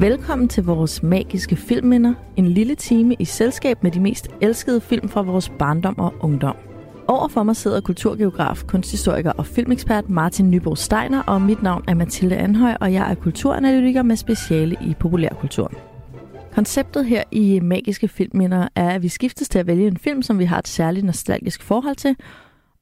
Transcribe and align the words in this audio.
Velkommen 0.00 0.48
til 0.48 0.64
vores 0.64 1.02
magiske 1.02 1.56
filmminder. 1.56 2.14
En 2.36 2.48
lille 2.48 2.74
time 2.74 3.14
i 3.18 3.24
selskab 3.24 3.82
med 3.82 3.90
de 3.90 4.00
mest 4.00 4.28
elskede 4.40 4.80
film 4.80 5.08
fra 5.08 5.22
vores 5.22 5.52
barndom 5.58 5.98
og 5.98 6.14
ungdom. 6.20 6.56
Overfor 7.08 7.42
mig 7.42 7.56
sidder 7.56 7.80
kulturgeograf, 7.80 8.62
kunsthistoriker 8.66 9.32
og 9.32 9.46
filmekspert 9.46 10.10
Martin 10.10 10.50
Nybo 10.50 10.74
Steiner, 10.74 11.22
og 11.22 11.42
mit 11.42 11.62
navn 11.62 11.84
er 11.88 11.94
Mathilde 11.94 12.36
Anhøj, 12.36 12.76
og 12.80 12.92
jeg 12.92 13.10
er 13.10 13.14
kulturanalytiker 13.14 14.02
med 14.02 14.16
speciale 14.16 14.76
i 14.86 14.94
populærkultur. 15.00 15.72
Konceptet 16.54 17.06
her 17.06 17.22
i 17.30 17.60
Magiske 17.60 18.08
Filmminder 18.08 18.68
er, 18.74 18.90
at 18.90 19.02
vi 19.02 19.08
skiftes 19.08 19.48
til 19.48 19.58
at 19.58 19.66
vælge 19.66 19.86
en 19.86 19.96
film, 19.96 20.22
som 20.22 20.38
vi 20.38 20.44
har 20.44 20.58
et 20.58 20.68
særligt 20.68 21.06
nostalgisk 21.06 21.62
forhold 21.62 21.96
til, 21.96 22.16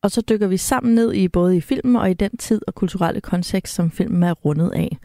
og 0.02 0.10
så 0.10 0.20
dykker 0.20 0.46
vi 0.46 0.56
sammen 0.56 0.94
ned 0.94 1.14
i 1.14 1.28
både 1.28 1.56
i 1.56 1.60
filmen 1.60 1.96
og 1.96 2.10
i 2.10 2.14
den 2.14 2.36
tid 2.36 2.60
og 2.66 2.74
kulturelle 2.74 3.20
kontekst, 3.20 3.74
som 3.74 3.90
filmen 3.90 4.22
er 4.22 4.32
rundet 4.32 4.70
af. 4.70 4.98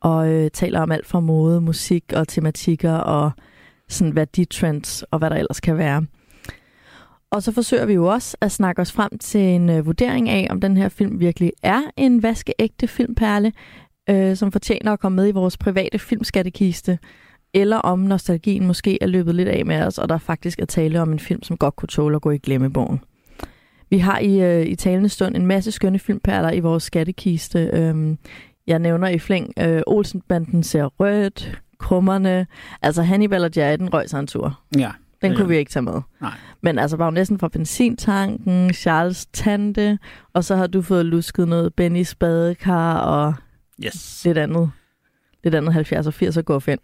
Og 0.00 0.32
øh, 0.32 0.50
taler 0.50 0.80
om 0.80 0.92
alt 0.92 1.06
fra 1.06 1.20
mode, 1.20 1.60
musik 1.60 2.04
og 2.12 2.28
tematikker 2.28 2.92
og 2.92 3.30
sådan 3.88 4.16
værditrends 4.16 5.02
og 5.02 5.18
hvad 5.18 5.30
der 5.30 5.36
ellers 5.36 5.60
kan 5.60 5.78
være. 5.78 6.06
Og 7.32 7.42
så 7.42 7.52
forsøger 7.52 7.86
vi 7.86 7.92
jo 7.92 8.06
også 8.06 8.36
at 8.40 8.52
snakke 8.52 8.82
os 8.82 8.92
frem 8.92 9.18
til 9.18 9.40
en 9.40 9.70
øh, 9.70 9.86
vurdering 9.86 10.28
af, 10.28 10.46
om 10.50 10.60
den 10.60 10.76
her 10.76 10.88
film 10.88 11.20
virkelig 11.20 11.52
er 11.62 11.82
en 11.96 12.22
vaskeægte 12.22 12.86
filmperle, 12.88 13.52
øh, 14.10 14.36
som 14.36 14.52
fortjener 14.52 14.92
at 14.92 15.00
komme 15.00 15.16
med 15.16 15.28
i 15.28 15.32
vores 15.32 15.56
private 15.56 15.98
filmskattekiste, 15.98 16.98
eller 17.54 17.76
om 17.76 17.98
nostalgien 17.98 18.66
måske 18.66 18.98
er 19.00 19.06
løbet 19.06 19.34
lidt 19.34 19.48
af 19.48 19.66
med 19.66 19.82
os, 19.82 19.98
og 19.98 20.08
der 20.08 20.18
faktisk 20.18 20.60
er 20.60 20.64
tale 20.64 21.00
om 21.02 21.12
en 21.12 21.18
film, 21.18 21.42
som 21.42 21.56
godt 21.56 21.76
kunne 21.76 21.88
tåle 21.88 22.16
at 22.16 22.22
gå 22.22 22.30
i 22.30 22.38
glemmebogen. 22.38 23.00
Vi 23.90 23.98
har 23.98 24.18
i, 24.18 24.40
øh, 24.40 24.66
i 24.66 24.74
talende 24.74 25.08
stund 25.08 25.36
en 25.36 25.46
masse 25.46 25.72
skønne 25.72 25.98
filmperler 25.98 26.52
i 26.52 26.60
vores 26.60 26.82
skattekiste. 26.82 27.70
Øhm, 27.72 28.18
jeg 28.70 28.78
nævner 28.78 29.08
i 29.08 29.18
flæng, 29.18 29.52
øh, 29.58 29.82
Olsenbanden 29.86 30.62
ser 30.62 30.84
rødt, 30.84 31.60
Krummerne, 31.78 32.46
altså 32.82 33.02
Hannibal 33.02 33.44
og 33.44 33.50
Jerry, 33.56 33.76
den 33.78 33.94
røg 33.94 34.10
sig 34.10 34.20
en 34.20 34.26
tur. 34.26 34.60
Ja. 34.78 34.90
Den 35.22 35.30
Ja. 35.32 35.36
kunne 35.36 35.48
vi 35.48 35.56
ikke 35.56 35.70
tage 35.70 35.82
med. 35.82 36.00
Nej. 36.20 36.32
Men 36.62 36.78
altså 36.78 36.96
bare 36.96 37.12
næsten 37.12 37.38
fra 37.38 37.48
benzintanken, 37.48 38.72
Charles 38.74 39.26
Tante, 39.26 39.98
og 40.32 40.44
så 40.44 40.56
har 40.56 40.66
du 40.66 40.82
fået 40.82 41.06
lusket 41.06 41.48
noget 41.48 41.74
Bennys 41.74 42.14
badekar 42.14 42.98
og 42.98 43.34
Yes. 43.84 44.22
lidt 44.24 44.38
andet, 44.38 44.70
lidt 45.44 45.54
andet 45.54 45.72
70 45.72 46.06
og 46.06 46.14
80 46.14 46.38
gå 46.44 46.60
ind. 46.68 46.78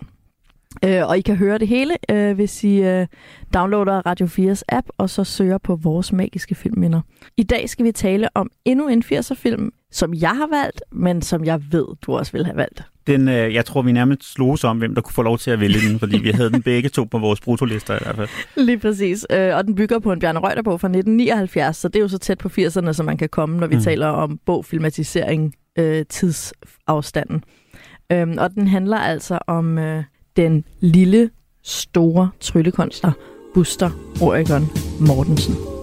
Øh, 0.84 1.08
og 1.08 1.18
I 1.18 1.20
kan 1.20 1.36
høre 1.36 1.58
det 1.58 1.68
hele, 1.68 1.94
øh, 2.10 2.34
hvis 2.34 2.64
I 2.64 2.82
øh, 2.82 3.06
downloader 3.54 4.06
Radio 4.06 4.26
4's 4.26 4.62
app, 4.68 4.86
og 4.98 5.10
så 5.10 5.24
søger 5.24 5.58
på 5.58 5.76
vores 5.76 6.12
magiske 6.12 6.54
filmminder. 6.54 7.00
I 7.36 7.42
dag 7.42 7.68
skal 7.68 7.84
vi 7.84 7.92
tale 7.92 8.28
om 8.34 8.50
endnu 8.64 8.88
en 8.88 9.02
80'er-film, 9.02 9.72
som 9.96 10.14
jeg 10.14 10.30
har 10.30 10.48
valgt, 10.50 10.82
men 10.92 11.22
som 11.22 11.44
jeg 11.44 11.62
ved, 11.70 11.86
du 12.06 12.16
også 12.16 12.32
vil 12.32 12.44
have 12.44 12.56
valgt. 12.56 12.82
Den, 13.06 13.28
øh, 13.28 13.54
jeg 13.54 13.64
tror, 13.64 13.82
vi 13.82 13.92
nærmest 13.92 14.32
slog 14.32 14.58
om, 14.64 14.78
hvem 14.78 14.94
der 14.94 15.02
kunne 15.02 15.12
få 15.12 15.22
lov 15.22 15.38
til 15.38 15.50
at 15.50 15.60
vælge 15.60 15.88
den, 15.88 15.98
fordi 15.98 16.18
vi 16.18 16.30
havde 16.30 16.50
den 16.50 16.62
begge 16.62 16.88
to 16.88 17.04
på 17.04 17.18
vores 17.18 17.40
brutolister 17.40 17.94
i 17.94 17.98
hvert 18.02 18.16
fald. 18.16 18.28
Lige 18.66 18.78
præcis. 18.78 19.26
Øh, 19.30 19.56
og 19.56 19.64
den 19.64 19.74
bygger 19.74 19.98
på 19.98 20.12
en 20.12 20.20
Bjarne 20.20 20.38
Reuter-bog 20.38 20.80
fra 20.80 20.88
1979, 20.88 21.76
så 21.76 21.88
det 21.88 21.96
er 21.96 22.00
jo 22.00 22.08
så 22.08 22.18
tæt 22.18 22.38
på 22.38 22.48
80'erne, 22.48 22.92
som 22.92 23.06
man 23.06 23.16
kan 23.16 23.28
komme, 23.28 23.58
når 23.58 23.66
vi 23.66 23.74
mm. 23.74 23.82
Taler 23.82 24.06
om 24.06 24.40
bogfilmatisering, 24.46 25.54
øh, 25.78 26.04
tidsafstanden. 26.08 27.44
Øhm, 28.12 28.38
og 28.38 28.54
den 28.54 28.68
handler 28.68 28.96
altså 28.96 29.38
om 29.46 29.78
øh, 29.78 30.04
den 30.36 30.64
lille, 30.80 31.30
store 31.62 32.30
tryllekunstner, 32.40 33.12
Buster 33.54 33.90
Oregon 34.22 34.68
Mortensen. 35.00 35.75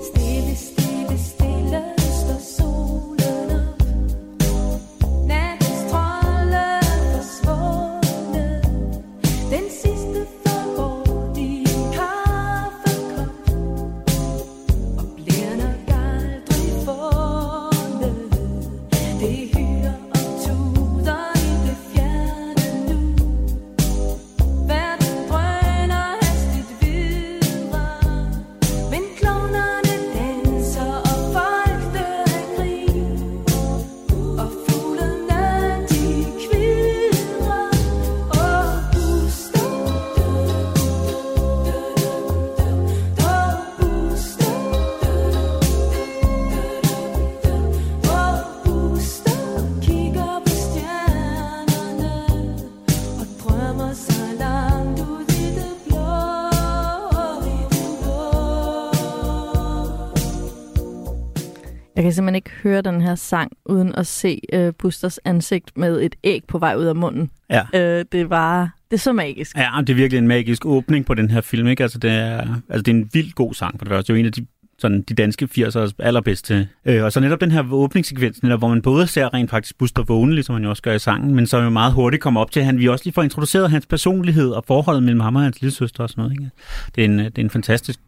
Kan 62.14 62.16
simpelthen 62.16 62.36
ikke 62.36 62.52
høre 62.64 62.82
den 62.82 63.02
her 63.02 63.16
sang, 63.16 63.52
uden 63.66 63.96
at 63.96 64.08
se 64.08 64.42
øh, 64.54 64.74
Busters 64.80 65.18
ansigt 65.18 65.78
med 65.78 66.02
et 66.02 66.16
æg 66.24 66.44
på 66.48 66.58
vej 66.58 66.76
ud 66.76 66.86
af 66.86 66.96
munden. 66.96 67.30
Ja. 67.50 67.64
Øh, 67.74 68.06
det 68.12 68.30
var 68.30 68.70
det 68.92 68.98
er 68.98 69.02
så 69.02 69.14
magisk. 69.14 69.58
Ja, 69.58 69.70
det 69.80 69.90
er 69.90 69.94
virkelig 69.94 70.18
en 70.18 70.28
magisk 70.28 70.66
åbning 70.66 71.06
på 71.06 71.14
den 71.14 71.32
her 71.32 71.42
film. 71.42 71.68
Ikke? 71.68 71.84
Altså, 71.84 71.98
det, 71.98 72.12
er, 72.12 72.40
altså, 72.70 72.82
det 72.82 72.88
er 72.88 72.96
en 72.96 73.10
vildt 73.14 73.36
god 73.36 73.54
sang 73.54 73.80
for 73.80 73.86
det 73.86 73.92
første. 73.92 74.14
Det 74.14 74.20
er 74.20 74.20
jo 74.20 74.20
en 74.20 74.26
af 74.26 74.32
de, 74.32 74.46
sådan, 74.80 75.02
de 75.02 75.14
danske 75.14 75.48
80'ers 75.58 75.92
allerbedste. 76.00 76.68
Øh, 76.86 77.04
og 77.04 77.12
så 77.12 77.20
netop 77.20 77.42
den 77.42 77.52
her 77.52 77.64
åbningssekvens, 77.72 78.44
netop, 78.44 78.60
hvor 78.60 78.68
man 78.68 78.82
både 78.82 79.08
ser 79.08 79.34
rent 79.34 79.50
faktisk 79.50 79.78
Buster 79.78 80.04
vågne, 80.04 80.34
ligesom 80.34 80.54
han 80.54 80.64
jo 80.64 80.70
også 80.70 80.82
gør 80.82 80.94
i 80.94 81.00
sangen, 81.00 81.36
men 81.36 81.48
så 81.48 81.60
jo 81.60 81.70
meget 81.70 81.94
hurtigt 81.94 82.24
kommer 82.24 82.42
op 82.42 82.52
til, 82.52 82.60
at 82.60 82.66
han, 82.66 82.80
vi 82.80 82.88
også 82.88 83.06
lige 83.06 83.14
får 83.14 83.24
introduceret 83.24 83.70
hans 83.70 83.86
personlighed 83.86 84.52
og 84.52 84.64
forholdet 84.68 85.04
mellem 85.04 85.20
ham 85.20 85.36
og 85.36 85.42
hans 85.42 85.62
lille 85.62 85.74
søster 85.74 86.04
og 86.04 86.10
sådan 86.10 86.22
noget. 86.22 86.32
Ikke? 86.32 86.50
Det, 86.96 87.02
er 87.02 87.06
en, 87.06 87.20
det 87.20 87.38
er 87.38 87.44
en 87.44 87.50
fantastisk 87.50 88.00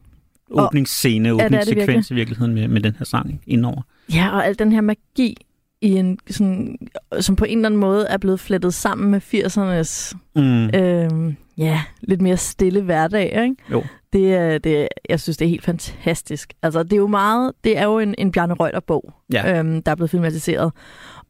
åbningsscene, 0.51 1.33
åbningssekvens 1.33 1.87
virkelig. 1.87 2.11
i 2.11 2.13
virkeligheden 2.13 2.53
med, 2.53 2.67
med 2.67 2.81
den 2.81 2.95
her 2.97 3.05
sang 3.05 3.41
indover. 3.47 3.81
Ja, 4.13 4.29
og 4.29 4.45
al 4.45 4.59
den 4.59 4.71
her 4.71 4.81
magi, 4.81 5.37
i 5.81 5.91
en, 5.91 6.19
sådan, 6.29 6.77
som 7.19 7.35
på 7.35 7.45
en 7.45 7.57
eller 7.57 7.67
anden 7.69 7.79
måde 7.79 8.07
er 8.07 8.17
blevet 8.17 8.39
flettet 8.39 8.73
sammen 8.73 9.11
med 9.11 9.21
80'ernes 9.21 10.17
Mm. 10.35 10.65
øh, 10.79 11.33
ja, 11.57 11.81
lidt 12.01 12.21
mere 12.21 12.37
stille 12.37 12.81
hverdag. 12.81 13.43
Ikke? 13.43 13.55
Jo. 13.71 13.83
Det, 14.13 14.33
er- 14.33 14.57
det, 14.57 14.87
jeg 15.09 15.19
synes, 15.19 15.37
det 15.37 15.45
er 15.45 15.49
helt 15.49 15.63
fantastisk. 15.63 16.53
Altså, 16.61 16.83
det 16.83 16.93
er 16.93 16.97
jo 16.97 17.07
meget, 17.07 17.51
det 17.63 17.77
er 17.77 17.83
jo 17.83 17.99
en, 17.99 18.15
en 18.17 18.31
Bjarne 18.31 18.53
Reuter-bog, 18.53 19.13
Ja. 19.33 19.59
øhm, 19.59 19.83
der 19.83 19.91
er 19.91 19.95
blevet 19.95 20.09
filmatiseret. 20.09 20.71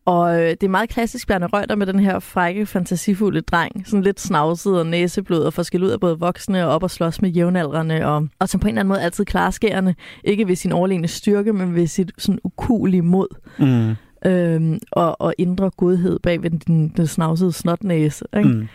Og 0.05 0.41
øh, 0.41 0.49
det 0.49 0.63
er 0.63 0.69
meget 0.69 0.89
klassisk 0.89 1.27
Bjarne 1.27 1.47
Reuter 1.47 1.75
med 1.75 1.87
den 1.87 1.99
her 1.99 2.19
frække, 2.19 2.65
fantasifulde 2.65 3.41
dreng. 3.41 3.87
Sådan 3.87 4.03
lidt 4.03 4.19
snavset 4.19 4.79
og 4.79 4.85
næseblod 4.85 5.43
og 5.43 5.53
forskel 5.53 5.83
ud 5.83 5.89
af 5.89 5.99
både 5.99 6.19
voksne 6.19 6.65
og 6.65 6.71
op 6.71 6.83
og 6.83 6.91
slås 6.91 7.21
med 7.21 7.29
jævnaldrende. 7.29 8.05
Og, 8.05 8.27
og 8.39 8.49
som 8.49 8.59
på 8.59 8.67
en 8.67 8.69
eller 8.69 8.79
anden 8.79 8.89
måde 8.89 9.01
altid 9.01 9.25
klarskærende. 9.25 9.95
Ikke 10.23 10.47
ved 10.47 10.55
sin 10.55 10.71
overlegne 10.71 11.07
styrke, 11.07 11.53
men 11.53 11.75
ved 11.75 11.87
sit 11.87 12.11
sådan 12.17 12.39
ukulige 12.43 13.01
mod. 13.01 13.27
Mm. 13.59 13.95
Øhm, 14.31 14.79
og, 14.91 15.21
og 15.21 15.33
indre 15.37 15.69
godhed 15.69 16.19
bag 16.19 16.43
ved 16.43 16.49
den, 16.49 16.87
den 16.97 17.07
snavsede 17.07 17.51
snotnæse. 17.51 18.25
Ikke? 18.37 18.49
Mm. 18.49 18.67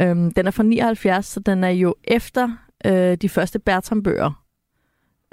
Øhm, 0.00 0.32
den 0.32 0.46
er 0.46 0.50
fra 0.50 0.62
79, 0.62 1.26
så 1.26 1.40
den 1.40 1.64
er 1.64 1.70
jo 1.70 1.94
efter 2.04 2.48
øh, 2.86 3.16
de 3.16 3.28
første 3.28 3.58
Bertram-bøger. 3.58 4.41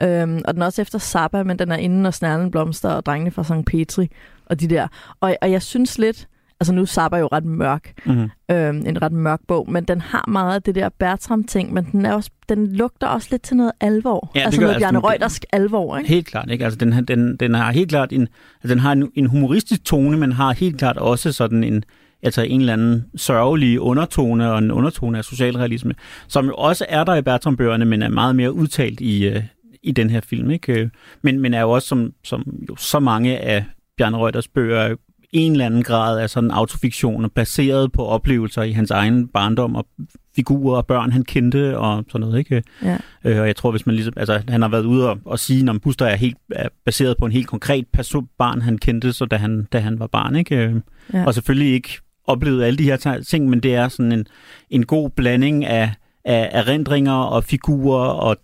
Øhm, 0.04 0.42
og 0.46 0.54
den 0.54 0.62
er 0.62 0.66
også 0.66 0.82
efter 0.82 1.00
Zappa, 1.00 1.44
men 1.44 1.60
den 1.60 1.72
er 1.72 1.76
inden 1.78 2.02
når 2.02 2.12
snærlen 2.12 2.52
blomster 2.52 2.90
og 2.90 3.06
drengene 3.06 3.32
fra 3.32 3.44
St. 3.44 3.66
Petri 3.66 4.08
og 4.46 4.60
de 4.60 4.68
der. 4.68 4.88
Og, 5.22 5.36
og 5.42 5.52
jeg 5.52 5.62
synes 5.62 5.98
lidt, 5.98 6.28
altså 6.60 6.74
nu 6.74 6.82
er 6.82 6.86
Zappa 6.86 7.18
jo 7.18 7.28
ret 7.32 7.46
mørk, 7.46 7.94
Mm. 8.06 8.30
øhm, 8.52 8.84
en 8.86 9.02
ret 9.02 9.12
mørk 9.12 9.40
bog, 9.48 9.72
men 9.72 9.84
den 9.84 10.02
har 10.02 10.26
meget 10.28 10.56
af 10.56 10.62
det 10.62 10.76
der 10.76 10.90
Bertram-ting, 11.00 11.74
men 11.74 11.86
den, 11.92 12.06
er 12.06 12.14
også, 12.14 12.30
den 12.50 12.68
lugter 12.76 13.08
også 13.08 13.28
lidt 13.32 13.42
til 13.42 13.58
noget 13.58 13.72
alvor. 13.82 14.32
Ja, 14.36 14.40
altså 14.40 14.62
noget 14.62 14.74
altså 14.74 14.84
Bjarne 14.86 15.00
Reutersk 15.00 15.46
alvor, 15.54 15.98
ikke? 15.98 16.10
Helt 16.10 16.28
klart, 16.28 16.52
ikke? 16.52 16.64
Altså, 16.66 16.78
den, 16.80 16.92
den, 17.08 17.36
den 17.38 17.54
har 17.54 17.72
helt 17.72 17.90
klart 17.90 18.14
en, 18.14 18.28
altså, 18.64 18.74
den 18.76 18.80
har 18.80 18.92
en, 18.92 19.12
en 19.16 19.26
humoristisk 19.26 19.84
tone, 19.86 20.18
men 20.18 20.32
har 20.32 20.54
helt 20.54 20.78
klart 20.78 20.98
også 20.98 21.32
sådan 21.32 21.64
en, 21.64 21.84
altså 22.24 22.42
en 22.42 22.60
eller 22.60 22.74
anden 22.74 23.06
sørgelig 23.16 23.80
undertone 23.80 24.52
og 24.52 24.58
en 24.58 24.72
undertone 24.72 25.18
af 25.18 25.24
socialrealisme, 25.24 25.94
som 26.28 26.46
jo 26.46 26.54
også 26.56 26.86
er 26.90 27.04
der 27.04 27.16
i 27.16 27.22
Bertram-bøgerne, 27.22 27.86
men 27.86 28.02
er 28.02 28.10
meget 28.10 28.36
mere 28.36 28.54
udtalt 28.54 29.02
i, 29.02 29.28
øh, 29.28 29.44
i 29.84 29.92
den 29.92 30.10
her 30.10 30.22
film, 30.22 30.52
ikke? 30.52 30.74
Øh, 30.74 30.90
Men, 31.22 31.40
men 31.40 31.54
er 31.54 31.62
jo 31.62 31.72
også, 31.72 31.88
som, 31.88 32.14
som 32.24 32.54
jo 32.70 32.76
så 32.76 33.00
mange 33.00 33.38
af 33.38 33.66
Bjarne 33.98 34.18
Reuters 34.18 34.48
bøger, 34.48 34.96
en 35.32 35.52
eller 35.52 35.66
anden 35.66 35.84
grad 35.84 36.20
af 36.20 36.30
sådan 36.30 36.52
autofiktioner, 36.52 37.30
baseret 37.30 37.92
på 37.92 38.06
oplevelser 38.06 38.64
i 38.64 38.72
hans 38.72 38.92
egen 38.92 39.28
barndom 39.28 39.76
og 39.76 39.88
figurer 40.36 40.78
og 40.78 40.88
børn, 40.88 41.12
han 41.12 41.24
kendte 41.24 41.78
og 41.78 42.04
sådan 42.12 42.28
noget, 42.28 42.40
ikke? 42.40 42.64
Ja. 42.84 42.98
Øh, 43.24 43.40
og 43.42 43.48
jeg 43.48 43.56
tror, 43.56 43.72
hvis 43.72 43.86
man 43.86 43.96
ligesom, 43.96 44.14
altså 44.18 44.42
han 44.48 44.62
har 44.62 44.70
været 44.70 44.86
ude 44.86 45.10
og, 45.10 45.20
og 45.26 45.40
sige, 45.40 45.70
at 45.70 45.82
Buster 45.82 46.06
er, 46.06 46.16
helt, 46.16 46.38
er 46.52 46.70
baseret 46.86 47.18
på 47.18 47.26
en 47.26 47.32
helt 47.32 47.48
konkret 47.48 47.88
person, 47.94 48.28
barn, 48.38 48.62
han 48.62 48.78
kendte, 48.78 49.14
så 49.14 49.26
da 49.26 49.36
han, 49.36 49.68
da 49.72 49.80
han 49.80 50.00
var 50.00 50.08
barn, 50.08 50.36
ikke? 50.36 50.56
Øh, 50.56 50.76
Ja. 51.14 51.26
Og 51.26 51.34
selvfølgelig 51.34 51.74
ikke 51.74 51.90
oplevet 52.28 52.64
alle 52.64 52.78
de 52.78 52.84
her 52.84 53.22
ting, 53.28 53.50
men 53.50 53.60
det 53.60 53.76
er 53.76 53.88
sådan 53.88 54.12
en, 54.12 54.26
en 54.70 54.86
god 54.86 55.10
blanding 55.10 55.66
af, 55.66 55.94
af 56.26 56.50
erindringer 56.52 57.14
og 57.14 57.44
figurer 57.44 58.08
og 58.10 58.38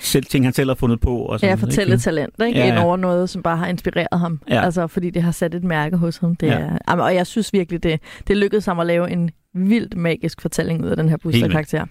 selv 0.00 0.24
ting, 0.24 0.44
han 0.46 0.52
selv 0.52 0.70
har 0.70 0.74
fundet 0.74 1.00
på. 1.00 1.16
Og 1.16 1.40
sådan, 1.40 1.58
Ja, 1.58 1.62
fortælle 1.66 1.92
ikke? 1.92 2.02
talent, 2.02 2.34
ikke? 2.46 2.58
Ja, 2.58 2.66
Ja, 2.66 2.74
ja. 2.74 2.84
over 2.84 2.96
noget, 2.96 3.30
som 3.30 3.42
bare 3.42 3.56
har 3.56 3.66
inspireret 3.66 4.18
ham. 4.20 4.40
Ja. 4.48 4.64
Altså, 4.64 4.86
fordi 4.86 5.10
det 5.10 5.22
har 5.22 5.32
sat 5.32 5.54
et 5.54 5.64
mærke 5.64 5.96
hos 5.96 6.16
ham. 6.18 6.36
Det 6.36 6.46
Ja. 6.46 6.68
er, 6.88 6.96
og 6.96 7.14
jeg 7.14 7.26
synes 7.26 7.52
virkelig, 7.52 7.82
det, 7.82 8.00
det 8.28 8.36
lykkedes 8.36 8.66
ham 8.66 8.80
at 8.80 8.86
lave 8.86 9.10
en 9.10 9.30
vildt 9.54 9.96
magisk 9.96 10.40
fortælling 10.40 10.84
ud 10.84 10.88
af 10.88 10.96
den 10.96 11.08
her 11.08 11.16
Buster-karakter. 11.16 11.84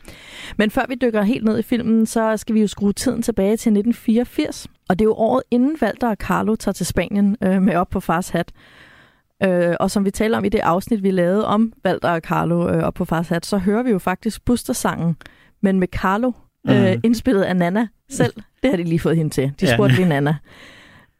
Men 0.57 0.71
før 0.71 0.81
vi 0.89 0.95
dykker 1.01 1.21
helt 1.21 1.45
ned 1.45 1.59
i 1.59 1.61
filmen, 1.61 2.05
så 2.05 2.37
skal 2.37 2.55
vi 2.55 2.61
jo 2.61 2.67
skrue 2.67 2.93
tiden 2.93 3.21
tilbage 3.21 3.57
til 3.57 3.69
1984. 3.71 4.67
Og 4.89 4.99
det 4.99 5.05
er 5.05 5.07
jo 5.09 5.13
året 5.13 5.43
inden 5.51 5.75
Walter 5.81 6.09
og 6.09 6.15
Carlo 6.19 6.55
tager 6.55 6.73
til 6.73 6.85
Spanien 6.85 7.37
øh, 7.43 7.61
med 7.61 7.75
op 7.75 7.89
på 7.89 7.99
fars 7.99 8.29
hat. 8.29 8.51
Øh, 9.43 9.75
og 9.79 9.91
som 9.91 10.05
vi 10.05 10.11
taler 10.11 10.37
om 10.37 10.45
i 10.45 10.49
det 10.49 10.59
afsnit, 10.59 11.03
vi 11.03 11.11
lavede 11.11 11.47
om 11.47 11.73
Walter 11.85 12.09
og 12.09 12.19
Carlo 12.21 12.69
øh, 12.69 12.83
op 12.83 12.93
på 12.93 13.05
fars 13.05 13.29
hat, 13.29 13.45
så 13.45 13.57
hører 13.57 13.83
vi 13.83 13.89
jo 13.91 13.99
faktisk 13.99 14.45
Buster-sangen, 14.45 15.15
men 15.61 15.79
med 15.79 15.87
Carlo 15.87 16.31
øh, 16.69 16.91
Mhm. 16.91 17.01
indspillet 17.03 17.41
af 17.43 17.55
Nana 17.55 17.87
selv. 18.09 18.33
Det 18.63 18.69
har 18.69 18.77
de 18.77 18.83
lige 18.83 18.99
fået 18.99 19.15
hende 19.17 19.31
til. 19.33 19.51
De 19.59 19.65
Ja. 19.65 19.73
spurgte 19.75 19.95
lige 19.95 20.07
Nana. 20.09 20.35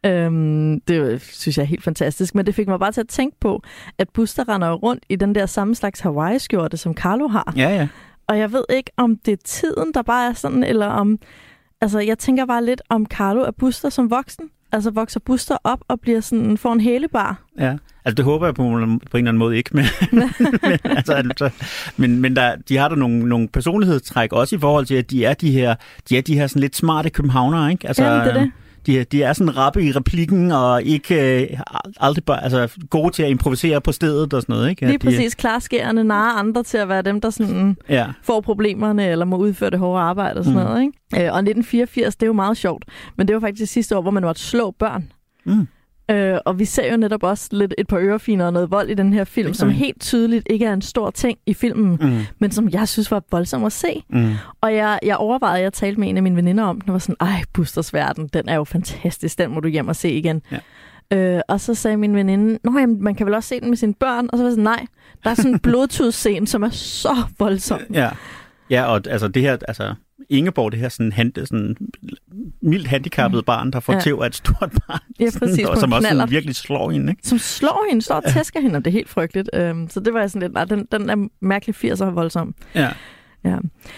Øhm, 0.06 0.80
det 0.80 1.22
synes 1.22 1.56
jeg 1.58 1.62
er 1.62 1.66
helt 1.66 1.82
fantastisk, 1.84 2.34
men 2.34 2.46
det 2.46 2.54
fik 2.54 2.68
mig 2.68 2.78
bare 2.78 2.92
til 2.92 3.00
at 3.00 3.08
tænke 3.08 3.36
på, 3.40 3.62
at 3.98 4.08
Buster 4.08 4.48
render 4.48 4.72
rundt 4.72 5.04
i 5.08 5.16
den 5.16 5.34
der 5.34 5.46
samme 5.46 5.74
slags 5.74 6.00
Hawaii-skjorte, 6.00 6.76
som 6.76 6.94
Carlo 6.94 7.26
har. 7.28 7.52
Ja, 7.56 7.68
ja. 7.68 7.88
Og 8.26 8.38
jeg 8.38 8.52
ved 8.52 8.64
ikke, 8.70 8.90
om 8.96 9.16
det 9.16 9.32
er 9.32 9.36
tiden, 9.44 9.92
der 9.94 10.02
bare 10.02 10.28
er 10.28 10.32
sådan, 10.32 10.64
eller 10.64 10.86
om... 10.86 11.18
Altså, 11.80 11.98
jeg 12.00 12.18
tænker 12.18 12.46
bare 12.46 12.64
lidt 12.64 12.82
om 12.88 13.06
Carlo 13.06 13.40
er 13.40 13.50
Buster 13.50 13.88
som 13.88 14.10
voksen. 14.10 14.44
Altså, 14.72 14.90
vokser 14.90 15.20
Buster 15.20 15.56
op 15.64 15.80
og 15.88 16.00
bliver 16.00 16.20
sådan, 16.20 16.58
får 16.58 16.72
en 16.72 16.80
hælebar. 16.80 17.42
Ja, 17.58 17.76
altså 18.04 18.14
det 18.14 18.24
håber 18.24 18.46
jeg 18.46 18.54
på, 18.54 18.62
på 18.62 18.68
en 18.68 18.86
eller 18.86 18.98
anden 19.18 19.36
måde 19.36 19.56
ikke, 19.56 19.70
men, 19.72 19.84
men, 20.62 20.78
altså, 20.84 21.12
altså, 21.12 21.50
men, 21.96 22.20
men 22.20 22.36
der, 22.36 22.56
de 22.68 22.76
har 22.76 22.88
der 22.88 22.96
nogle, 22.96 23.28
nogle 23.28 23.48
personlighedstræk 23.48 24.32
også 24.32 24.56
i 24.56 24.58
forhold 24.58 24.86
til, 24.86 24.94
at 24.94 25.10
de 25.10 25.24
er 25.24 25.34
de 25.34 25.50
her, 25.50 25.74
de 26.08 26.18
er 26.18 26.22
de 26.22 26.34
her 26.34 26.46
sådan 26.46 26.60
lidt 26.60 26.76
smarte 26.76 27.10
københavnere, 27.10 27.70
ikke? 27.72 27.88
Altså, 27.88 28.04
Jamen, 28.04 28.26
det 28.28 28.34
er 28.36 28.40
det. 28.40 28.50
De, 28.86 29.04
de 29.04 29.22
er 29.22 29.32
sådan 29.32 29.56
rappe 29.56 29.82
i 29.84 29.92
replikken 29.92 30.52
og 30.52 30.82
ikke 30.82 31.42
øh, 31.42 31.58
aldrig 32.00 32.24
bare, 32.24 32.44
altså, 32.44 32.68
gode 32.90 33.12
til 33.12 33.22
at 33.22 33.30
improvisere 33.30 33.80
på 33.80 33.92
stedet 33.92 34.34
og 34.34 34.42
sådan 34.42 34.52
noget, 34.56 34.70
ikke? 34.70 34.86
Lige 34.86 34.98
de, 34.98 35.04
præcis 35.04 35.34
klarskærende 35.34 36.04
narrer 36.04 36.38
andre 36.38 36.62
til 36.62 36.78
at 36.78 36.88
være 36.88 37.02
dem, 37.02 37.20
der 37.20 37.30
sådan 37.30 37.76
Ja, 37.88 38.06
får 38.22 38.40
problemerne, 38.40 39.06
eller 39.08 39.24
må 39.24 39.36
udføre 39.36 39.70
det 39.70 39.78
hårde 39.78 40.02
arbejde 40.02 40.38
og 40.38 40.44
sådan 40.44 40.60
Mm. 40.60 40.64
noget. 40.66 40.80
Ikke? 40.82 40.92
Øh, 41.26 41.32
og 41.32 41.38
1984, 41.38 42.16
det 42.16 42.22
er 42.22 42.26
jo 42.26 42.32
meget 42.32 42.56
sjovt, 42.56 42.84
men 43.16 43.28
det 43.28 43.34
var 43.34 43.40
faktisk 43.40 43.60
det 43.60 43.68
sidste 43.68 43.96
år, 43.96 44.02
hvor 44.02 44.10
man 44.10 44.22
måtte 44.22 44.40
slå 44.40 44.70
børn. 44.70 45.12
mm, 45.44 45.68
Øh, 46.10 46.38
og 46.44 46.58
vi 46.58 46.64
ser 46.64 46.90
jo 46.90 46.96
netop 46.96 47.22
også 47.22 47.48
lidt 47.52 47.74
et 47.78 47.86
par 47.88 47.98
ørefiner 47.98 48.46
og 48.46 48.52
noget 48.52 48.70
vold 48.70 48.90
i 48.90 48.94
den 48.94 49.12
her 49.12 49.24
film, 49.24 49.54
som 49.54 49.70
helt 49.70 50.00
tydeligt 50.00 50.46
ikke 50.50 50.64
er 50.64 50.72
en 50.72 50.82
stor 50.82 51.10
ting 51.10 51.38
i 51.46 51.54
filmen, 51.54 51.98
mm, 52.00 52.20
men 52.38 52.50
som 52.50 52.68
jeg 52.68 52.88
synes 52.88 53.10
var 53.10 53.22
voldsom 53.30 53.64
at 53.64 53.72
se. 53.72 54.04
mm. 54.08 54.32
Og 54.60 54.74
jeg, 54.74 54.98
jeg 55.02 55.16
overvejede, 55.16 55.62
jeg 55.62 55.72
talte 55.72 56.00
med 56.00 56.08
en 56.08 56.16
af 56.16 56.22
mine 56.22 56.36
veninder 56.36 56.64
om 56.64 56.80
den, 56.80 56.90
og 56.90 56.92
var 56.92 56.98
sådan, 56.98 57.16
ej, 57.20 57.42
Busters 57.52 57.94
Verden, 57.94 58.28
den 58.32 58.48
er 58.48 58.54
jo 58.54 58.64
fantastisk, 58.64 59.38
den 59.38 59.50
må 59.50 59.60
du 59.60 59.68
hjem 59.68 59.88
og 59.88 59.96
se 59.96 60.10
igen. 60.10 60.42
Ja. 60.52 60.58
Øh, 61.12 61.40
og 61.48 61.60
så 61.60 61.74
sagde 61.74 61.96
min 61.96 62.16
veninde, 62.16 62.58
nå 62.64 62.78
jamen, 62.78 63.02
man 63.04 63.14
kan 63.14 63.26
vel 63.26 63.34
også 63.34 63.48
se 63.48 63.60
den 63.60 63.68
med 63.68 63.76
sine 63.76 63.94
børn? 63.94 64.28
Og 64.32 64.38
så 64.38 64.42
var 64.42 64.48
jeg 64.48 64.52
sådan, 64.52 64.64
nej, 64.64 64.86
der 65.24 65.30
er 65.30 65.34
sådan 65.34 65.50
en 65.52 65.58
blodtudsscene, 65.68 66.46
som 66.46 66.62
er 66.62 66.70
så 66.70 67.16
voldsom. 67.38 67.80
Ja. 67.92 68.10
Ja, 68.70 68.84
og 68.84 69.00
altså 69.08 69.28
det 69.28 69.42
her, 69.42 69.56
altså 69.68 69.94
Ingeborg, 70.30 70.72
det 70.72 70.80
her 70.80 70.88
sådan, 70.88 71.12
hand, 71.12 71.46
sådan 71.46 71.76
mildt 72.62 72.86
handicappet 72.88 73.44
barn, 73.44 73.70
der 73.70 73.80
får 73.80 73.92
Ja. 73.92 74.00
tæv 74.00 74.18
af 74.22 74.26
et 74.26 74.34
stort 74.34 74.70
barn. 74.88 75.00
Ja, 75.20 75.28
præcis, 75.38 75.66
og 75.66 75.76
som 75.76 75.92
også 75.92 76.08
sådan, 76.08 76.30
virkelig 76.30 76.56
slår 76.56 76.90
hende, 76.90 77.12
ikke? 77.12 77.28
som 77.28 77.38
slår 77.38 77.86
hende, 77.90 78.02
står 78.02 78.14
og 78.14 78.24
tæsker 78.32 78.60
hende, 78.60 78.76
og 78.76 78.84
det 78.84 78.90
er 78.90 78.92
helt 78.92 79.08
frygteligt. 79.08 79.50
Øhm, 79.54 79.88
så 79.90 80.00
det 80.00 80.14
var 80.14 80.20
jeg 80.20 80.30
sådan 80.30 80.42
lidt, 80.42 80.52
nej, 80.52 80.64
den, 80.64 80.86
den 80.92 81.10
er 81.10 81.28
mærkelig 81.40 81.74
80'er 81.92 82.04
voldsom. 82.04 82.54
Ja. 82.74 82.88
Ja. 83.44 83.56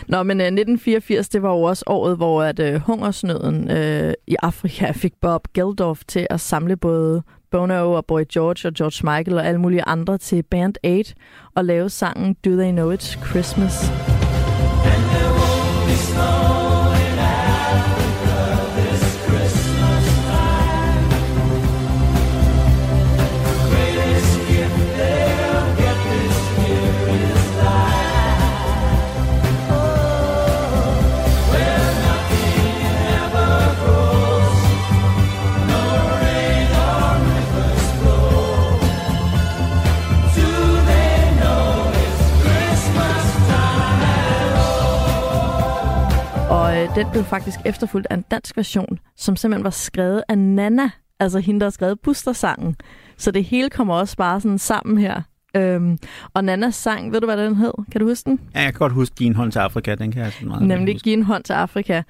Nå, 0.08 0.22
men 0.22 0.40
øh, 0.40 0.44
1984, 0.46 1.28
det 1.28 1.42
var 1.42 1.50
jo 1.50 1.62
også 1.62 1.84
året, 1.86 2.16
hvor 2.16 2.42
at 2.42 2.58
øh, 2.60 2.80
hungersnøden 2.80 3.70
øh, 3.70 4.12
i 4.26 4.36
Afrika 4.42 4.92
fik 5.02 5.12
Bob 5.20 5.48
Geldof 5.54 6.00
til 6.08 6.26
at 6.30 6.40
samle 6.40 6.76
både 6.76 7.22
Bono 7.50 7.92
og 7.92 8.04
Boy 8.06 8.22
George 8.32 8.68
og 8.68 8.74
George 8.74 9.16
Michael 9.16 9.38
og 9.38 9.46
alle 9.46 9.60
mulige 9.60 9.82
andre 9.82 10.18
til 10.18 10.42
Band 10.42 10.74
8 10.84 11.14
og 11.54 11.64
lave 11.64 11.90
sangen 11.90 12.36
Do 12.44 12.50
They 12.50 12.70
Know 12.70 12.94
It's 12.94 13.26
Christmas. 13.30 13.90
Og 14.84 15.43
øh, 46.84 46.96
den 46.96 47.06
blev 47.12 47.24
faktisk 47.24 47.58
efterfulgt 47.64 48.06
af 48.10 48.14
en 48.14 48.24
dansk 48.30 48.56
version, 48.56 48.98
som 49.16 49.36
simpelthen 49.36 49.64
var 49.64 49.70
skrevet 49.70 50.22
af 50.28 50.38
Nana, 50.38 50.90
altså 51.20 51.38
hende, 51.38 51.60
der 51.60 51.66
har 51.66 51.70
skrevet 51.70 52.00
Buster-sangen. 52.00 52.76
Så 53.16 53.30
det 53.30 53.44
hele 53.44 53.70
kommer 53.70 53.94
også 53.94 54.16
bare 54.16 54.40
sådan 54.40 54.58
sammen 54.58 54.98
her. 54.98 55.22
Øhm, 55.56 55.98
og 56.34 56.44
Nannas 56.44 56.74
sang, 56.74 57.12
ved 57.12 57.20
du, 57.20 57.26
hvad 57.26 57.36
den 57.36 57.56
hed? 57.56 57.72
Kan 57.92 58.00
du 58.00 58.06
huske 58.06 58.30
den? 58.30 58.40
Ja, 58.54 58.60
jeg 58.60 58.72
kan 58.72 58.78
godt 58.78 58.92
huske 58.92 59.14
Give 59.14 59.26
en 59.26 59.34
hånd 59.34 59.52
til 59.52 59.58
Afrika, 59.58 59.94
den 59.94 60.12
kan 60.12 60.22
jeg 60.22 60.32
sådan 60.32 60.48
meget 60.48 60.66
Nemlig. 60.66 61.00
Giv 61.00 61.12
en 61.12 61.22
hånd 61.22 61.44
til 61.44 61.52
Afrika. 61.52 62.02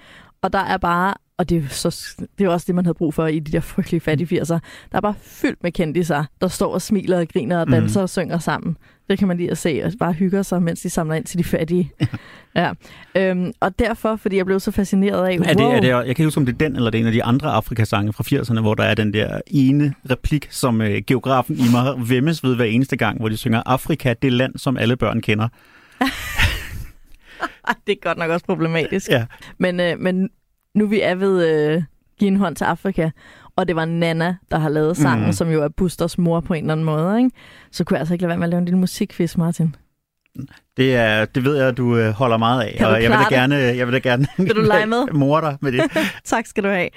Og 0.43 0.53
der 0.53 0.59
er 0.59 0.77
bare, 0.77 1.15
og 1.39 1.49
det 1.49 1.65
er, 1.65 1.69
så, 1.69 2.15
det 2.39 2.45
er 2.45 2.49
også 2.49 2.65
det, 2.67 2.75
man 2.75 2.85
havde 2.85 2.95
brug 2.95 3.15
for 3.15 3.27
i 3.27 3.39
de 3.39 3.53
der 3.53 3.61
frygtelige 3.61 4.01
fattige 4.01 4.41
80'er, 4.41 4.59
der 4.93 4.97
er 4.97 5.01
bare 5.01 5.15
fyldt 5.23 5.63
med 5.63 5.73
kendiser, 5.73 6.25
der 6.41 6.49
står 6.49 6.75
og 6.75 6.83
smiler 6.83 7.19
og 7.19 7.29
griner 7.29 7.61
og 7.61 7.69
danser 7.69 8.01
mm. 8.01 8.03
og 8.03 8.11
synger 8.11 8.39
sammen. 8.39 8.77
Det 9.11 9.19
kan 9.19 9.29
man 9.29 9.37
lige 9.37 9.51
at 9.51 9.59
se, 9.59 9.83
og 9.85 9.93
bare 9.99 10.13
hygger 10.13 10.43
sig, 10.43 10.63
mens 10.63 10.81
de 10.81 10.91
samler 10.91 11.15
ind 11.15 11.25
til 11.25 11.39
de 11.39 11.45
fattige. 11.45 11.93
ja. 12.57 12.73
Øhm, 13.17 13.53
og 13.61 13.79
derfor, 13.79 14.17
fordi 14.17 14.37
jeg 14.37 14.47
blev 14.47 14.61
så 14.61 14.71
fascineret 14.71 15.27
af, 15.27 15.35
Er 15.35 15.39
det, 15.39 15.57
wow, 15.57 15.71
er 15.71 15.81
det, 15.81 15.89
jeg 15.89 16.05
kan 16.05 16.09
ikke 16.09 16.25
huske, 16.25 16.39
om 16.39 16.47
det 16.47 16.53
er 16.53 16.59
den 16.59 16.77
eller 16.77 16.91
det 16.91 16.99
er 16.99 17.03
en 17.03 17.07
af 17.07 17.13
de 17.13 17.25
andre 17.25 17.51
Afrikasange 17.51 18.13
fra 18.13 18.25
80'erne, 18.27 18.61
hvor 18.61 18.75
der 18.75 18.85
er 18.85 18.95
den 18.95 19.13
der 19.15 19.41
ene 19.47 19.95
replik, 20.11 20.47
som 20.51 20.81
øh, 20.81 21.03
geografen 21.07 21.57
i 21.57 21.71
mig 21.73 22.09
vemmes 22.09 22.45
ved 22.45 22.57
hver 22.57 22.65
eneste 22.65 22.97
gang, 22.97 23.19
hvor 23.19 23.29
de 23.29 23.37
synger, 23.37 23.63
Afrika, 23.67 24.15
det 24.23 24.33
land, 24.33 24.59
som 24.59 24.77
alle 24.77 24.97
børn 24.97 25.21
kender. 25.21 25.49
Det 27.87 27.93
er 27.93 27.97
godt 28.03 28.19
nok 28.19 28.31
også 28.31 28.47
problematisk. 28.47 29.11
Ja. 29.11 29.25
Men, 29.59 29.81
øh, 29.81 29.99
men 29.99 30.31
nu 30.75 30.87
vi 30.87 31.01
er 31.01 31.15
ved 31.15 31.49
øh, 31.49 31.83
Giv 32.19 32.29
en 32.29 32.37
hånd 32.37 32.57
til 32.57 32.65
Afrika, 32.65 33.11
og 33.57 33.69
det 33.69 33.77
var 33.77 33.85
Nana, 33.85 34.37
der 34.51 34.59
har 34.59 34.69
lavet 34.69 34.97
sangen, 34.97 35.27
mm. 35.27 35.33
som 35.33 35.51
jo 35.51 35.63
er 35.63 35.69
Busters 35.69 36.19
mor 36.19 36.41
på 36.41 36.55
en 36.55 36.65
eller 36.65 36.73
anden 36.73 36.87
måde, 36.87 37.19
ikke? 37.19 37.31
så 37.71 37.85
kunne 37.85 37.95
jeg 37.95 38.01
altså 38.01 38.15
ikke 38.15 38.23
lade 38.23 38.29
være 38.29 38.39
med 38.39 38.47
at 38.47 38.51
lave 38.51 38.59
en 38.59 38.65
lille 38.65 38.79
musikquiz, 38.79 39.37
Martin. 39.37 39.77
Det, 40.77 40.95
er, 40.97 41.25
det 41.25 41.45
ved 41.45 41.57
jeg, 41.57 41.69
at 41.69 41.77
du 41.77 41.97
øh, 41.97 42.11
holder 42.11 42.37
meget 42.37 42.63
af, 42.63 42.75
Kan 42.79 42.87
og 42.87 43.03
jeg 43.03 43.11
vil, 43.11 43.19
da 43.19 43.35
gerne, 43.35 43.55
jeg 43.55 43.87
vil 43.87 43.95
da 43.95 43.99
gerne 43.99 44.27
Vil 44.39 44.57
du 44.57 44.61
lege 44.61 44.87
med? 44.87 45.07
mor 45.13 45.41
dig 45.41 45.59
med 45.61 45.73
det. 45.73 45.83
tak 46.25 46.47
skal 46.47 46.65
du 46.65 46.69
have. 46.69 46.89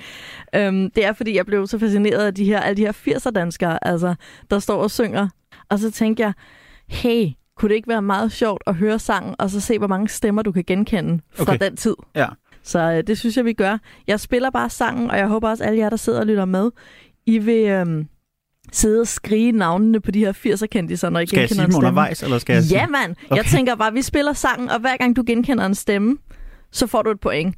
Øhm, 0.55 0.91
det 0.91 1.05
er, 1.05 1.13
fordi 1.13 1.35
jeg 1.35 1.45
blev 1.45 1.67
så 1.67 1.79
fascineret 1.79 2.25
af 2.25 2.33
de 2.33 2.45
her, 2.45 2.59
alle 2.59 2.77
de 2.77 2.81
her 2.81 2.91
80'er 2.91 3.31
danskere, 3.31 3.87
altså, 3.87 4.15
der 4.51 4.59
står 4.59 4.83
og 4.83 4.91
synger. 4.91 5.27
Og 5.69 5.79
så 5.79 5.91
tænkte 5.91 6.23
jeg, 6.23 6.33
hey, 6.87 7.27
kunne 7.57 7.69
det 7.69 7.75
ikke 7.75 7.87
være 7.87 8.01
meget 8.01 8.31
sjovt 8.31 8.63
at 8.67 8.75
høre 8.75 8.99
sangen, 8.99 9.35
og 9.39 9.49
så 9.49 9.59
se, 9.59 9.77
hvor 9.77 9.87
mange 9.87 10.09
stemmer 10.09 10.41
du 10.41 10.51
kan 10.51 10.63
genkende 10.67 11.21
fra 11.35 11.53
Okay. 11.53 11.65
den 11.65 11.77
tid? 11.77 11.95
Ja. 12.15 12.27
Så 12.67 12.79
øh, 12.79 13.03
det 13.07 13.17
synes 13.17 13.37
jeg, 13.37 13.45
vi 13.45 13.53
gør. 13.53 13.77
Jeg 14.07 14.19
spiller 14.19 14.49
bare 14.49 14.69
sangen, 14.69 15.11
og 15.11 15.17
jeg 15.17 15.27
håber 15.27 15.49
også, 15.49 15.63
alle 15.63 15.79
jer, 15.79 15.89
der 15.89 15.97
sidder 15.97 16.19
og 16.19 16.25
lytter 16.25 16.45
med, 16.45 16.71
I 17.25 17.37
vil 17.37 17.65
øhm, 17.67 18.07
sidde 18.71 19.01
og 19.01 19.07
skrige 19.07 19.51
navnene 19.51 19.99
på 19.99 20.11
de 20.11 20.19
her 20.19 20.33
80'er-kendiser, 20.33 21.09
når 21.09 21.19
I 21.19 21.25
Skal 21.27 21.39
jeg 21.39 21.47
genkender 21.47 21.47
sige 21.47 21.63
en 21.65 21.71
dem 21.71 21.77
undervejs, 21.77 22.23
eller 22.23 22.37
skal 22.37 22.53
jeg 22.53 22.63
sige? 22.63 22.79
Ja, 22.79 22.87
mand. 22.87 23.15
Jeg 23.29 23.39
Okay. 23.39 23.49
tænker 23.49 23.75
bare, 23.75 23.93
vi 23.93 24.01
spiller 24.01 24.33
sangen, 24.33 24.69
og 24.69 24.79
hver 24.79 24.97
gang 24.97 25.15
du 25.15 25.23
genkender 25.27 25.65
en 25.65 25.75
stemme, 25.75 26.17
så 26.71 26.87
får 26.87 27.01
du 27.01 27.09
et 27.09 27.19
point. 27.19 27.55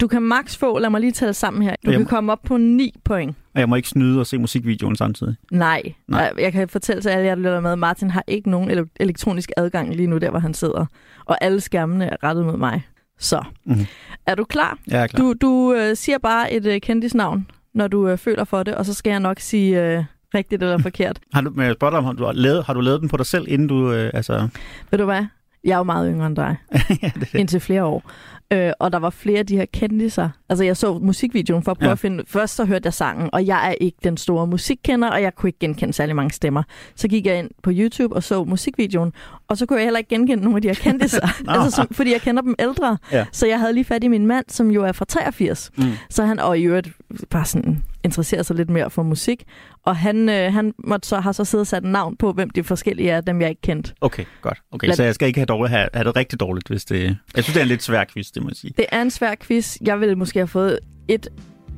Du 0.00 0.06
kan 0.06 0.22
max 0.22 0.56
få, 0.56 0.78
lad 0.78 0.90
mig 0.90 1.00
lige 1.00 1.12
tælle 1.12 1.34
sammen 1.34 1.62
her, 1.62 1.70
du 1.86 1.90
Jamen. 1.90 2.06
kan 2.06 2.16
komme 2.16 2.32
op 2.32 2.40
på 2.46 2.56
9 2.56 2.94
point. 3.04 3.36
Og 3.54 3.60
jeg 3.60 3.68
må 3.68 3.76
ikke 3.76 3.88
snyde 3.88 4.20
og 4.20 4.26
se 4.26 4.38
musikvideoen 4.38 4.96
samtidig. 4.96 5.34
Nej. 5.52 5.82
Nej. 6.08 6.32
Nej. 6.32 6.42
Jeg 6.44 6.52
kan 6.52 6.68
fortælle 6.68 7.02
til 7.02 7.08
alle 7.08 7.26
jer, 7.26 7.34
der 7.34 7.42
lytter 7.42 7.60
med, 7.60 7.76
Martin 7.76 8.10
har 8.10 8.24
ikke 8.26 8.50
nogen 8.50 8.70
ele- 8.70 8.94
elektronisk 9.00 9.50
adgang 9.56 9.94
lige 9.94 10.06
nu, 10.06 10.18
der 10.18 10.30
hvor 10.30 10.38
han 10.38 10.54
sidder. 10.54 10.86
Og 11.24 11.44
alle 11.44 11.60
skærmene 11.60 12.04
er 12.06 12.16
rettet 12.24 12.44
mod 12.44 12.56
mig. 12.56 12.82
Så, 13.22 13.42
Mhm. 13.64 13.86
er 14.26 14.34
du 14.34 14.44
klar? 14.44 14.78
Jeg 14.88 15.02
er 15.02 15.06
klar. 15.06 15.20
Du, 15.20 15.32
du 15.40 15.72
øh, 15.74 15.96
siger 15.96 16.18
bare 16.18 16.52
et 16.52 16.66
øh, 16.66 16.80
kendisnavn, 16.80 17.46
når 17.74 17.88
du 17.88 18.08
øh, 18.08 18.18
føler 18.18 18.44
for 18.44 18.62
det, 18.62 18.74
og 18.74 18.86
så 18.86 18.94
skal 18.94 19.10
jeg 19.10 19.20
nok 19.20 19.40
sige 19.40 19.82
øh, 19.82 20.04
rigtigt 20.34 20.62
eller 20.62 20.78
forkert. 20.88 21.18
Har 21.34 21.40
du, 21.40 21.50
men 21.50 21.66
jeg 21.66 21.74
spørger 21.74 22.00
dig, 22.00 22.08
om 22.08 22.16
du 22.16 22.24
har 22.24 22.32
lavet, 22.32 22.64
har 22.64 22.74
du 22.74 22.80
lavet 22.80 23.00
den 23.00 23.08
på 23.08 23.16
dig 23.16 23.26
selv, 23.26 23.44
inden 23.48 23.68
du, 23.68 23.92
øh, 23.92 24.10
altså... 24.14 24.48
Ved 24.90 24.98
du 24.98 25.04
hvad? 25.04 25.26
Jeg 25.64 25.72
er 25.72 25.76
jo 25.76 25.82
meget 25.82 26.10
yngre 26.14 26.26
end 26.26 26.36
dig. 26.36 26.56
ja, 26.72 26.78
det 26.90 27.02
er 27.04 27.10
det. 27.20 27.34
indtil 27.34 27.60
flere 27.60 27.84
år. 27.84 28.10
Øh, 28.52 28.72
og 28.78 28.92
der 28.92 28.98
var 28.98 29.10
flere 29.10 29.38
af 29.38 29.46
de 29.46 29.56
her 29.56 29.64
kendiser, 29.72 30.28
Altså, 30.48 30.64
jeg 30.64 30.76
så 30.76 30.98
musikvideoen 30.98 31.62
for 31.62 31.70
at 31.70 31.78
prøve 31.78 31.88
Ja. 31.88 31.92
at 31.92 31.98
finde... 31.98 32.24
Først 32.26 32.54
så 32.54 32.64
hørte 32.64 32.86
jeg 32.86 32.94
sangen, 32.94 33.30
og 33.32 33.46
jeg 33.46 33.68
er 33.68 33.74
ikke 33.80 33.98
den 34.04 34.16
store 34.16 34.46
musikkender, 34.46 35.08
og 35.08 35.22
jeg 35.22 35.34
kunne 35.34 35.48
ikke 35.48 35.58
genkende 35.58 35.92
særlig 35.92 36.16
mange 36.16 36.30
stemmer. 36.30 36.62
Så 36.96 37.08
gik 37.08 37.26
jeg 37.26 37.38
ind 37.38 37.50
på 37.62 37.70
YouTube 37.74 38.14
og 38.16 38.22
så 38.22 38.44
musikvideoen, 38.44 39.12
og 39.48 39.58
så 39.58 39.66
kunne 39.66 39.78
jeg 39.78 39.86
heller 39.86 39.98
ikke 39.98 40.08
genkende 40.10 40.42
nogle 40.44 40.56
af 40.56 40.62
de 40.62 40.68
her. 40.68 41.42
Nå. 41.44 41.52
altså, 41.52 41.76
som, 41.76 41.88
fordi 41.92 42.12
jeg 42.12 42.20
kender 42.20 42.42
dem 42.42 42.54
ældre. 42.58 42.98
Ja. 43.12 43.26
Så 43.32 43.46
jeg 43.46 43.60
havde 43.60 43.72
lige 43.72 43.84
fat 43.84 44.04
i 44.04 44.08
min 44.08 44.26
mand, 44.26 44.44
som 44.48 44.70
jo 44.70 44.84
er 44.84 44.92
fra 44.92 45.04
83. 45.04 45.70
Mm. 45.78 45.84
Så 46.10 46.24
han, 46.24 46.38
og 46.38 46.58
i 46.58 46.62
øvrigt 46.62 46.88
bare 47.30 47.44
sådan 47.44 47.82
interesserer 48.04 48.42
sig 48.42 48.56
lidt 48.56 48.70
mere 48.70 48.90
for 48.90 49.02
musik. 49.02 49.44
Og 49.86 49.96
han, 49.96 50.28
øh, 50.28 50.52
han 50.52 50.72
måtte 50.86 51.08
så, 51.08 51.20
har 51.20 51.32
så 51.32 51.44
siddet 51.44 51.62
og 51.62 51.66
sat 51.66 51.84
navn 51.84 52.16
på, 52.16 52.32
hvem 52.32 52.50
de 52.50 52.64
forskellige 52.64 53.10
er, 53.10 53.20
dem 53.20 53.40
jeg 53.40 53.48
ikke 53.50 53.62
kendte. 53.62 53.92
Okay, 54.00 54.24
godt. 54.42 54.58
Okay, 54.72 54.86
Lad- 54.86 54.96
så 54.96 55.02
jeg 55.02 55.14
skal 55.14 55.28
ikke 55.28 55.40
have, 55.40 55.46
dårligt, 55.46 55.70
have, 55.76 55.88
have 55.94 56.04
det 56.04 56.16
rigtig 56.16 56.40
dårligt, 56.40 56.68
hvis 56.68 56.84
det... 56.84 57.00
Jeg 57.36 57.44
synes, 57.44 57.46
det 57.54 57.56
er 57.56 57.62
en 57.62 57.68
lidt 57.68 57.82
svær 57.82 58.04
quiz, 58.12 58.26
det 58.30 58.42
må 58.42 58.48
jeg 58.48 58.56
sige. 58.56 58.72
Det 58.76 58.84
er 58.92 59.02
en 59.02 59.10
svær 59.10 59.34
quiz. 59.40 59.76
Jeg 59.80 60.00
ville 60.00 60.16
måske 60.16 60.38
have 60.38 60.46
fået 60.48 60.78
et 61.08 61.28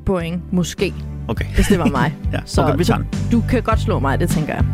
point, 0.07 0.53
måske, 0.53 0.95
Okay. 1.29 1.45
hvis 1.55 1.67
det 1.67 1.79
var 1.79 1.87
mig. 1.87 2.15
Ja, 2.33 2.41
Så- 2.45 2.63
okay, 2.63 2.77
vi 2.79 2.85
tager 2.85 2.99
den. 2.99 3.09
Du 3.33 3.43
kan 3.51 3.63
godt 3.63 3.81
slå 3.81 3.99
mig, 3.99 4.21
det 4.21 4.29
tænker 4.29 4.55
jeg. 4.55 4.65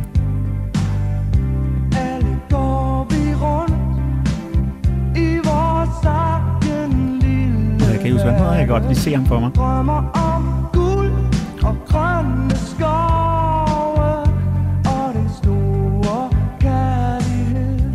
Jeg 7.92 8.00
kan 8.00 8.12
huske, 8.12 8.24
hvad 8.24 8.32
han 8.32 8.40
hedder. 8.40 8.52
Jeg 8.54 8.66
kan 8.66 8.68
godt 8.68 8.86
lige 8.86 8.96
se 8.96 9.14
ham 9.14 9.26
for 9.26 9.40
mig. 9.40 9.50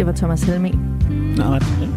Det 0.06 0.14
var 0.14 0.18
Thomas 0.18 0.44
Helmig. 0.44 0.74
Nå, 1.38 1.44
ret. 1.44 1.64
Ja. 1.82 1.88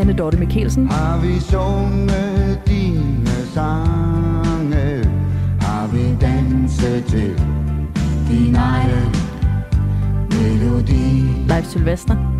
Anne 0.00 0.12
Dorte 0.12 0.38
Mikkelsen. 0.38 0.88
Har 0.88 1.20
vi 1.20 1.40
sunget 1.40 2.60
dine 2.66 3.46
sange? 3.54 5.04
Har 5.60 5.86
vi 5.92 6.16
danset 6.20 7.04
til 7.04 7.40
din 8.28 8.56
egen 8.56 9.14
melodi? 10.30 11.22
Leif 11.48 11.64
Sylvester. 11.64 12.35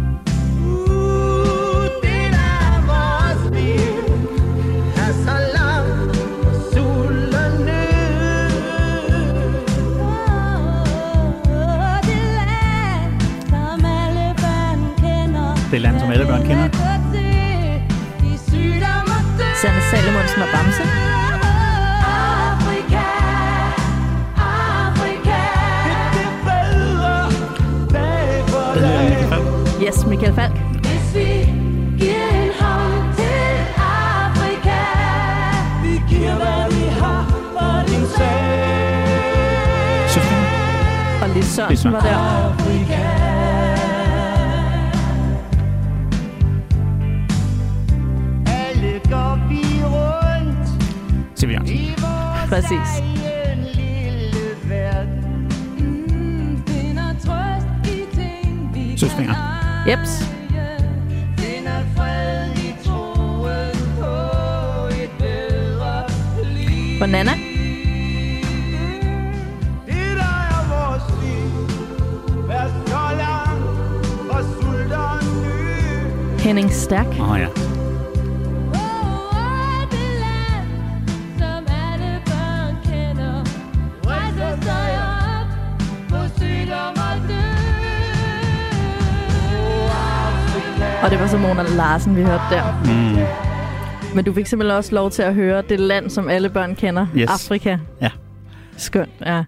Sanne 19.63 19.81
Salomonsen 19.91 20.43
og 20.43 20.49
Bamse. 20.53 20.83
Yes, 29.83 30.07
Michael 30.07 30.35
Falk. 30.35 30.53
Hvis 30.83 31.15
vi 31.15 31.29
giver 31.99 32.29
en 32.43 32.51
hånd 32.61 33.15
til 33.17 33.51
Afrika. 33.77 34.81
Vi 35.83 36.03
giver, 36.09 36.35
hvad 36.35 36.75
vi 36.77 36.87
har 37.01 37.25
for 37.53 37.87
din 37.89 38.07
sag. 38.17 38.57
Og 41.23 41.29
Lis 41.35 41.47
Sørensen 41.47 41.93
var 41.93 42.01
der. 42.01 42.66
Lang 73.19 73.63
og 74.31 74.45
sult 74.45 74.93
og 74.93 75.19
ny. 75.45 76.39
Henning 76.39 76.73
Stærk. 76.73 77.07
Åh 77.07 77.31
oh, 77.31 77.41
ja. 77.41 77.66
Og 91.07 91.13
det 91.13 91.21
var 91.21 91.27
så 91.27 91.39
Mona 91.39 91.63
Larsen, 91.77 92.17
vi 92.17 92.23
hørte 92.23 92.43
der. 92.51 92.83
Mm. 92.85 94.15
Men 94.15 94.25
du 94.25 94.33
fik 94.33 94.47
simpelthen 94.47 94.77
også 94.77 94.95
lov 94.95 95.11
til 95.11 95.23
at 95.23 95.35
høre 95.35 95.63
det 95.69 95.81
land, 95.81 96.11
som 96.11 96.29
alle 96.29 96.49
børn 96.51 96.75
kender. 96.75 97.07
Yes. 97.17 97.31
Afrika. 97.31 97.77
Ja. 98.03 98.11
Skønt, 98.77 99.11
ja. 99.27 99.45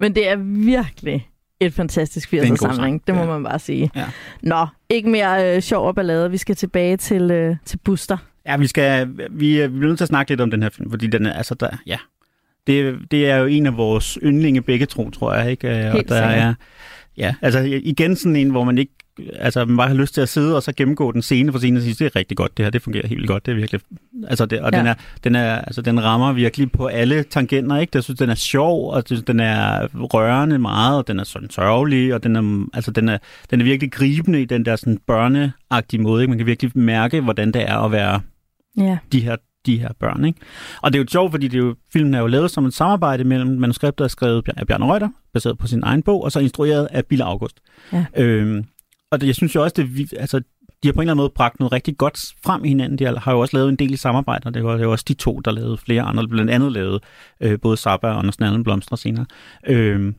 Men 0.00 0.14
det 0.14 0.28
er 0.28 0.36
virkelig 0.66 1.28
et 1.60 1.74
fantastisk 1.74 2.34
er 2.34 2.42
en 2.42 2.48
god 2.48 2.56
80'er-samling. 2.56 2.76
sang. 2.76 3.06
Det 3.06 3.14
må 3.14 3.20
Ja. 3.20 3.26
man 3.26 3.44
bare 3.44 3.58
sige. 3.58 3.90
Ja. 3.96 4.04
Nå, 4.42 4.66
ikke 4.90 5.08
mere 5.08 5.56
øh, 5.56 5.62
sjov 5.62 5.86
og 5.86 5.94
ballade. 5.94 6.30
Vi 6.30 6.36
skal 6.36 6.56
tilbage 6.56 6.96
til, 6.96 7.30
øh, 7.30 7.56
til 7.64 7.78
Buster. 7.84 8.16
Ja, 8.46 8.56
vi 8.56 8.66
skal 8.66 9.08
vi, 9.30 9.58
er- 9.58 9.68
vi 9.68 9.78
bliver 9.78 9.88
nødt 9.88 9.98
til 9.98 10.04
at 10.04 10.08
snakke 10.08 10.30
lidt 10.30 10.40
om 10.40 10.50
den 10.50 10.62
her 10.62 10.70
film, 10.70 10.90
fordi 10.90 11.06
den 11.06 11.26
er, 11.26 11.32
altså 11.32 11.54
der, 11.54 11.68
ja. 11.86 11.96
Det, 12.66 12.98
det 13.10 13.30
er 13.30 13.36
jo 13.36 13.46
en 13.46 13.66
af 13.66 13.76
vores 13.76 14.18
yndlinge 14.22 14.62
begge 14.62 14.86
to, 14.86 15.10
tror 15.10 15.34
jeg, 15.34 15.50
ikke? 15.50 15.68
Øh, 15.68 15.74
Helt 15.74 15.88
og 15.88 15.94
der 15.94 16.00
sikkert. 16.30 16.48
er, 16.48 16.54
ja, 17.16 17.34
altså 17.42 17.60
igen 17.84 18.16
sådan 18.16 18.36
en, 18.36 18.50
hvor 18.50 18.64
man 18.64 18.78
ikke, 18.78 18.92
altså 19.38 19.64
man 19.64 19.76
bare 19.76 19.88
har 19.88 19.94
lyst 19.94 20.14
til 20.14 20.20
at 20.20 20.28
sidde 20.28 20.56
og 20.56 20.62
så 20.62 20.72
gennemgå 20.76 21.12
den 21.12 21.22
scene 21.22 21.52
for 21.52 21.58
scene 21.58 21.78
og 21.78 21.82
sige, 21.82 21.94
det 21.94 22.06
er 22.06 22.16
rigtig 22.16 22.36
godt, 22.36 22.56
det 22.56 22.64
her, 22.66 22.70
det 22.70 22.82
fungerer 22.82 23.06
helt 23.06 23.18
vildt 23.18 23.28
godt, 23.30 23.46
det 23.46 23.52
er 23.52 23.56
virkelig, 23.56 23.80
altså 24.28 24.46
det, 24.46 24.60
og 24.60 24.70
Ja. 24.72 24.78
den, 24.78 24.86
er, 24.86 24.94
den, 25.24 25.34
er, 25.34 25.54
altså 25.58 25.82
den 25.82 26.04
rammer 26.04 26.32
virkelig 26.32 26.72
på 26.72 26.86
alle 26.86 27.22
tangenter, 27.22 27.76
ikke? 27.76 27.90
Jeg 27.94 28.02
synes, 28.04 28.18
den 28.18 28.30
er 28.30 28.34
sjov, 28.34 28.90
og 28.90 29.02
synes, 29.06 29.22
den 29.22 29.40
er 29.40 29.88
rørende 29.94 30.58
meget, 30.58 30.98
og 30.98 31.08
den 31.08 31.18
er 31.20 31.24
sådan 31.24 31.50
sørgelig, 31.50 32.14
og 32.14 32.22
den 32.22 32.36
er, 32.36 32.66
altså 32.74 32.90
den 32.90 33.08
er, 33.08 33.18
den 33.50 33.60
er 33.60 33.64
virkelig 33.64 33.92
gribende 33.92 34.42
i 34.42 34.44
den 34.44 34.64
der 34.64 34.76
sådan 34.76 34.98
børneagtige 35.06 36.00
måde, 36.02 36.22
ikke? 36.22 36.30
Man 36.30 36.38
kan 36.38 36.46
virkelig 36.46 36.72
mærke, 36.74 37.20
hvordan 37.20 37.52
det 37.52 37.62
er 37.70 37.78
at 37.78 37.92
være 37.92 38.20
Ja. 38.78 38.98
de 39.12 39.20
her, 39.20 39.36
de 39.66 39.78
her 39.78 39.88
børn. 40.00 40.24
Ikke? 40.24 40.38
Og 40.82 40.92
det 40.92 40.98
er 40.98 41.02
jo 41.02 41.06
sjovt, 41.10 41.30
fordi 41.30 41.48
det 41.48 41.58
er 41.60 41.64
jo, 41.64 41.74
filmen 41.92 42.14
er 42.14 42.20
jo 42.20 42.26
lavet 42.26 42.50
som 42.50 42.64
et 42.66 42.74
samarbejde 42.74 43.24
mellem 43.24 43.48
manuskriptet, 43.60 43.98
der 43.98 44.04
er 44.04 44.08
skrevet 44.08 44.48
af 44.56 44.66
Bjarne 44.66 44.86
Reuter, 44.86 45.08
baseret 45.34 45.58
på 45.58 45.66
sin 45.66 45.82
egen 45.82 46.02
bog, 46.02 46.24
og 46.24 46.32
så 46.32 46.40
instrueret 46.40 46.88
af 46.90 47.04
Bille 47.06 47.24
August. 47.24 47.56
Ja. 47.92 48.04
Øhm, 48.16 48.64
og 49.14 49.20
det, 49.20 49.26
jeg 49.26 49.34
synes 49.34 49.54
jo 49.54 49.62
også, 49.62 49.74
det, 49.76 49.96
vi- 49.96 50.08
altså, 50.18 50.38
de 50.82 50.88
har 50.88 50.92
på 50.92 51.00
en 51.00 51.02
eller 51.02 51.12
anden 51.12 51.22
måde 51.22 51.32
bragt 51.34 51.60
noget 51.60 51.72
rigtig 51.72 51.96
godt 51.98 52.18
frem 52.44 52.64
i 52.64 52.68
hinanden. 52.68 52.98
De 52.98 53.18
har 53.18 53.32
jo 53.32 53.40
også 53.40 53.56
lavet 53.56 53.68
en 53.68 53.76
del 53.76 53.92
i 53.92 53.96
samarbejde, 53.96 54.46
og 54.46 54.54
det 54.54 54.64
var, 54.64 54.76
det 54.76 54.86
var 54.86 54.92
også 54.92 55.04
de 55.08 55.14
to, 55.14 55.40
der 55.40 55.50
lavede 55.50 55.76
flere 55.78 56.02
andre, 56.02 56.28
blandt 56.28 56.50
andet 56.50 56.72
lavede 56.72 57.00
øh, 57.40 57.60
både 57.60 57.76
Zappa 57.76 58.06
og 58.06 58.18
Anders 58.18 58.40
Nanden 58.40 58.64
Blomstre 58.64 58.96
senere. 58.96 59.26
Øh, 59.66 60.12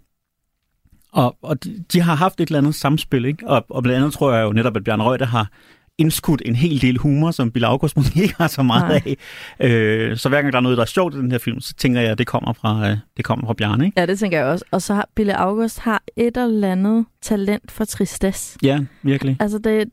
og, 1.14 1.38
og 1.42 1.64
de, 1.64 1.84
de 1.94 2.02
har 2.02 2.16
haft 2.16 2.42
et 2.42 2.48
eller 2.48 2.60
andet 2.60 2.76
samspil, 2.76 3.26
ikke? 3.26 3.48
Og, 3.48 3.66
og 3.70 3.84
blandt 3.84 3.98
andet 3.98 4.14
tror 4.14 4.34
jeg 4.34 4.44
jo 4.44 4.52
netop, 4.52 4.78
at 4.78 4.84
Bjørn 4.84 5.02
Røgte 5.02 5.26
har 5.26 5.52
indskudt 5.98 6.42
en 6.46 6.56
hel 6.56 6.82
del 6.82 6.98
humor, 6.98 7.32
som 7.32 7.52
Bill 7.52 7.66
August 7.66 7.98
måske 7.98 8.22
ikke 8.24 8.36
har 8.38 8.48
så 8.48 8.64
meget 8.64 9.04
Nej. 9.06 9.16
af. 9.60 9.70
Øh, 9.70 10.18
så 10.18 10.30
hver 10.30 10.42
gang 10.42 10.54
der 10.54 10.60
er 10.60 10.64
noget, 10.64 10.78
der 10.78 10.82
er 10.84 10.88
sjovt 10.88 11.14
i 11.16 11.18
den 11.18 11.32
her 11.32 11.38
film, 11.38 11.60
så 11.62 11.74
tænker 11.74 12.02
jeg, 12.02 12.12
at 12.12 12.18
det 12.18 12.28
kommer 12.28 12.54
fra, 12.54 12.90
øh, 12.92 12.98
det 13.18 13.26
kommer 13.26 13.46
fra 13.48 13.54
Bjarne, 13.54 13.86
ikke? 13.86 14.00
ja, 14.02 14.06
det 14.06 14.20
tænker 14.20 14.38
jeg 14.38 14.48
også. 14.48 14.66
Og 14.72 14.82
så 14.82 14.94
har 14.94 15.10
Bille 15.16 15.38
August 15.38 15.80
har 15.80 16.04
et 16.18 16.38
eller 16.38 16.72
andet 16.72 17.06
talent 17.22 17.72
for 17.72 17.86
tristesse. 17.86 18.58
Ja, 18.64 18.80
virkelig. 19.04 19.38
Altså, 19.40 19.58
det, 19.58 19.86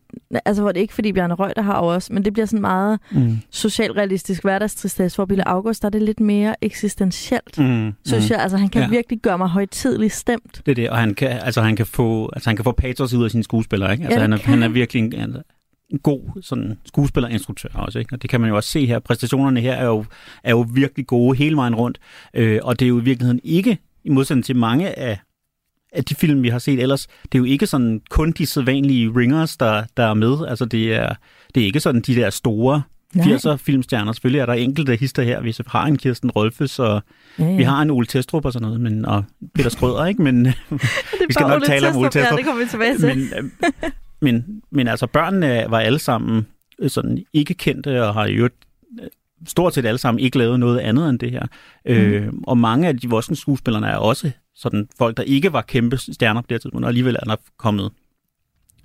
altså 0.44 0.62
hvor 0.62 0.72
det 0.72 0.78
er 0.78 0.82
ikke 0.82 0.94
fordi 0.94 1.12
Bjarne 1.12 1.34
Reuter 1.34 1.62
har 1.62 1.72
også, 1.74 2.12
men 2.12 2.24
det 2.24 2.32
bliver 2.32 2.46
sådan 2.46 2.60
meget 2.60 2.98
Mm. 3.10 3.38
socialrealistisk 3.50 4.42
hverdagstristesse, 4.42 5.16
hvor 5.16 5.24
Bille 5.24 5.48
August 5.48 5.82
der 5.82 5.86
er 5.86 5.90
det 5.90 6.02
lidt 6.02 6.20
mere 6.20 6.54
eksistentielt. 6.64 7.58
Mm. 7.58 7.92
Synes 8.06 8.30
jeg, 8.30 8.38
altså 8.38 8.56
han 8.58 8.68
kan 8.68 8.82
Ja. 8.82 8.88
virkelig 8.88 9.18
gøre 9.20 9.38
mig 9.38 9.48
højtidligt 9.48 10.12
stemt. 10.12 10.62
Det 10.66 10.70
er 10.72 10.74
det, 10.74 10.90
og 10.90 10.98
han 10.98 11.14
kan, 11.14 11.28
altså, 11.28 11.62
han 11.62 11.76
kan 11.76 11.86
få, 11.86 12.30
altså, 12.32 12.50
han 12.50 12.56
kan 12.56 12.64
få 12.64 12.72
patos 12.72 13.14
ud 13.14 13.24
af 13.24 13.30
sine 13.30 13.44
skuespillere, 13.44 13.92
ikke? 13.92 14.04
Altså, 14.04 14.18
Ja, 14.18 14.22
han, 14.22 14.32
er, 14.32 14.36
kan 14.38 14.48
han 14.50 14.62
er 14.62 14.68
virkelig 14.68 15.02
en 15.02 15.10
god 15.98 16.42
sådan, 16.42 16.78
skuespillerinstruktør 16.84 17.68
også, 17.74 17.98
ikke? 17.98 18.14
Og 18.14 18.22
det 18.22 18.30
kan 18.30 18.40
man 18.40 18.50
jo 18.50 18.56
også 18.56 18.70
se 18.70 18.86
her. 18.86 18.98
Præstationerne 18.98 19.60
her 19.60 19.72
er 19.74 19.84
jo, 19.84 20.04
er 20.44 20.50
jo 20.50 20.66
virkelig 20.74 21.06
gode 21.06 21.36
hele 21.38 21.56
vejen 21.56 21.74
rundt, 21.74 21.98
øh, 22.34 22.60
og 22.62 22.78
det 22.80 22.86
er 22.86 22.88
jo 22.88 23.00
i 23.00 23.04
virkeligheden 23.04 23.40
ikke, 23.44 23.78
i 24.04 24.10
modsætning 24.10 24.44
til 24.44 24.56
mange 24.56 24.98
af, 24.98 25.18
af 25.92 26.04
de 26.04 26.14
film, 26.14 26.42
vi 26.42 26.48
har 26.48 26.58
set 26.58 26.80
ellers, 26.80 27.06
det 27.22 27.34
er 27.34 27.38
jo 27.38 27.44
ikke 27.44 27.66
sådan 27.66 28.00
kun 28.10 28.32
de 28.32 28.46
sædvanlige 28.46 29.12
ringers, 29.16 29.56
der, 29.56 29.84
der 29.96 30.02
er 30.02 30.14
med. 30.14 30.46
Altså, 30.48 30.64
det 30.64 30.94
er, 30.94 31.14
det 31.54 31.62
er 31.62 31.66
ikke 31.66 31.80
sådan 31.80 32.00
de 32.00 32.14
der 32.14 32.30
store 32.30 32.82
Nej. 33.14 33.26
80'er 33.26 33.56
filmstjerner. 33.56 34.12
Selvfølgelig 34.12 34.40
er 34.40 34.46
der 34.46 34.52
enkelte 34.52 34.96
hister 34.96 35.22
her. 35.22 35.40
Vi 35.40 35.54
har 35.66 35.86
en 35.86 35.98
Kirsten 35.98 36.30
Rolfes, 36.30 36.78
og 36.78 37.02
Ja, 37.38 37.44
ja. 37.44 37.56
vi 37.56 37.62
har 37.62 37.82
en 37.82 37.90
Ole 37.90 38.06
Testrup 38.06 38.44
og 38.44 38.52
sådan 38.52 38.66
noget, 38.66 38.80
men, 38.80 39.04
og 39.04 39.24
Peter 39.54 39.70
Skrøder, 39.70 40.06
ikke? 40.06 40.22
Men, 40.22 40.44
vi 41.28 41.32
skal 41.32 41.44
bare 41.44 41.48
nok 41.58 41.62
tale 41.62 41.88
om 41.88 41.96
Ole 41.96 42.10
Testrup. 42.10 42.12
Testrup. 42.12 42.32
Ja, 42.32 42.36
det 42.36 42.44
kommer 42.44 42.64
vi 42.64 42.70
tilbage 42.70 42.98
til. 42.98 43.18
men, 43.18 43.28
øh, 43.38 43.90
men, 44.22 44.62
men 44.70 44.88
altså, 44.88 45.06
børnene 45.06 45.64
var 45.68 45.80
alle 45.80 45.98
sammen 45.98 46.46
øh, 46.78 46.90
sådan 46.90 47.24
ikke 47.32 47.54
kendte, 47.54 48.04
og 48.04 48.14
har 48.14 48.28
øvrigt 48.30 48.54
øh, 49.02 49.08
stort 49.46 49.74
set 49.74 49.86
alle 49.86 49.98
sammen 49.98 50.20
ikke 50.20 50.38
lavet 50.38 50.60
noget 50.60 50.78
andet 50.78 51.08
end 51.08 51.18
det 51.18 51.30
her. 51.30 51.46
Mm. 51.86 51.92
Øh, 51.92 52.32
og 52.42 52.58
mange 52.58 52.88
af 52.88 52.98
de 52.98 53.10
voksne 53.10 53.36
skuespillerne 53.36 53.86
er 53.86 53.96
også 53.96 54.30
sådan 54.54 54.88
folk, 54.98 55.16
der 55.16 55.22
ikke 55.22 55.52
var 55.52 55.62
kæmpe 55.62 55.96
stjerner 55.96 56.40
på 56.40 56.46
det 56.50 56.60
tidspunkt, 56.60 56.84
og 56.84 56.88
alligevel 56.88 57.16
er 57.22 57.24
der 57.24 57.36
kommet 57.58 57.90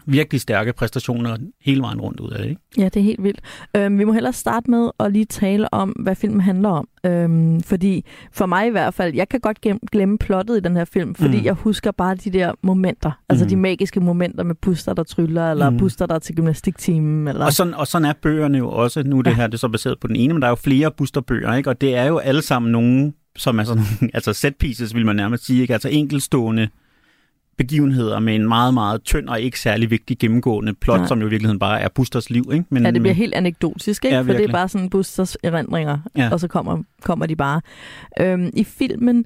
virkelig 0.07 0.41
stærke 0.41 0.73
præstationer 0.73 1.37
hele 1.61 1.81
vejen 1.81 2.01
rundt 2.01 2.19
ud 2.19 2.29
af 2.31 2.37
det. 2.43 2.49
Ikke? 2.49 2.61
Ja, 2.77 2.83
det 2.83 2.95
er 2.95 3.03
helt 3.03 3.23
vildt. 3.23 3.39
Øhm, 3.75 3.99
vi 3.99 4.03
må 4.03 4.13
hellere 4.13 4.33
starte 4.33 4.71
med 4.71 4.89
at 4.99 5.11
lige 5.13 5.25
tale 5.25 5.73
om, 5.73 5.89
hvad 5.89 6.15
filmen 6.15 6.41
handler 6.41 6.69
om. 6.69 6.87
Øhm, 7.05 7.61
fordi 7.61 8.05
for 8.31 8.45
mig 8.45 8.67
i 8.67 8.69
hvert 8.69 8.93
fald, 8.93 9.15
jeg 9.15 9.29
kan 9.29 9.39
godt 9.39 9.65
glemme, 9.91 10.17
plottet 10.17 10.57
i 10.57 10.59
den 10.59 10.75
her 10.75 10.85
film, 10.85 11.15
fordi 11.15 11.37
Mm. 11.39 11.45
jeg 11.45 11.53
husker 11.53 11.91
bare 11.91 12.15
de 12.15 12.29
der 12.29 12.51
momenter. 12.61 13.11
Altså 13.29 13.45
Mm. 13.45 13.49
de 13.49 13.55
magiske 13.55 13.99
momenter 13.99 14.43
med 14.43 14.55
Buster, 14.55 14.93
der 14.93 15.03
tryller, 15.03 15.51
eller 15.51 15.69
Mm. 15.69 15.77
Buster, 15.77 16.05
der 16.05 16.15
er 16.15 16.19
til 16.19 16.35
gymnastiktimen. 16.35 17.27
Eller... 17.27 17.45
Og 17.45 17.53
sådan, 17.53 17.73
og 17.73 17.87
sådan 17.87 18.05
er 18.05 18.13
bøgerne 18.21 18.57
jo 18.57 18.69
også. 18.69 19.03
Nu 19.03 19.17
er 19.17 19.21
det 19.21 19.31
Ja. 19.31 19.35
her 19.35 19.47
det 19.47 19.53
er 19.53 19.57
så 19.57 19.69
baseret 19.69 19.99
på 20.01 20.07
den 20.07 20.15
ene, 20.15 20.33
men 20.33 20.41
der 20.41 20.47
er 20.47 20.51
jo 20.51 20.55
flere 20.55 20.91
Buster-bøger, 20.97 21.53
ikke? 21.55 21.69
og 21.69 21.81
det 21.81 21.95
er 21.95 22.03
jo 22.05 22.17
alle 22.17 22.41
sammen 22.41 22.71
nogen, 22.71 23.13
som 23.37 23.59
er 23.59 23.63
sådan 23.63 23.83
altså 24.13 24.33
set 24.33 24.55
pieces, 24.55 24.95
vil 24.95 25.05
man 25.05 25.15
nærmest 25.15 25.45
sige, 25.45 25.61
ikke? 25.61 25.73
altså 25.73 25.89
enkelstående 25.89 26.67
begivenheder 27.57 28.19
med 28.19 28.35
en 28.35 28.47
meget, 28.47 28.73
meget 28.73 29.03
tynd 29.03 29.29
og 29.29 29.41
ikke 29.41 29.59
særlig 29.59 29.89
vigtig 29.91 30.17
gennemgående 30.19 30.73
plot, 30.73 30.97
Nej. 30.99 31.07
som 31.07 31.21
jo 31.21 31.27
i 31.27 31.29
virkeligheden 31.29 31.59
bare 31.59 31.81
er 31.81 31.89
Busters 31.95 32.29
liv. 32.29 32.43
Ikke? 32.53 32.65
Men, 32.69 32.83
Ja, 32.85 32.91
det 32.91 33.01
bliver 33.01 33.13
helt 33.13 33.33
anekdotisk, 33.33 34.05
ikke? 34.05 34.15
Ja, 34.17 34.21
For 34.21 34.33
det 34.33 34.45
er 34.45 34.51
bare 34.51 34.69
sådan 34.69 34.89
Busters 34.89 35.37
erindringer, 35.43 35.97
Ja. 36.17 36.29
og 36.31 36.39
så 36.39 36.47
kommer, 36.47 36.83
kommer 37.01 37.25
de 37.25 37.35
bare. 37.35 37.61
Øhm, 38.19 38.49
I 38.53 38.63
filmen, 38.63 39.25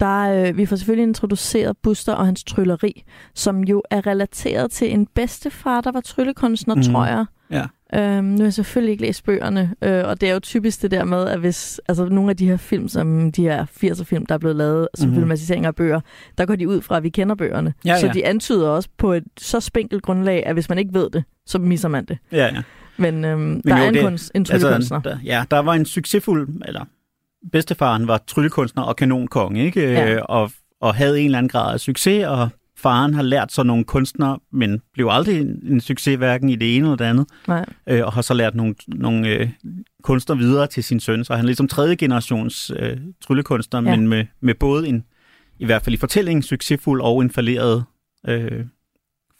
der 0.00 0.48
øh, 0.48 0.56
vi 0.56 0.66
får 0.66 0.76
selvfølgelig 0.76 1.02
introduceret 1.08 1.76
Buster 1.82 2.12
og 2.12 2.26
hans 2.26 2.44
trylleri, 2.44 3.02
som 3.34 3.60
jo 3.64 3.82
er 3.90 4.06
relateret 4.06 4.70
til 4.70 4.92
en 4.92 5.06
bedstefar, 5.14 5.80
der 5.80 5.92
var 5.92 6.00
tryllekunstner, 6.00 6.74
mm. 6.74 6.82
tror 6.82 7.06
jeg. 7.06 7.24
Ja. 7.50 7.64
Øhm, 7.94 8.24
nu 8.24 8.36
har 8.36 8.44
jeg 8.44 8.52
selvfølgelig 8.52 8.92
ikke 8.92 9.02
læst 9.04 9.24
bøgerne, 9.24 9.74
øh, 9.82 10.04
og 10.04 10.20
det 10.20 10.28
er 10.28 10.32
jo 10.32 10.38
typisk 10.40 10.82
det 10.82 10.90
der 10.90 11.04
med, 11.04 11.26
at 11.28 11.38
hvis 11.40 11.80
altså 11.88 12.04
nogle 12.04 12.30
af 12.30 12.36
de 12.36 12.46
her 12.46 12.56
film, 12.56 12.88
som 12.88 13.32
de 13.32 13.42
her 13.42 13.66
80'er 13.84 14.04
film, 14.04 14.26
der 14.26 14.34
er 14.34 14.38
blevet 14.38 14.56
lavet 14.56 14.88
som 14.94 15.06
Mhm. 15.06 15.10
mm-hmm. 15.10 15.22
filmatiseringer 15.22 15.68
af 15.68 15.74
bøger, 15.74 16.00
der 16.38 16.46
går 16.46 16.56
de 16.56 16.68
ud 16.68 16.80
fra, 16.82 16.96
at 16.96 17.02
vi 17.02 17.08
kender 17.08 17.34
bøgerne. 17.34 17.74
Ja, 17.84 18.00
Så 18.00 18.06
ja. 18.06 18.12
de 18.12 18.26
antyder 18.26 18.68
også 18.68 18.88
på 18.98 19.12
et 19.12 19.24
så 19.38 19.60
spinkelt 19.60 20.02
grundlag, 20.02 20.46
at 20.46 20.54
hvis 20.54 20.68
man 20.68 20.78
ikke 20.78 20.94
ved 20.94 21.10
det, 21.10 21.24
så 21.46 21.58
misser 21.58 21.88
man 21.88 22.04
det. 22.04 22.18
Ja, 22.32 22.44
ja. 22.54 22.62
Men, 22.96 23.24
øhm, 23.24 23.62
der 23.62 23.76
jo, 23.78 23.82
er 23.84 23.88
en, 23.88 23.94
det- 23.94 24.02
kunst, 24.02 24.32
en 24.34 24.44
tryllekunstner. 24.44 25.00
der, 25.00 25.18
ja, 25.24 25.44
der 25.50 25.58
var 25.58 25.74
en 25.74 25.86
succesfuld, 25.86 26.48
eller 26.66 26.84
bedstefaren 27.52 28.08
var 28.08 28.20
tryllekunstner 28.26 28.82
og 28.82 28.96
kanonkonge, 28.96 29.64
ikke? 29.64 29.80
Ja. 29.92 30.14
Øh, 30.14 30.22
Og, 30.24 30.50
og 30.80 30.94
havde 30.94 31.20
en 31.20 31.24
eller 31.24 31.38
anden 31.38 31.48
grad 31.48 31.72
af 31.74 31.80
succes, 31.80 32.26
og 32.26 32.48
faren 32.78 33.14
har 33.14 33.22
lært 33.22 33.52
sig 33.52 33.66
nogle 33.66 33.84
kunstnere, 33.84 34.38
men 34.52 34.80
blev 34.92 35.08
aldrig 35.10 35.40
en, 35.40 35.62
en 35.68 35.80
succes, 35.80 36.16
hverken 36.16 36.48
i 36.48 36.56
det 36.56 36.76
ene 36.76 36.86
eller 36.86 36.96
det 36.96 37.04
andet, 37.04 37.26
Nej. 37.48 37.64
øh, 37.88 38.04
og 38.06 38.12
har 38.12 38.22
så 38.22 38.34
lært 38.34 38.54
nogle, 38.54 38.74
nogle 38.88 39.28
øh, 39.28 39.48
kunstnere 40.02 40.38
videre 40.38 40.66
til 40.66 40.84
sin 40.84 41.00
søn. 41.00 41.24
Så 41.24 41.34
han 41.34 41.44
er 41.44 41.46
ligesom 41.46 41.68
tredje 41.68 41.94
generations 41.94 42.72
øh, 42.78 42.96
tryllekunstner, 43.20 43.82
Ja. 43.82 43.96
men 43.96 44.08
med, 44.08 44.24
med 44.40 44.54
både 44.54 44.88
en, 44.88 45.04
i 45.58 45.64
hvert 45.64 45.82
fald 45.82 45.94
i 45.94 45.98
fortællingen, 45.98 46.42
succesfuld 46.42 47.00
og 47.00 47.22
en 47.22 47.30
falderet 47.30 47.84
øh, 48.28 48.64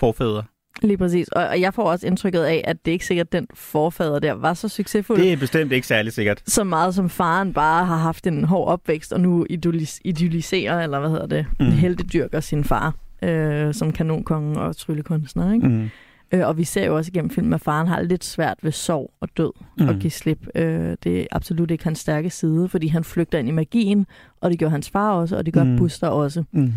forfædre. 0.01 0.43
Lige 0.83 0.97
præcis. 0.99 1.29
Og, 1.29 1.61
jeg 1.61 1.75
får 1.75 1.83
også 1.91 2.07
indtrykket 2.07 2.41
af, 2.41 2.65
at 2.65 2.77
det 2.85 2.91
er 2.91 2.93
ikke 2.93 3.07
sikkert, 3.07 3.27
at 3.27 3.33
den 3.33 3.47
forfader 3.55 4.19
der 4.19 4.33
var 4.33 4.55
så 4.55 4.69
succesfuld. 4.69 5.19
Det 5.21 5.33
er 5.33 5.37
bestemt 5.37 5.73
ikke 5.73 5.87
særlig 5.87 6.13
sikkert. 6.13 6.43
Så 6.47 6.65
meget 6.65 6.95
som 6.95 7.11
faren 7.11 7.53
bare 7.53 7.85
har 7.87 7.97
haft 7.97 8.27
en 8.27 8.45
hård 8.45 8.69
opvækst, 8.69 9.13
og 9.13 9.21
nu 9.21 9.47
idolis- 9.51 10.01
idylliserer, 10.05 10.83
eller 10.83 11.01
hvad 11.01 11.11
hedder 11.11 11.27
det, 11.27 11.47
mm. 11.61 11.67
heldedyrker 11.67 12.41
sin 12.41 12.65
far 12.65 12.95
øh, 13.23 13.75
som 13.75 13.93
kanonkonge 13.93 14.61
og 14.61 14.77
tryllekunstner. 14.77 15.53
Ikke? 15.53 15.69
Mm. 15.69 15.89
Øh, 16.33 16.49
og 16.49 16.57
vi 16.59 16.65
ser 16.65 16.87
jo 16.87 16.97
også 16.97 17.11
igennem 17.15 17.31
filmen, 17.31 17.53
at 17.53 17.61
faren 17.61 17.89
har 17.89 18.01
lidt 18.03 18.25
svært 18.25 18.59
ved 18.63 18.73
sorg 18.73 19.11
og 19.21 19.29
død 19.37 19.53
mm. 19.79 19.89
Og 19.89 19.95
give 19.95 20.11
slip. 20.11 20.47
Øh, 20.55 20.97
det 21.05 21.21
er 21.21 21.27
absolut 21.33 21.71
ikke 21.71 21.85
hans 21.85 21.99
stærke 21.99 22.31
side, 22.31 22.69
fordi 22.69 22.87
han 22.87 23.05
flygter 23.05 23.39
ind 23.39 23.49
i 23.49 23.53
magien, 23.53 24.07
og 24.41 24.51
det 24.51 24.59
gør 24.59 24.69
hans 24.69 24.91
far 24.91 25.11
også, 25.13 25.37
og 25.37 25.47
det 25.47 25.55
gør. 25.55 25.65
Mm. 25.65 25.77
Buster 25.77 26.09
også. 26.09 26.45
Mm. 26.53 26.73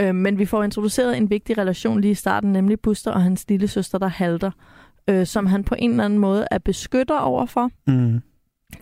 Øh, 0.00 0.14
men 0.14 0.38
vi 0.38 0.44
får 0.44 0.62
introduceret 0.64 1.16
en 1.16 1.30
vigtig 1.30 1.58
relation 1.58 2.00
lige 2.00 2.10
i 2.10 2.14
starten, 2.14 2.52
nemlig 2.52 2.80
Buster 2.80 3.10
og 3.10 3.22
hans 3.22 3.44
lille 3.48 3.68
søster, 3.68 3.98
der 3.98 4.08
halter, 4.08 4.50
øh, 5.08 5.26
som 5.26 5.46
han 5.46 5.64
på 5.64 5.74
en 5.78 5.90
eller 5.90 6.04
anden 6.04 6.18
måde 6.18 6.46
er 6.50 6.58
beskytter 6.58 7.18
overfor, 7.18 7.70
Mm. 7.86 8.20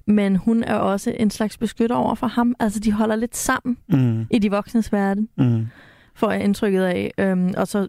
men 0.06 0.36
hun 0.36 0.64
er 0.64 0.74
også 0.74 1.14
en 1.18 1.30
slags 1.30 1.58
beskytter 1.58 1.96
over 1.96 2.14
for 2.14 2.26
ham. 2.26 2.54
Altså, 2.60 2.80
de 2.80 2.92
holder 2.92 3.16
lidt 3.16 3.36
sammen 3.36 3.76
Mm. 3.88 4.26
i 4.30 4.38
de 4.38 4.50
voksnes 4.50 4.92
verden, 4.92 5.28
Mm. 5.38 5.66
Får 6.18 6.30
jeg 6.32 6.44
indtrykket 6.44 6.82
af. 6.82 7.10
Øhm, 7.18 7.54
og 7.56 7.68
så 7.68 7.88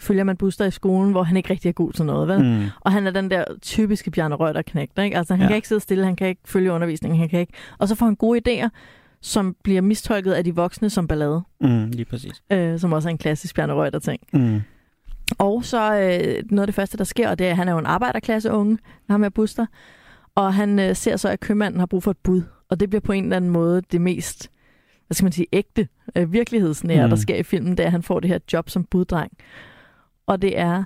følger 0.00 0.24
man 0.24 0.36
Buster 0.36 0.64
i 0.64 0.70
skolen, 0.70 1.10
hvor 1.10 1.22
han 1.22 1.36
ikke 1.36 1.50
rigtig 1.50 1.68
er 1.68 1.72
god 1.72 1.92
til 1.92 2.04
noget, 2.04 2.28
vel? 2.28 2.42
Mm. 2.44 2.64
Og 2.80 2.92
han 2.92 3.06
er 3.06 3.10
den 3.10 3.30
der 3.30 3.44
typiske 3.62 4.10
Bjarne 4.10 4.34
Røgter 4.34 4.62
knægt, 4.62 4.98
ikke? 4.98 5.16
Altså, 5.16 5.34
han 5.34 5.40
Ja. 5.42 5.46
kan 5.48 5.56
ikke 5.56 5.68
sidde 5.68 5.80
stille, 5.80 6.04
han 6.04 6.16
kan 6.16 6.28
ikke 6.28 6.40
følge 6.44 6.72
undervisningen, 6.72 7.18
han 7.20 7.28
kan 7.28 7.40
ikke. 7.40 7.52
Og 7.78 7.88
så 7.88 7.94
får 7.94 8.06
han 8.06 8.16
gode 8.16 8.40
idéer, 8.48 8.68
som 9.20 9.56
bliver 9.64 9.80
mistolket 9.80 10.32
af 10.32 10.44
de 10.44 10.54
voksne 10.54 10.90
som 10.90 11.08
ballade, 11.08 11.42
Mm. 11.60 11.86
Lige 11.90 12.04
præcis. 12.04 12.42
øh, 12.52 12.78
som 12.78 12.92
også 12.92 13.08
er 13.08 13.10
en 13.10 13.18
klassisk 13.18 13.54
Bjarne 13.54 13.72
Røgter-ting. 13.72 14.20
Mm. 14.32 14.60
Og 15.38 15.64
så 15.64 15.94
øh, 15.94 16.42
noget 16.50 16.60
af 16.62 16.66
det 16.66 16.74
første, 16.74 16.98
der 16.98 17.04
sker, 17.04 17.28
og 17.30 17.38
det 17.38 17.46
er, 17.46 17.50
at 17.50 17.56
han 17.56 17.68
er 17.68 17.72
jo 17.72 17.78
en 17.78 17.86
arbejderklasse 17.86 18.50
unge, 18.50 18.78
ham 19.10 19.20
med 19.20 19.30
Buster, 19.30 19.66
og 20.34 20.54
han 20.54 20.78
øh, 20.78 20.96
ser 20.96 21.16
så, 21.16 21.28
at 21.28 21.40
købmanden 21.40 21.78
har 21.80 21.86
brug 21.86 22.02
for 22.02 22.10
et 22.10 22.16
bud, 22.24 22.42
og 22.68 22.80
det 22.80 22.90
bliver 22.90 23.00
på 23.00 23.12
en 23.12 23.24
eller 23.24 23.36
anden 23.36 23.50
måde 23.50 23.82
det 23.92 24.00
mest, 24.00 24.50
hvad 25.06 25.14
skal 25.14 25.24
man 25.24 25.32
sige, 25.32 25.46
ægte, 25.52 25.88
øh, 26.16 26.32
virkelighedsnære, 26.32 27.06
Mm. 27.06 27.10
der 27.10 27.16
sker 27.16 27.36
i 27.36 27.42
filmen, 27.42 27.70
det 27.70 27.80
er, 27.80 27.86
at 27.86 27.92
han 27.92 28.02
får 28.02 28.20
det 28.20 28.30
her 28.30 28.38
job 28.52 28.70
som 28.70 28.84
buddreng. 28.84 29.32
Og 30.26 30.42
det 30.42 30.58
er 30.58 30.84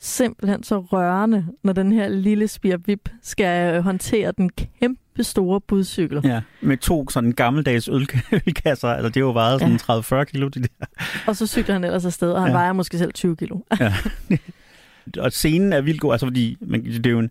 simpelthen 0.00 0.62
så 0.62 0.78
rørende, 0.80 1.46
når 1.62 1.72
den 1.72 1.92
her 1.92 2.08
lille 2.08 2.48
spirvip 2.48 3.08
skal 3.22 3.74
øh, 3.76 3.82
håndtere 3.82 4.32
den 4.36 4.50
kæmpe 4.50 5.24
store 5.24 5.60
budcykel. 5.60 6.20
Ja, 6.24 6.40
med 6.60 6.76
to 6.76 7.08
sådan 7.08 7.32
gammeldags 7.32 7.88
øl- 7.88 8.08
ølkasser. 8.46 8.88
Altså, 8.88 9.08
det 9.08 9.16
er 9.16 9.20
jo 9.20 9.32
vejet 9.32 9.60
sådan 9.60 10.22
30-40 10.22 10.24
kilo, 10.24 10.48
de 10.48 10.60
der. 10.62 10.86
Og 11.26 11.36
så 11.36 11.46
cykler 11.46 11.72
han 11.74 11.84
ellers 11.84 12.04
afsted, 12.04 12.32
og 12.32 12.40
han 12.42 12.48
Ja. 12.50 12.52
ja. 12.52 12.58
vejer 12.58 12.72
måske 12.72 12.98
selv 12.98 13.12
20 13.12 13.36
kilo. 13.36 13.58
Og 15.18 15.32
scenen 15.32 15.72
er 15.72 15.80
vildt 15.80 16.00
god, 16.00 16.12
altså 16.12 16.26
fordi 16.26 16.56
man, 16.60 16.84
det 16.84 17.06
er 17.06 17.10
jo 17.10 17.18
en, 17.18 17.30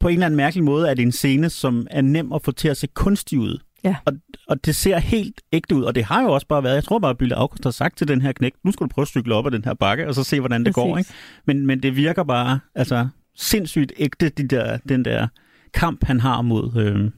på 0.00 0.08
en 0.08 0.14
eller 0.14 0.26
anden 0.26 0.36
mærkelig 0.36 0.64
måde 0.64 0.90
er 0.90 0.94
det 0.94 1.02
en 1.02 1.12
scene, 1.12 1.50
som 1.50 1.86
er 1.90 2.00
nem 2.00 2.32
at 2.32 2.42
få 2.42 2.52
til 2.52 2.68
at 2.68 2.76
se 2.76 2.86
kunstig 2.86 3.38
ud. 3.38 3.58
Ja. 3.86 3.96
Og, 4.04 4.12
og 4.48 4.64
det 4.64 4.76
ser 4.76 4.98
helt 4.98 5.40
ægte 5.52 5.74
ud, 5.74 5.82
og 5.82 5.94
det 5.94 6.04
har 6.04 6.22
jo 6.22 6.32
også 6.32 6.46
bare 6.46 6.62
været, 6.62 6.74
jeg 6.74 6.84
tror 6.84 6.98
bare, 6.98 7.10
at 7.10 7.18
Bille 7.18 7.34
August 7.34 7.64
har 7.64 7.70
sagt 7.70 7.98
til 7.98 8.08
den 8.08 8.22
her 8.22 8.32
knægt, 8.32 8.64
nu 8.64 8.72
skal 8.72 8.84
du 8.84 8.88
prøve 8.88 9.02
at 9.02 9.08
cykle 9.08 9.34
op 9.34 9.46
ad 9.46 9.50
den 9.50 9.64
her 9.64 9.74
bakke, 9.74 10.08
og 10.08 10.14
så 10.14 10.24
se, 10.24 10.40
hvordan 10.40 10.64
det 10.64 10.74
går. 10.74 10.94
Præcis. 10.94 11.10
Ikke? 11.10 11.18
Men, 11.46 11.66
men 11.66 11.82
det 11.82 11.96
virker 11.96 12.22
bare 12.22 12.60
altså, 12.74 13.08
sindssygt 13.36 13.92
ægte, 13.96 14.28
de 14.28 14.48
der, 14.48 14.78
den 14.88 15.04
der 15.04 15.28
kamp, 15.74 16.04
han 16.04 16.20
har 16.20 16.42
mod, 16.42 16.76
øh, 16.76 17.10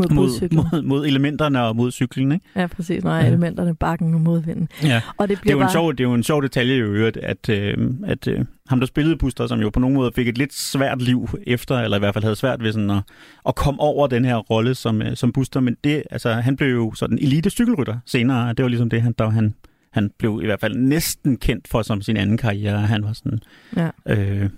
Mod 0.00 0.08
mod, 0.14 0.54
mod, 0.72 0.82
mod 0.82 1.06
elementerne 1.06 1.62
og 1.62 1.76
mod 1.76 1.90
cyklen. 1.92 2.32
Ikke? 2.32 2.46
Ja, 2.56 2.66
præcis. 2.66 3.04
Når 3.04 3.14
Ja. 3.16 3.26
elementerne, 3.26 3.74
bakken 3.74 4.14
og 4.14 4.20
modvinden. 4.20 4.68
Ja. 4.82 5.02
Og 5.16 5.28
det 5.28 5.36
Det 5.36 5.36
er, 5.36 5.40
bliver 5.40 5.52
jo 5.54 5.58
en 5.58 5.62
bare... 5.62 5.72
sjov, 5.72 5.92
det 5.92 6.00
er 6.00 6.04
jo 6.08 6.14
en 6.14 6.22
sjov 6.22 6.42
detalje 6.42 6.74
i 6.76 6.78
øvrigt, 6.78 7.16
at, 7.16 7.48
øh, 7.48 7.76
at 8.06 8.28
øh, 8.28 8.44
ham, 8.68 8.80
der 8.80 8.86
spillede 8.86 9.16
Buster, 9.16 9.46
som 9.46 9.60
jo 9.60 9.70
på 9.70 9.80
nogen 9.80 9.94
måde 9.96 10.12
fik 10.14 10.28
et 10.28 10.38
lidt 10.38 10.54
svært 10.54 11.02
liv 11.02 11.28
efter, 11.46 11.78
eller 11.78 11.96
i 11.96 12.00
hvert 12.00 12.14
fald 12.14 12.24
havde 12.24 12.36
svært 12.36 12.62
ved 12.62 12.72
sådan 12.72 12.90
at, 12.90 13.02
at 13.48 13.54
komme 13.54 13.80
over 13.80 14.06
den 14.06 14.24
her 14.24 14.36
rolle 14.36 14.74
som, 14.74 15.02
øh, 15.02 15.16
som 15.16 15.32
Buster, 15.32 15.60
men 15.60 15.76
det, 15.84 16.02
altså, 16.10 16.32
han 16.32 16.56
blev 16.56 16.68
jo 16.74 16.92
sådan 16.94 17.18
elite 17.18 17.50
cykelrytter 17.50 17.98
senere. 18.06 18.48
Det 18.52 18.62
var 18.62 18.68
ligesom 18.68 18.90
det, 18.90 19.02
han, 19.02 19.14
der 19.18 19.30
han, 19.30 19.54
han 19.92 20.10
blev 20.18 20.40
i 20.42 20.46
hvert 20.46 20.60
fald 20.60 20.76
næsten 20.76 21.36
kendt 21.36 21.68
for 21.68 21.82
som 21.82 22.02
sin 22.02 22.16
anden 22.16 22.36
karriere. 22.38 22.78
Han 22.78 23.04
var 23.04 23.12
sådan, 23.12 23.38
Ja. 23.76 23.88
øh, 24.06 24.50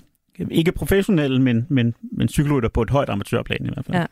ikke 0.51 0.73
professionel, 0.73 1.41
men, 1.41 1.67
men, 1.69 1.95
men 2.13 2.29
cykelrytter 2.29 2.69
på 2.69 2.83
et 2.83 2.91
højt 2.91 3.09
amatørplan 3.09 3.67
i 3.67 3.69
hvert 3.75 3.85
fald. 3.87 3.97
Ja. 3.99 4.07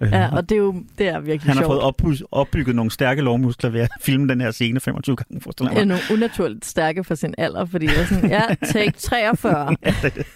Øh, 0.00 0.08
Ja, 0.12 0.36
og 0.36 0.48
det 0.48 0.54
er 0.54 0.60
jo 0.60 0.74
det 0.98 1.08
er 1.08 1.20
virkelig 1.20 1.42
han 1.50 1.56
har 1.56 1.64
sjovt. 1.64 2.02
fået 2.02 2.22
opbygget, 2.32 2.76
nogle 2.76 2.90
stærke 2.90 3.22
lovmuskler 3.22 3.70
ved 3.70 3.80
at 3.80 3.90
filme 4.06 4.28
den 4.28 4.40
her 4.40 4.50
scene 4.50 4.80
25 4.80 5.16
gange, 5.16 5.40
forestiller 5.40 5.72
jeg 5.72 5.80
er 5.80 5.84
mig. 5.84 5.88
nogle 5.88 6.02
unaturligt 6.12 6.64
stærke 6.64 7.04
for 7.04 7.14
sin 7.14 7.34
alder, 7.38 7.64
fordi 7.64 7.86
jeg 7.86 8.00
er 8.00 8.04
sådan, 8.06 8.30
ja, 8.30 8.42
take 8.72 8.92
43. 9.08 9.76
Ja, 9.84 9.94
det, 10.02 10.14
det. 10.14 10.26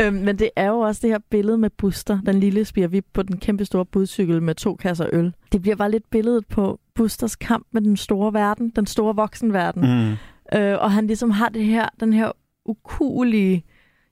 øhm, 0.00 0.14
men 0.16 0.38
det 0.38 0.50
er 0.56 0.66
jo 0.66 0.78
også 0.78 1.00
det 1.02 1.10
her 1.10 1.18
billede 1.30 1.58
med 1.58 1.70
Buster, 1.78 2.20
den 2.26 2.40
lille 2.40 2.64
spirvip 2.64 3.04
på 3.14 3.22
den 3.22 3.36
kæmpe 3.38 3.64
store 3.64 3.84
budcykel 3.86 4.42
med 4.42 4.54
to 4.54 4.74
kasser 4.76 5.06
øl. 5.12 5.32
Det 5.52 5.62
bliver 5.62 5.76
bare 5.76 5.90
lidt 5.90 6.10
billedet 6.10 6.46
på 6.46 6.80
Busters 6.94 7.36
kamp 7.36 7.66
med 7.72 7.82
den 7.82 7.96
store 7.96 8.32
verden, 8.32 8.72
den 8.76 8.86
store 8.86 9.16
voksenverden. 9.16 9.82
Mm. 9.82 10.58
Øh, 10.58 10.78
og 10.80 10.92
han 10.92 11.06
ligesom 11.06 11.30
har 11.30 11.48
det 11.48 11.64
her, 11.64 11.88
den 12.00 12.12
her 12.12 12.32
ukulige, 12.64 13.64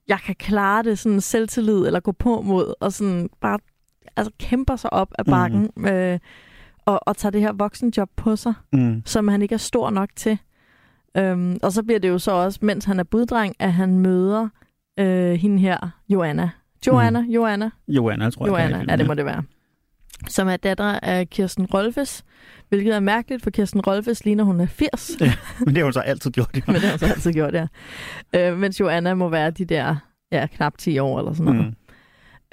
jeg 0.09 0.19
kan 0.27 0.35
klare 0.35 0.83
det, 0.83 0.99
sådan 0.99 1.21
selvtillid 1.21 1.87
eller 1.87 2.01
gå 2.01 2.13
på 2.13 2.41
mod, 2.41 2.75
og 2.81 2.93
sådan 2.93 3.29
bare 3.41 3.59
altså, 4.19 4.33
kæmper 4.39 4.77
sig 4.77 4.93
op 4.93 5.09
af 5.19 5.25
bakken, 5.25 5.71
mm. 5.77 5.87
øh, 5.87 6.19
og, 6.85 7.09
og 7.09 7.17
tager 7.17 7.31
det 7.31 7.41
her 7.41 7.53
voksenjob 7.53 8.11
på 8.17 8.37
sig. 8.37 8.55
Mm. 8.73 9.03
som 9.05 9.29
han 9.29 9.43
ikke 9.43 9.55
er 9.55 9.59
stor 9.59 9.91
nok 9.91 10.09
til. 10.17 10.39
Øhm, 11.17 11.59
og 11.63 11.73
så 11.73 11.83
bliver 11.83 11.99
det 11.99 12.09
jo 12.09 12.19
så 12.19 12.31
også, 12.31 12.59
mens 12.63 12.85
han 12.85 13.01
er 13.01 13.05
buddreng, 13.05 13.55
at 13.59 13.73
han 13.73 13.99
møder 13.99 14.49
øh, 14.99 15.33
hende 15.33 15.59
her, 15.59 15.91
Joanna. 16.09 16.51
Joanna, 16.87 17.21
mm. 17.21 17.27
Joanna, 17.27 17.71
Joanna, 17.89 18.31
tror 18.31 18.47
jeg. 18.47 18.53
Joanna, 18.53 18.85
ja, 18.89 18.97
det 18.97 19.07
må 19.07 19.15
det 19.15 19.25
være. 19.25 19.43
Som 20.29 20.49
er 20.49 20.57
datter 20.57 21.01
af 21.03 21.31
Kirsten 21.31 21.67
Rolfes, 21.67 22.25
hvilket 22.69 22.95
er 22.95 23.01
mærkeligt, 23.01 23.43
for 23.43 23.51
Kirsten 23.51 23.81
Rolfes 23.81 24.25
ligner, 24.25 24.45
hun 24.45 24.61
er 24.61 24.67
80. 24.67 25.11
Ja. 25.21 25.33
Men 25.59 25.69
det 25.69 25.77
har 25.77 25.85
hun 25.85 25.93
så 25.93 26.01
altid 26.01 26.31
gjort. 26.31 26.51
Jo. 26.57 26.61
Men 26.73 26.75
det 26.75 26.83
har 26.83 26.91
hun 26.91 26.99
så 26.99 27.07
altid 27.07 27.33
gjort, 27.33 27.55
ja. 27.55 27.67
Øh, 28.35 28.59
mens 28.59 28.81
Joanna 28.81 29.15
må 29.15 29.29
være 29.29 29.51
de 29.51 29.65
der 29.65 29.97
ja, 30.33 30.47
knap 30.47 30.79
10 30.79 30.99
år 30.99 31.19
eller 31.19 31.33
sådan 31.33 31.53
noget. 31.53 31.67
Mm. 31.67 31.75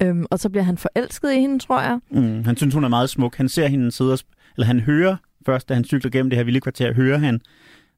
Øhm, 0.01 0.25
og 0.31 0.39
så 0.39 0.49
bliver 0.49 0.63
han 0.63 0.77
forelsket 0.77 1.33
i 1.33 1.39
hende, 1.39 1.59
tror 1.59 1.81
jeg. 1.81 1.99
Mm. 2.11 2.43
Han 2.45 2.57
synes, 2.57 2.73
hun 2.73 2.83
er 2.83 2.87
meget 2.87 3.09
smuk. 3.09 3.35
Han 3.35 3.49
ser 3.49 3.67
hende 3.67 3.91
sidde 3.91 4.13
og... 4.13 4.19
Eller 4.57 4.65
han 4.65 4.79
hører 4.79 5.15
først, 5.45 5.69
da 5.69 5.73
han 5.73 5.83
cykler 5.83 6.11
gennem 6.11 6.29
det 6.29 6.37
her 6.37 6.43
vilde 6.43 6.61
kvarter, 6.61 6.93
hører 6.93 7.17
han 7.17 7.41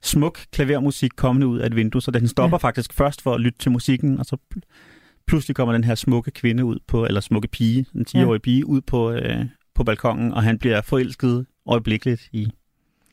smuk 0.04 0.40
klavermusik 0.52 1.12
kommende 1.16 1.48
ud 1.48 1.60
af 1.60 1.66
et 1.66 1.76
vindue, 1.76 2.02
så 2.02 2.12
den 2.12 2.28
stopper 2.28 2.58
ja. 2.62 2.68
faktisk 2.68 2.94
først 2.94 3.22
for 3.22 3.34
at 3.34 3.42
lytte 3.42 3.60
til 3.60 3.72
musikken, 3.72 4.20
og 4.20 4.26
så 4.26 4.38
pl- 4.56 4.60
pludselig 5.28 5.56
kommer 5.56 5.74
den 5.74 5.84
her 5.84 5.96
smukke 5.96 6.32
kvinde 6.32 6.66
ud 6.66 6.80
på, 6.88 7.06
eller 7.06 7.22
smukke 7.22 7.48
pige, 7.48 7.86
en 7.96 8.06
10-årig 8.10 8.38
ja. 8.38 8.42
pige, 8.44 8.66
ud 8.68 8.82
på, 8.82 9.12
øh, 9.12 9.46
på 9.76 9.84
balkongen, 9.84 10.34
og 10.34 10.44
han 10.44 10.60
bliver 10.60 10.82
forelsket 10.82 11.46
øjeblikkeligt 11.66 12.30
i, 12.32 12.48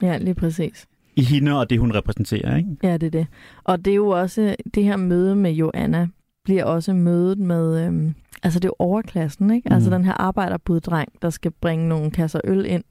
Ja, 0.03 0.19
lige 0.19 0.35
præcis. 0.35 0.87
i 1.17 1.23
hende 1.23 1.59
og 1.59 1.71
det, 1.71 1.79
hun 1.79 1.95
repræsenterer. 1.95 2.57
Ikke? 2.57 2.69
Ja, 2.83 2.93
det 2.97 3.07
er 3.07 3.11
det. 3.11 3.27
Og 3.65 3.85
det 3.85 3.91
er 3.91 3.95
jo 3.95 4.09
også, 4.09 4.57
det 4.75 4.85
her 4.85 4.97
møde 4.97 5.37
med 5.37 5.53
Joanna, 5.53 6.09
bliver 6.45 6.65
også 6.65 6.93
mødet 6.93 7.39
med, 7.39 7.87
øhm, 7.87 8.15
altså 8.43 8.59
det 8.59 8.65
er 8.65 8.69
jo 8.69 8.75
overklassen, 8.79 9.51
ikke? 9.51 9.69
Mm. 9.69 9.75
Altså 9.75 9.91
den 9.91 10.05
her 10.05 10.13
arbejderbuddreng, 10.13 11.09
der 11.23 11.31
skal 11.31 11.51
bringe 11.51 11.89
nogle 11.89 12.11
kasser 12.11 12.41
øl 12.45 12.67
ind 12.67 12.85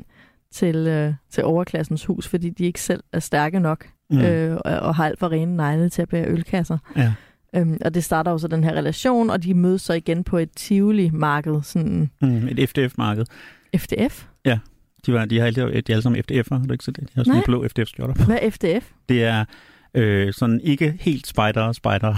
til, 0.51 0.75
øh, 0.75 1.13
til 1.29 1.43
overklassens 1.43 2.05
hus, 2.05 2.27
fordi 2.27 2.49
de 2.49 2.65
ikke 2.65 2.81
selv 2.81 3.03
er 3.13 3.19
stærke 3.19 3.59
nok, 3.59 3.85
mm. 4.09 4.21
øh, 4.21 4.57
og, 4.65 4.79
og 4.79 4.95
har 4.95 5.05
alt 5.05 5.19
for 5.19 5.31
rene 5.31 5.55
negle 5.55 5.89
til 5.89 6.01
at 6.01 6.09
bære 6.09 6.27
ølkasser. 6.27 6.77
Ja. 6.97 7.13
Øhm, 7.55 7.77
og 7.85 7.93
det 7.93 8.03
starter 8.03 8.31
jo 8.31 8.37
så 8.37 8.47
den 8.47 8.63
her 8.63 8.73
relation, 8.73 9.29
og 9.29 9.43
de 9.43 9.53
mødes 9.53 9.81
så 9.81 9.93
igen 9.93 10.23
på 10.23 10.37
et 10.37 10.49
Tivoli-marked, 10.59 11.61
sådan 11.63 12.09
Mm, 12.21 12.47
et 12.47 12.69
FDF-marked. 12.69 13.25
FDF. 13.77 14.25
De, 15.05 15.13
var, 15.13 15.25
de, 15.25 15.39
har 15.39 15.45
alle, 15.45 15.61
de 15.61 15.77
er 15.77 15.81
alle 15.89 16.01
sammen 16.01 16.23
FDF'er, 16.31 16.57
har 16.57 16.65
du 16.65 16.71
ikke 16.71 16.83
set 16.85 16.95
det? 16.95 17.03
De 17.03 17.13
har 17.15 17.23
sådan 17.23 17.31
Nej. 17.31 17.37
en 17.37 17.43
blå 17.45 17.67
FDF-skjorter 17.67 18.13
på. 18.13 18.23
Hvad 18.23 18.37
er 18.41 18.49
FDF? 18.49 18.91
Det 19.09 19.23
er 19.23 19.45
øh, 19.93 20.33
sådan 20.33 20.61
ikke 20.63 20.97
helt 20.99 21.27
spider 21.27 21.71
spider. 21.71 22.15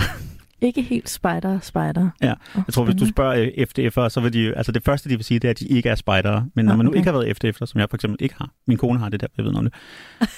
Ikke 0.65 0.81
helt 0.81 1.09
spider, 1.09 1.59
spider. 1.61 2.09
Ja, 2.21 2.31
Oh, 2.55 2.63
Jeg 2.67 2.73
tror, 2.73 2.83
hvis 2.85 2.95
du 2.95 3.07
spørger 3.07 3.33
øh, 3.41 3.47
FDF'er, 3.69 4.09
så 4.09 4.19
vil 4.23 4.33
de 4.33 4.53
altså 4.57 4.71
det 4.71 4.83
første, 4.83 5.09
de 5.09 5.15
vil 5.15 5.25
sige, 5.25 5.39
det 5.39 5.47
er, 5.47 5.51
at 5.51 5.59
de 5.59 5.67
ikke 5.67 5.89
er 5.89 5.95
spejdere. 5.95 6.45
Men 6.55 6.65
når 6.65 6.75
man 6.75 6.85
nu 6.85 6.91
ikke 6.93 7.11
har 7.11 7.19
været 7.19 7.43
FDF'er, 7.45 7.65
som 7.65 7.79
jeg 7.79 7.89
for 7.89 7.97
eksempel 7.97 8.17
ikke 8.23 8.35
har, 8.37 8.49
min 8.67 8.77
kone 8.77 8.99
har 8.99 9.09
det 9.09 9.21
der, 9.21 9.27
jeg 9.37 9.45
ved 9.45 9.51
noget 9.51 9.67
om 9.67 9.71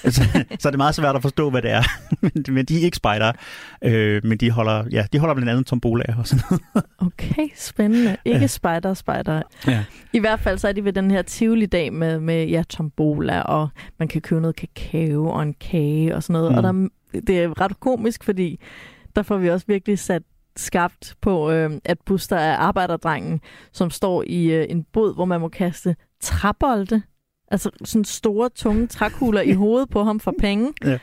det, 0.04 0.13
så, 0.16 0.24
så 0.60 0.68
er 0.70 0.72
det 0.72 0.78
meget 0.78 0.96
svært 0.96 1.16
at 1.16 1.22
forstå, 1.22 1.50
hvad 1.50 1.62
det 1.62 1.72
er. 1.72 1.84
men, 2.22 2.32
men 2.50 2.66
de 2.66 2.80
er 2.80 2.84
ikke 2.86 2.98
spejdere. 2.98 3.34
Øh, 3.82 4.22
men 4.26 4.38
de 4.38 4.52
holder, 4.52 4.84
ja, 4.92 5.06
de 5.13 5.20
holder 5.20 5.36
blandt 5.36 5.50
andet 5.52 5.66
tombolaer 5.66 6.16
og 6.18 6.28
sådan 6.28 6.44
noget. 6.50 6.86
Okay, 7.08 7.48
spændende. 7.56 8.18
Ikke 8.26 8.40
Ja. 8.40 8.48
spider, 8.48 8.94
spider. 8.94 9.42
Ja. 9.68 9.84
I 10.13 10.20
hvert 10.20 10.40
fald 10.40 10.58
så 10.58 10.68
er 10.68 10.72
de 10.72 10.84
ved 10.86 10.94
den 10.94 11.12
her 11.12 11.22
Tivoli-dag 11.22 11.94
med, 11.94 12.20
med 12.20 12.48
ja, 12.48 12.63
tombola, 12.70 13.42
og 13.42 13.68
man 14.00 14.08
kan 14.08 14.22
købe 14.22 14.42
noget 14.42 14.56
kakao 14.56 15.28
og 15.30 15.44
en 15.44 15.54
kage 15.54 16.16
og 16.16 16.24
sådan 16.24 16.34
noget. 16.42 16.52
Mm. 16.52 16.58
Og 16.58 16.63
der, 16.63 17.22
det 17.28 17.40
er 17.44 17.62
ret 17.62 17.80
komisk, 17.80 18.24
fordi 18.24 18.60
der 19.17 19.23
får 19.23 19.38
vi 19.38 19.49
også 19.49 19.65
virkelig 19.67 19.99
sat 19.99 20.23
skabt 20.56 21.15
på, 21.21 21.51
øh, 21.51 21.71
at 21.86 21.97
Buster 22.06 22.36
er 22.36 22.58
arbejderdrengen, 22.58 23.41
som 23.71 23.89
står 23.89 24.23
i 24.27 24.45
øh, 24.45 24.65
en 24.69 24.84
båd, 24.84 25.15
hvor 25.15 25.25
man 25.25 25.41
må 25.41 25.49
kaste 25.49 25.95
træbolde. 26.21 27.01
Altså 27.51 27.69
sådan 27.84 28.06
store, 28.06 28.49
tunge 28.49 28.88
trækugler 28.88 29.41
i 29.41 29.51
hovedet 29.63 29.89
på 29.89 30.03
ham 30.03 30.19
for 30.19 30.34
penge. 30.39 30.73
Ja. 30.86 30.99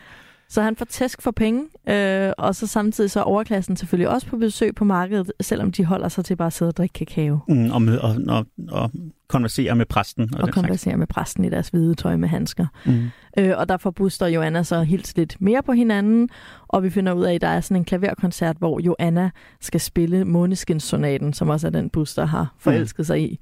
Så 0.48 0.62
han 0.62 0.76
får 0.76 0.84
tæsk 0.84 1.22
for 1.22 1.30
penge, 1.30 1.64
øh, 1.88 2.32
og 2.38 2.54
så 2.54 2.66
samtidig 2.66 3.10
så 3.10 3.20
er 3.20 3.24
overklassen 3.24 3.76
selvfølgelig 3.76 4.08
også 4.08 4.26
på 4.26 4.36
besøg 4.36 4.74
på 4.74 4.84
markedet, 4.84 5.32
selvom 5.40 5.72
de 5.72 5.84
holder 5.84 6.08
sig 6.08 6.24
til 6.24 6.36
bare 6.36 6.46
at 6.46 6.52
sidde 6.52 6.68
og 6.68 6.76
drikke 6.76 6.92
kakao. 6.92 7.38
Mm, 7.48 7.70
og, 7.70 7.82
med, 7.82 7.98
og, 7.98 8.16
og, 8.28 8.46
og 8.68 8.90
konversere 9.28 9.76
med 9.76 9.86
præsten. 9.86 10.22
Og, 10.22 10.28
Og 10.32 10.46
den 10.46 10.52
slags. 10.52 10.54
konversere 10.54 10.96
med 10.96 11.06
præsten 11.06 11.44
i 11.44 11.50
deres 11.50 11.68
hvide 11.68 11.94
tøj 11.94 12.16
med 12.16 12.28
handsker. 12.28 12.66
Mm. 12.86 13.10
Øh, 13.38 13.58
og 13.58 13.68
der 13.68 13.76
får 13.76 13.90
Buster 13.90 14.26
og 14.26 14.34
Joanna 14.34 14.62
så 14.62 14.82
helt 14.82 15.16
lidt 15.16 15.36
mere 15.40 15.62
på 15.62 15.72
hinanden, 15.72 16.28
og 16.68 16.82
vi 16.82 16.90
finder 16.90 17.12
ud 17.12 17.24
af, 17.24 17.34
at 17.34 17.40
der 17.40 17.48
er 17.48 17.60
sådan 17.60 17.76
en 17.76 17.84
klaverkoncert, 17.84 18.56
hvor 18.58 18.80
Joanna 18.80 19.30
skal 19.60 19.80
spille 19.80 20.24
Måneskinssonaten, 20.24 21.32
som 21.32 21.48
også 21.48 21.66
er 21.66 21.70
den 21.70 21.90
Buster 21.90 22.24
har 22.24 22.54
forelsket 22.58 23.06
sig 23.06 23.20
i. 23.22 23.38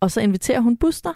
Og 0.00 0.10
så 0.10 0.20
inviterer 0.20 0.60
hun 0.60 0.76
Buster, 0.76 1.12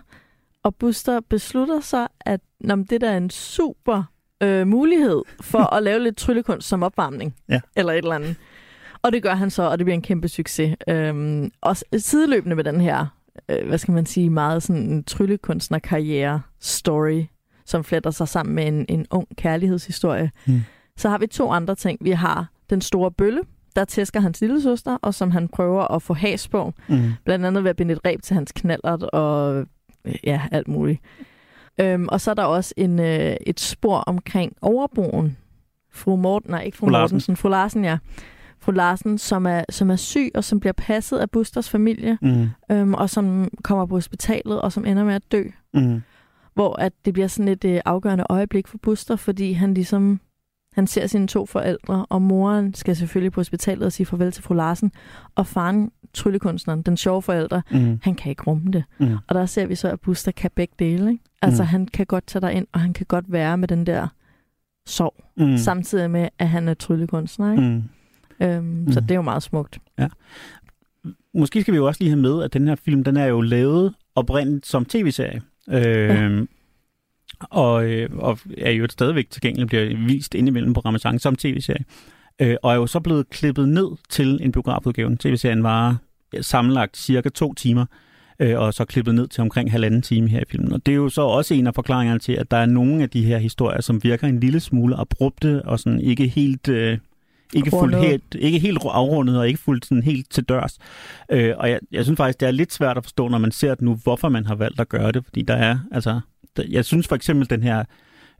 og 0.63 0.75
Buster 0.75 1.21
beslutter 1.31 1.81
så, 1.81 2.07
at 2.21 2.41
nå, 2.61 2.77
det 2.77 3.01
der 3.01 3.11
er 3.11 3.17
en 3.17 3.31
super 3.31 4.12
øh, 4.43 4.67
mulighed 4.67 5.23
for 5.41 5.75
at 5.75 5.83
lave 5.83 6.03
lidt 6.03 6.17
tryllekunst 6.17 6.69
som 6.69 6.83
opvarmning, 6.83 7.35
Ja. 7.49 7.61
eller 7.77 7.93
et 7.93 7.99
eller 7.99 8.15
andet. 8.15 8.37
Og 9.03 9.13
det 9.13 9.23
gør 9.23 9.35
han 9.35 9.51
så, 9.51 9.63
og 9.63 9.79
det 9.79 9.85
bliver 9.85 9.95
en 9.95 10.03
kæmpe 10.03 10.29
succes. 10.29 10.77
Øhm, 10.89 11.51
og 11.61 11.77
sideløbende 11.97 12.57
med 12.57 12.65
den 12.65 12.81
her, 12.81 13.07
øh, 13.49 13.67
hvad 13.69 13.79
skal 13.79 13.93
man 13.95 14.07
sige, 14.07 14.31
meget 14.31 14.63
sådan 14.63 14.83
en 14.83 15.05
tryllekunstner-karriere-story, 15.05 17.25
som 17.67 17.85
fletter 17.85 18.11
sig 18.11 18.29
sammen 18.29 18.55
med 18.55 18.67
en, 18.67 18.87
en 18.89 19.07
ung 19.11 19.29
kærlighedshistorie. 19.37 20.31
Mm. 20.47 20.61
Så 20.97 21.09
har 21.09 21.19
vi 21.19 21.27
to 21.27 21.51
andre 21.51 21.75
ting. 21.75 21.99
Vi 22.01 22.11
har 22.11 22.47
den 22.71 22.81
store 22.81 23.11
bølle, 23.11 23.41
der 23.77 23.85
tæsker 23.85 24.21
hans 24.21 24.41
lille 24.41 24.63
søster, 24.63 24.99
og 25.03 25.15
som 25.15 25.31
han 25.31 25.49
prøver 25.49 25.95
at 25.95 26.03
få 26.03 26.15
has 26.15 26.49
på. 26.49 26.73
Mm. 26.89 27.13
Blandt 27.25 27.47
andet 27.47 27.65
ved 27.65 27.71
at 27.71 27.77
binde 27.77 27.93
et 27.93 28.01
reb 28.07 28.23
til 28.23 28.35
hans 28.35 28.53
knallert 28.53 29.03
og 29.03 29.61
øh, 30.05 30.15
ja, 30.25 30.41
alt 30.53 30.69
muligt. 30.69 31.01
Øhm, 31.81 32.09
og 32.09 32.21
så 32.21 32.31
er 32.31 32.35
der 32.35 32.45
også 32.45 32.75
en, 32.77 32.99
øh, 33.01 33.37
et 33.47 33.61
spor 33.61 33.97
omkring 33.97 34.53
overboen. 34.61 35.37
Fru 35.93 36.17
Morten, 36.17 36.51
nej 36.51 36.63
ikke 36.63 36.77
fru, 36.77 36.87
Fru 36.87 36.91
Larsen. 36.91 37.15
Mortensen, 37.15 37.37
fru 37.37 37.49
Larsen, 37.49 37.85
ja. 37.85 37.99
Fru 38.61 38.73
Larsen, 38.73 39.19
som 39.19 39.47
er, 39.47 39.65
som 39.71 39.91
er 39.91 39.97
syg 39.97 40.31
og 40.35 40.45
som 40.45 40.61
bliver 40.61 40.73
passet 40.73 41.19
af 41.19 41.31
Busters 41.31 41.71
familie, 41.71 42.19
Mm. 42.23 42.49
øhm, 42.71 42.95
og 42.95 43.11
som 43.11 43.49
kommer 43.65 43.87
på 43.87 43.95
hospitalet 43.95 44.61
og 44.61 44.73
som 44.73 44.85
ender 44.87 45.05
med 45.05 45.15
at 45.15 45.33
dø. 45.33 45.43
Mm. 45.75 46.03
Hvor 46.55 46.81
at 46.81 46.93
det 47.05 47.13
bliver 47.13 47.29
sådan 47.29 47.49
et 47.49 47.65
øh, 47.65 47.81
afgørende 47.85 48.25
øjeblik 48.29 48.69
for 48.69 48.79
Buster, 48.79 49.17
fordi 49.17 49.53
han 49.53 49.75
ligesom 49.75 50.21
han 50.75 50.87
ser 50.87 51.07
sine 51.07 51.27
to 51.27 51.47
forældre, 51.47 52.07
og 52.09 52.23
moren 52.23 52.75
skal 52.75 52.97
selvfølgelig 52.97 53.33
på 53.33 53.41
hospitalet 53.41 53.87
og 53.87 53.93
sige 53.93 54.07
farvel 54.07 54.33
til 54.33 54.43
fru 54.43 54.55
Larsen, 54.55 54.93
og 55.35 55.47
faren, 55.47 55.91
tryllekunstneren, 56.15 56.83
den 56.83 56.97
sjove 56.97 57.23
forælder, 57.23 57.61
Mm. 57.71 57.99
han 58.03 58.15
kan 58.15 58.31
ikke 58.31 58.43
rumme 58.47 58.73
det. 58.73 58.85
Mm. 58.99 59.17
Og 59.29 59.35
der 59.35 59.47
ser 59.47 59.67
vi 59.67 59.75
så, 59.75 59.89
at 59.89 60.01
Buster 60.01 60.33
kan 60.33 60.51
begge 60.57 60.75
dele. 60.79 61.11
Ikke? 61.13 61.25
Altså, 61.43 61.63
Mm. 61.63 61.67
han 61.67 61.87
kan 61.87 62.07
godt 62.07 62.27
tage 62.27 62.41
dig 62.41 62.53
ind, 62.53 62.67
og 62.73 62.81
han 62.81 62.93
kan 62.93 63.07
godt 63.07 63.25
være 63.29 63.59
med 63.59 63.69
den 63.69 63.87
der 63.87 64.09
sorg, 64.87 65.25
Mm. 65.37 65.57
samtidig 65.57 66.11
med, 66.11 66.29
at 66.39 66.49
han 66.49 66.69
er 66.69 66.75
tryllekunstner. 66.75 67.51
Ikke? 67.53 67.63
Mm. 67.63 67.83
Mm. 68.41 68.47
Øhm, 68.47 68.93
Så 68.93 69.01
Mm. 69.01 69.07
det 69.07 69.11
er 69.11 69.17
jo 69.17 69.23
meget 69.23 69.43
smukt. 69.43 69.79
Måske 71.35 71.61
skal 71.63 71.73
vi 71.73 71.77
jo 71.77 71.87
også 71.87 72.01
lige 72.05 72.11
have 72.11 72.21
med, 72.23 72.43
at 72.43 72.53
den 72.53 72.69
her 72.69 72.75
film, 72.75 73.05
den 73.05 73.17
er 73.17 73.27
jo 73.27 73.41
lavet 73.41 73.95
oprindeligt 74.15 74.67
som 74.67 74.85
tv-serie. 74.85 75.43
Øh, 75.71 76.47
og, 77.41 77.85
øh, 77.91 78.09
og 78.19 78.39
er 78.59 78.71
jo 78.71 78.87
stadigvæk 78.91 79.31
tilgængelig, 79.31 79.67
bliver 79.69 79.97
vist 80.07 80.35
indimellem 80.35 80.73
på 80.75 80.81
Ramazan 80.81 81.19
som 81.19 81.37
tv-serie. 81.37 81.85
Øh, 82.41 82.57
og 82.63 82.73
er 82.73 82.77
jo 82.77 82.87
så 82.87 83.01
blevet 83.01 83.31
klippet 83.31 83.69
ned 83.69 83.89
til 84.09 84.39
en 84.43 84.53
biografudgave. 84.53 85.17
TV-serien 85.21 85.63
var 85.63 85.97
sammenlagt 86.41 86.97
cirka 86.97 87.29
to 87.29 87.55
timer, 87.55 87.87
øh, 88.41 88.59
og 88.59 88.75
så 88.75 88.85
klippet 88.85 89.15
ned 89.15 89.29
til 89.29 89.41
omkring 89.41 89.71
halvanden 89.71 90.03
time 90.03 90.29
her 90.29 90.41
i 90.41 90.45
filmen. 90.51 90.73
Og 90.73 90.87
det 90.87 90.93
er 90.93 90.97
jo 90.97 91.09
så 91.09 91.23
også 91.23 91.55
en 91.55 91.67
af 91.67 91.75
forklaringerne 91.75 92.21
til, 92.21 92.33
at 92.33 92.51
der 92.51 92.57
er 92.57 92.67
nogle 92.67 93.03
af 93.03 93.11
de 93.11 93.25
her 93.25 93.39
historier, 93.39 93.81
som 93.81 94.05
virker 94.05 94.29
en 94.29 94.41
lille 94.41 94.61
smule 94.61 94.97
abrupte, 94.97 95.63
og 95.65 95.81
sådan 95.81 96.01
ikke 96.01 96.29
helt... 96.29 96.69
Øh, 96.69 96.99
ikke, 97.55 97.71
fuldt 97.71 97.97
helt, 97.97 98.37
ikke 98.39 98.59
helt 98.59 98.79
afrundet 98.85 99.39
og 99.39 99.49
ikke 99.49 99.61
fuldt 99.61 99.87
sådan 99.87 100.03
helt 100.03 100.31
til 100.31 100.45
dørs. 100.45 100.79
Øh, 101.31 101.55
og 101.57 101.71
jeg, 101.71 101.81
jeg 101.93 102.05
synes 102.05 102.17
faktisk, 102.17 102.41
det 102.41 102.47
er 102.47 102.53
lidt 102.53 102.73
svært 102.73 102.97
at 102.97 103.05
forstå, 103.05 103.29
når 103.29 103.39
man 103.39 103.53
ser 103.53 103.75
det 103.75 103.83
nu, 103.83 103.95
hvorfor 103.95 104.29
man 104.29 104.47
har 104.47 104.55
valgt 104.55 104.81
at 104.81 104.89
gøre 104.89 105.13
det. 105.13 105.25
Fordi 105.25 105.43
der 105.43 105.55
er, 105.55 105.79
altså, 105.93 106.21
der, 106.57 106.63
jeg 106.69 106.85
synes 106.85 107.09
for 107.09 107.17
eksempel, 107.17 107.51
den 107.51 107.63
her 107.63 107.85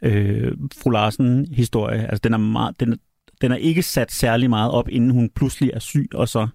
øh, 0.03 0.53
fru 0.83 0.91
Larsen-historie, 0.91 2.01
altså 2.01 2.21
den 2.25 2.33
er, 2.33 2.39
meget, 2.39 2.81
den, 2.81 2.99
den 3.43 3.53
er 3.53 3.57
ikke 3.57 3.83
sat 3.83 4.13
særlig 4.13 4.51
meget 4.51 4.71
op, 4.71 4.89
inden 4.89 5.11
hun 5.11 5.31
pludselig 5.37 5.71
er 5.75 5.79
syg, 5.79 6.09
og 6.15 6.29
så, 6.29 6.47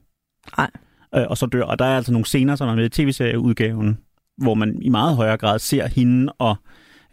Nej. 0.58 0.70
øh, 1.16 1.24
og 1.30 1.38
så 1.38 1.46
dør. 1.46 1.64
Og 1.64 1.80
der 1.80 1.86
er 1.86 1.96
altså 1.98 2.12
nogle 2.12 2.26
scener, 2.26 2.56
som 2.56 2.70
er 2.70 2.76
med 2.76 2.86
i 2.86 2.90
tv-serieudgaven, 2.90 3.98
hvor 4.38 4.54
man 4.54 4.82
i 4.82 4.90
meget 4.90 5.16
højere 5.16 5.38
grad 5.38 5.60
ser 5.60 5.88
hende 5.88 6.34
og 6.40 6.56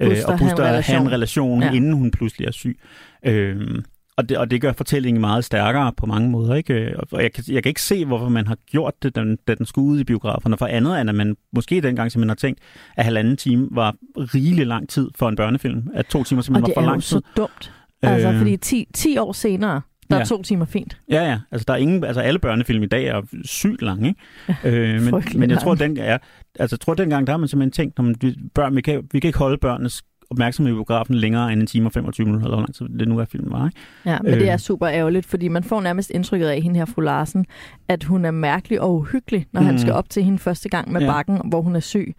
øh, 0.00 0.08
Buster 0.08 0.26
og 0.26 0.38
have 0.38 0.44
en 0.44 0.50
Buster 0.50 0.80
have 0.92 1.00
en 1.00 1.12
relation. 1.12 1.62
Ja. 1.62 1.72
inden 1.72 1.92
hun 1.92 2.10
pludselig 2.10 2.46
er 2.46 2.52
syg. 2.52 2.78
Øh, 3.26 3.82
og 4.16 4.28
det, 4.28 4.38
og 4.38 4.50
det 4.50 4.60
gør 4.60 4.72
fortællingen 4.72 5.20
meget 5.20 5.44
stærkere 5.44 5.92
på 5.96 6.06
mange 6.06 6.30
måder. 6.30 6.54
Ikke? 6.54 6.74
Øh, 6.74 6.98
Og 7.12 7.22
jeg 7.22 7.32
kan, 7.32 7.44
jeg 7.48 7.62
kan 7.62 7.70
ikke 7.70 7.82
se, 7.82 8.04
hvorfor 8.04 8.28
man 8.28 8.46
har 8.46 8.56
gjort 8.70 8.94
det, 9.02 9.14
den, 9.14 9.38
da 9.48 9.54
den 9.54 9.66
skulle 9.66 9.88
ud 9.88 10.00
i 10.00 10.04
biograferne. 10.04 10.56
For 10.58 10.66
andet 10.66 11.00
end, 11.00 11.08
at 11.10 11.14
man 11.14 11.36
måske 11.52 11.80
dengang 11.80 12.12
simpelthen 12.12 12.28
har 12.28 12.34
tænkt, 12.34 12.60
at 12.96 13.04
halvanden 13.04 13.36
time 13.36 13.68
var 13.70 13.94
rigelig 14.16 14.66
lang 14.66 14.88
tid 14.88 15.10
for 15.16 15.28
en 15.28 15.36
børnefilm. 15.36 15.88
At 15.94 16.06
to 16.06 16.24
timer 16.24 16.38
Og 16.40 16.44
simpelthen 16.44 16.66
det 16.70 16.76
var 16.76 16.82
er 16.82 16.86
for 16.86 16.90
lang 16.90 17.02
tid. 17.02 17.08
så 17.16 17.20
dumt. 17.36 17.72
Altså, 18.08 18.28
Øh. 18.30 18.38
fordi 18.38 18.56
10, 18.56 18.86
10 18.94 19.18
år 19.18 19.32
senere, 19.32 19.80
der 20.10 20.16
Ja. 20.16 20.20
er 20.22 20.26
to 20.26 20.42
timer 20.42 20.64
fint. 20.64 20.98
Ja, 21.10 21.24
ja. 21.30 21.38
Altså, 21.52 21.64
der 21.68 21.72
er 21.74 21.78
ingen, 21.78 22.04
altså 22.04 22.20
alle 22.20 22.38
børnefilm 22.38 22.82
i 22.82 22.86
dag 22.86 23.04
er 23.06 23.22
sygt 23.44 23.82
lange, 23.82 24.08
ikke? 24.08 24.68
øh, 24.68 25.02
men, 25.02 25.22
men 25.36 25.50
jeg 25.50 25.58
tror, 25.58 25.74
den, 25.74 25.96
ja, 25.96 26.16
altså, 26.58 26.74
jeg 26.76 26.80
tror, 26.80 26.94
dengang 26.94 27.26
der 27.26 27.32
har 27.32 27.38
man 27.38 27.48
simpelthen 27.48 27.72
tænkt, 27.72 27.98
man, 27.98 28.14
vi, 28.20 28.36
børn, 28.54 28.76
vi, 28.76 28.80
kan, 28.80 29.02
vi 29.12 29.20
kan 29.20 29.28
ikke 29.28 29.38
holde 29.38 29.58
børnenes 29.58 30.02
opmærksomhed 30.30 30.72
i 30.72 30.76
biografen 30.76 31.14
længere 31.14 31.52
end 31.52 31.60
en 31.60 31.66
time 31.66 31.88
og 31.88 31.92
25 31.92 32.24
minutter, 32.26 32.46
eller 32.46 32.56
hvor 32.56 32.62
lang 32.62 32.74
tid 32.74 32.98
det 32.98 33.08
nu 33.08 33.18
er 33.18 33.24
filmen 33.24 33.52
var. 33.52 33.66
Ikke? 33.66 33.78
Ja, 34.06 34.18
men 34.22 34.32
øh. 34.32 34.38
det 34.40 34.42
Øh. 34.46 34.48
er 34.52 34.56
super 34.56 34.88
ærgerligt, 34.88 35.26
fordi 35.26 35.48
man 35.48 35.64
får 35.64 35.80
nærmest 35.80 36.10
indtrykket 36.10 36.46
af 36.46 36.62
hende 36.62 36.76
her, 36.78 36.84
fru 36.84 37.00
Larsen, 37.00 37.46
at 37.88 38.04
hun 38.04 38.24
er 38.24 38.30
mærkelig 38.30 38.80
og 38.80 38.94
uhyggelig, 38.94 39.46
når 39.52 39.60
mm. 39.60 39.66
han 39.66 39.78
skal 39.78 39.92
op 39.92 40.10
til 40.10 40.22
hende 40.24 40.38
første 40.38 40.68
gang 40.68 40.92
med 40.92 41.00
Ja. 41.00 41.06
ja. 41.06 41.12
bakken, 41.12 41.40
hvor 41.44 41.62
hun 41.62 41.76
er 41.76 41.80
syg. 41.80 42.14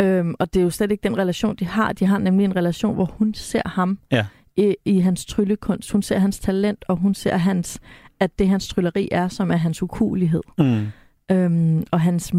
Øhm, 0.00 0.34
og 0.38 0.54
det 0.54 0.60
er 0.60 0.64
jo 0.64 0.70
slet 0.70 0.90
ikke 0.90 1.02
den 1.08 1.18
relation, 1.18 1.56
de 1.56 1.64
har. 1.66 1.92
De 1.92 2.06
har 2.06 2.18
nemlig 2.18 2.44
en 2.44 2.56
relation, 2.56 2.94
hvor 2.94 3.04
hun 3.18 3.34
ser 3.34 3.62
ham 3.66 3.98
Ja. 4.12 4.26
I, 4.58 4.74
i 4.84 4.98
hans 5.00 5.26
tryllekunst. 5.26 5.90
Hun 5.92 6.02
ser 6.02 6.18
hans 6.18 6.38
talent, 6.38 6.84
og 6.88 6.96
hun 6.96 7.14
ser 7.14 7.36
hans, 7.36 7.80
at 8.20 8.38
det 8.38 8.48
hans 8.48 8.68
trylleri 8.68 9.08
er, 9.12 9.28
som 9.28 9.50
er 9.50 9.56
hans 9.56 9.82
ukulighed. 9.82 10.42
Mm. 10.58 10.86
Øhm, 11.30 11.84
og 11.90 12.00
hans 12.00 12.32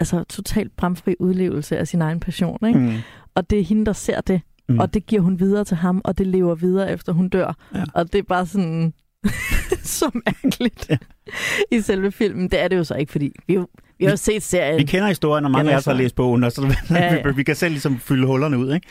altså, 0.00 0.24
totalt 0.28 0.76
bramfri 0.76 1.14
udlevelse 1.18 1.78
af 1.78 1.88
sin 1.88 2.02
egen 2.02 2.20
passion. 2.20 2.58
Ikke? 2.68 2.78
Mm. 2.80 2.94
Og 3.34 3.50
det 3.50 3.60
er 3.60 3.64
hende, 3.64 3.86
der 3.86 3.92
ser 3.92 4.20
det. 4.20 4.40
Mm. 4.68 4.78
Og 4.78 4.94
det 4.94 5.06
giver 5.06 5.22
hun 5.22 5.40
videre 5.40 5.64
til 5.64 5.76
ham, 5.76 6.00
og 6.04 6.18
det 6.18 6.26
lever 6.26 6.54
videre, 6.54 6.92
efter 6.92 7.12
hun 7.12 7.28
dør. 7.28 7.56
Ja. 7.74 7.84
Og 7.94 8.12
det 8.12 8.18
er 8.18 8.22
bare 8.22 8.46
sådan 8.46 8.92
så 9.98 10.10
mærkeligt 10.26 10.86
Ja. 10.90 10.96
i 11.70 11.80
selve 11.80 12.12
filmen. 12.12 12.50
Det 12.50 12.60
er 12.62 12.68
det 12.68 12.76
jo 12.76 12.84
så 12.84 12.94
ikke, 12.94 13.12
fordi 13.12 13.32
vi, 13.46 13.54
jo, 13.54 13.66
vi 13.98 14.04
har 14.04 14.10
jo 14.12 14.16
set 14.16 14.42
serien. 14.42 14.78
Vi 14.78 14.84
kender 14.84 15.08
historien, 15.08 15.44
og 15.44 15.50
mange 15.50 15.72
af 15.72 15.76
os 15.76 15.84
har 15.84 15.92
læst 15.94 16.14
bogen, 16.14 16.44
og 16.44 16.52
så 16.52 16.62
Ja, 16.90 17.14
ja. 17.14 17.22
vi, 17.22 17.34
vi 17.36 17.42
kan 17.42 17.56
selv 17.56 17.70
ligesom 17.72 17.98
fylde 17.98 18.26
hullerne 18.26 18.58
ud. 18.58 18.74
Ikke? 18.74 18.86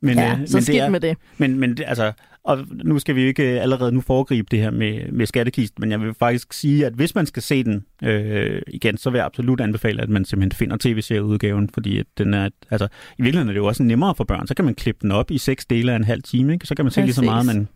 Men, 0.00 0.18
ja, 0.18 0.32
øh, 0.40 0.46
så 0.48 0.56
men 0.56 0.62
skidt 0.62 0.74
det 0.74 0.80
er, 0.82 0.90
med 0.90 1.00
det. 1.00 1.16
Men, 1.38 1.58
men 1.58 1.76
det, 1.76 1.84
altså, 1.86 2.12
og 2.44 2.58
nu 2.84 2.98
skal 2.98 3.14
vi 3.14 3.20
jo 3.22 3.28
ikke 3.28 3.42
allerede 3.42 3.92
nu 3.92 4.00
foregribe 4.00 4.48
det 4.50 4.58
her 4.58 4.70
med, 4.70 5.12
med 5.12 5.26
skattekist, 5.26 5.78
men 5.78 5.90
jeg 5.90 6.00
vil 6.00 6.14
faktisk 6.14 6.52
sige, 6.52 6.86
at 6.86 6.92
hvis 6.92 7.14
man 7.14 7.26
skal 7.26 7.42
se 7.42 7.64
den 7.64 7.84
øh, 8.02 8.62
igen, 8.68 8.96
så 8.96 9.10
vil 9.10 9.18
jeg 9.18 9.26
absolut 9.26 9.60
anbefale, 9.60 10.02
at 10.02 10.08
man 10.08 10.24
simpelthen 10.24 10.56
finder 10.58 10.76
tv-serieudgaven, 10.80 11.70
fordi 11.74 11.98
at 11.98 12.06
den 12.18 12.34
er, 12.34 12.48
altså, 12.70 12.88
i 13.18 13.22
virkeligheden 13.22 13.48
er 13.48 13.52
det 13.52 13.58
jo 13.60 13.66
også 13.66 13.82
nemmere 13.82 14.14
for 14.14 14.24
børn. 14.24 14.46
Så 14.46 14.54
kan 14.54 14.64
man 14.64 14.74
klippe 14.74 14.98
den 15.02 15.12
op 15.12 15.30
i 15.30 15.38
seks 15.38 15.66
dele 15.66 15.92
af 15.92 15.96
en 15.96 16.04
halv 16.04 16.22
time, 16.22 16.52
ikke? 16.52 16.66
så 16.66 16.74
kan 16.74 16.84
man 16.84 16.92
se 16.92 17.00
lige 17.00 17.14
så 17.14 17.22
meget, 17.22 17.46
man, 17.46 17.68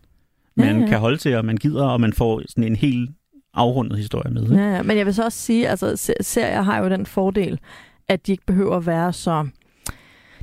Ja, 0.57 0.73
man 0.73 0.81
ja. 0.81 0.87
kan 0.87 0.99
holde 0.99 1.17
til, 1.17 1.35
og 1.35 1.45
man 1.45 1.57
gider, 1.57 1.85
og 1.85 2.01
man 2.01 2.13
får 2.13 2.41
sådan 2.49 2.63
en 2.63 2.75
helt 2.75 3.09
afrundet 3.53 3.97
historie 3.97 4.33
med. 4.33 4.43
Ikke? 4.43 4.55
Ja, 4.55 4.75
ja. 4.75 4.83
Men 4.83 4.97
jeg 4.97 5.05
vil 5.05 5.13
så 5.13 5.23
også 5.23 5.37
sige, 5.39 5.67
altså 5.69 5.95
se- 5.97 6.13
serier 6.21 6.61
har 6.61 6.83
jo 6.83 6.89
den 6.89 7.05
fordel, 7.05 7.59
at 8.07 8.27
de 8.27 8.31
ikke 8.31 8.45
behøver 8.45 8.77
at 8.77 8.85
være 8.85 9.13
så... 9.13 9.47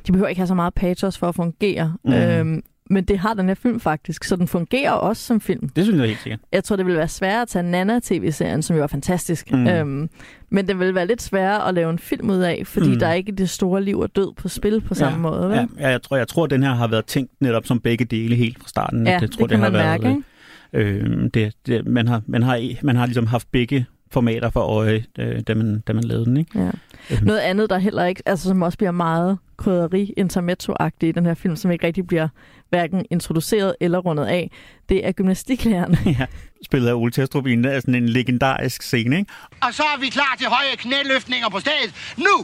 De 0.07 0.11
behøver 0.11 0.27
ikke 0.29 0.39
have 0.39 0.47
så 0.47 0.55
meget 0.55 0.73
pathos 0.73 1.17
for 1.17 1.27
at 1.29 1.35
fungere. 1.35 1.93
Mhm. 2.03 2.13
Øhm, 2.13 2.63
men 2.89 3.03
det 3.03 3.19
har 3.19 3.33
den 3.33 3.47
her 3.47 3.55
film 3.55 3.79
faktisk, 3.79 4.23
så 4.23 4.35
den 4.35 4.47
fungerer 4.47 4.91
også 4.91 5.23
som 5.23 5.41
film. 5.41 5.69
Det 5.69 5.83
synes 5.85 5.99
jeg 5.99 6.07
helt 6.07 6.19
sikkert. 6.21 6.39
Jeg 6.51 6.63
tror, 6.63 6.75
det 6.75 6.85
ville 6.85 6.97
være 6.97 7.07
sværere 7.07 7.41
at 7.41 7.47
tage 7.47 7.63
Nana-tv-serien, 7.63 8.61
som 8.61 8.75
jo 8.77 8.83
er 8.83 8.87
fantastisk. 8.87 9.51
Mm. 9.51 9.59
Mm. 9.59 9.67
Øhm, 9.67 10.09
men 10.49 10.67
det 10.67 10.79
vil 10.79 10.95
være 10.95 11.07
lidt 11.07 11.21
sværere 11.21 11.67
at 11.67 11.73
lave 11.73 11.89
en 11.89 11.99
film 11.99 12.29
ud 12.29 12.37
af, 12.37 12.61
fordi 12.65 12.87
Mm. 12.87 12.93
mm. 12.93 12.99
der 12.99 13.07
er 13.07 13.13
ikke 13.13 13.31
det 13.31 13.49
store 13.49 13.83
liv 13.83 13.99
og 13.99 14.15
død 14.15 14.33
på 14.37 14.49
spil 14.49 14.81
på 14.81 14.93
samme 14.93 15.19
måde. 15.19 15.49
Vel? 15.49 15.55
Ja, 15.57 15.65
ja, 15.79 15.89
jeg 15.89 16.01
tror, 16.01 16.17
jeg 16.17 16.27
tror, 16.27 16.43
at 16.43 16.49
den 16.49 16.63
her 16.63 16.73
har 16.73 16.87
været 16.87 17.05
tænkt 17.05 17.31
netop 17.39 17.65
som 17.67 17.79
begge 17.79 18.05
dele 18.05 18.35
helt 18.35 18.59
fra 18.59 18.67
starten. 18.67 19.05
ja 19.07 19.11
jeg 19.11 19.21
det, 19.21 19.31
tror, 19.31 19.47
det 19.47 19.49
kan 19.49 19.59
har 19.63 19.69
man 19.71 19.81
mærke. 19.85 20.03
været, 20.03 20.15
Ikke? 20.15 21.03
Øh, 21.13 21.29
det, 21.33 21.53
det, 21.65 21.87
man, 21.87 22.07
har, 22.07 22.21
man, 22.27 22.43
har, 22.43 22.61
man 22.83 22.95
har 22.95 23.05
ligesom 23.05 23.27
haft 23.27 23.47
begge 23.51 23.85
formater 24.11 24.49
for 24.49 24.59
øje, 24.61 25.05
øh, 25.19 25.39
da, 25.47 25.53
man, 25.55 25.79
da 25.87 25.93
man 25.93 26.03
lavede 26.03 26.25
den. 26.25 26.37
Ikke? 26.37 26.59
Ja. 26.59 26.69
Øhm. 27.09 27.25
Noget 27.25 27.39
andet, 27.39 27.69
der 27.69 27.77
heller 27.77 28.05
ikke, 28.05 28.23
altså 28.25 28.47
som 28.47 28.61
også 28.61 28.77
bliver 28.77 28.91
meget 28.91 29.37
krydderi 29.57 30.13
intermezzo 30.17 30.73
i 31.01 31.11
den 31.11 31.25
her 31.25 31.33
film, 31.33 31.55
som 31.55 31.71
ikke 31.71 31.87
rigtig 31.87 32.07
bliver 32.07 32.27
hverken 32.69 33.05
introduceret 33.11 33.75
eller 33.79 33.99
rundet 33.99 34.25
af, 34.25 34.51
det 34.89 35.05
er 35.07 35.11
gymnastiklærerne. 35.11 35.97
ja, 36.19 36.25
spillet 36.65 36.89
af 36.89 36.93
Ole 36.93 37.11
Testrup 37.11 37.47
i 37.47 37.53
er 37.53 37.79
sådan 37.79 37.95
en 37.95 38.09
legendarisk 38.09 38.81
scene. 38.81 39.17
Ikke? 39.17 39.31
Og 39.61 39.73
så 39.73 39.83
er 39.83 39.99
vi 39.99 40.09
klar 40.09 40.35
til 40.37 40.47
høje 40.47 40.75
knæløftninger 40.77 41.49
på 41.49 41.59
stedet. 41.59 41.91
Nu! 42.17 42.35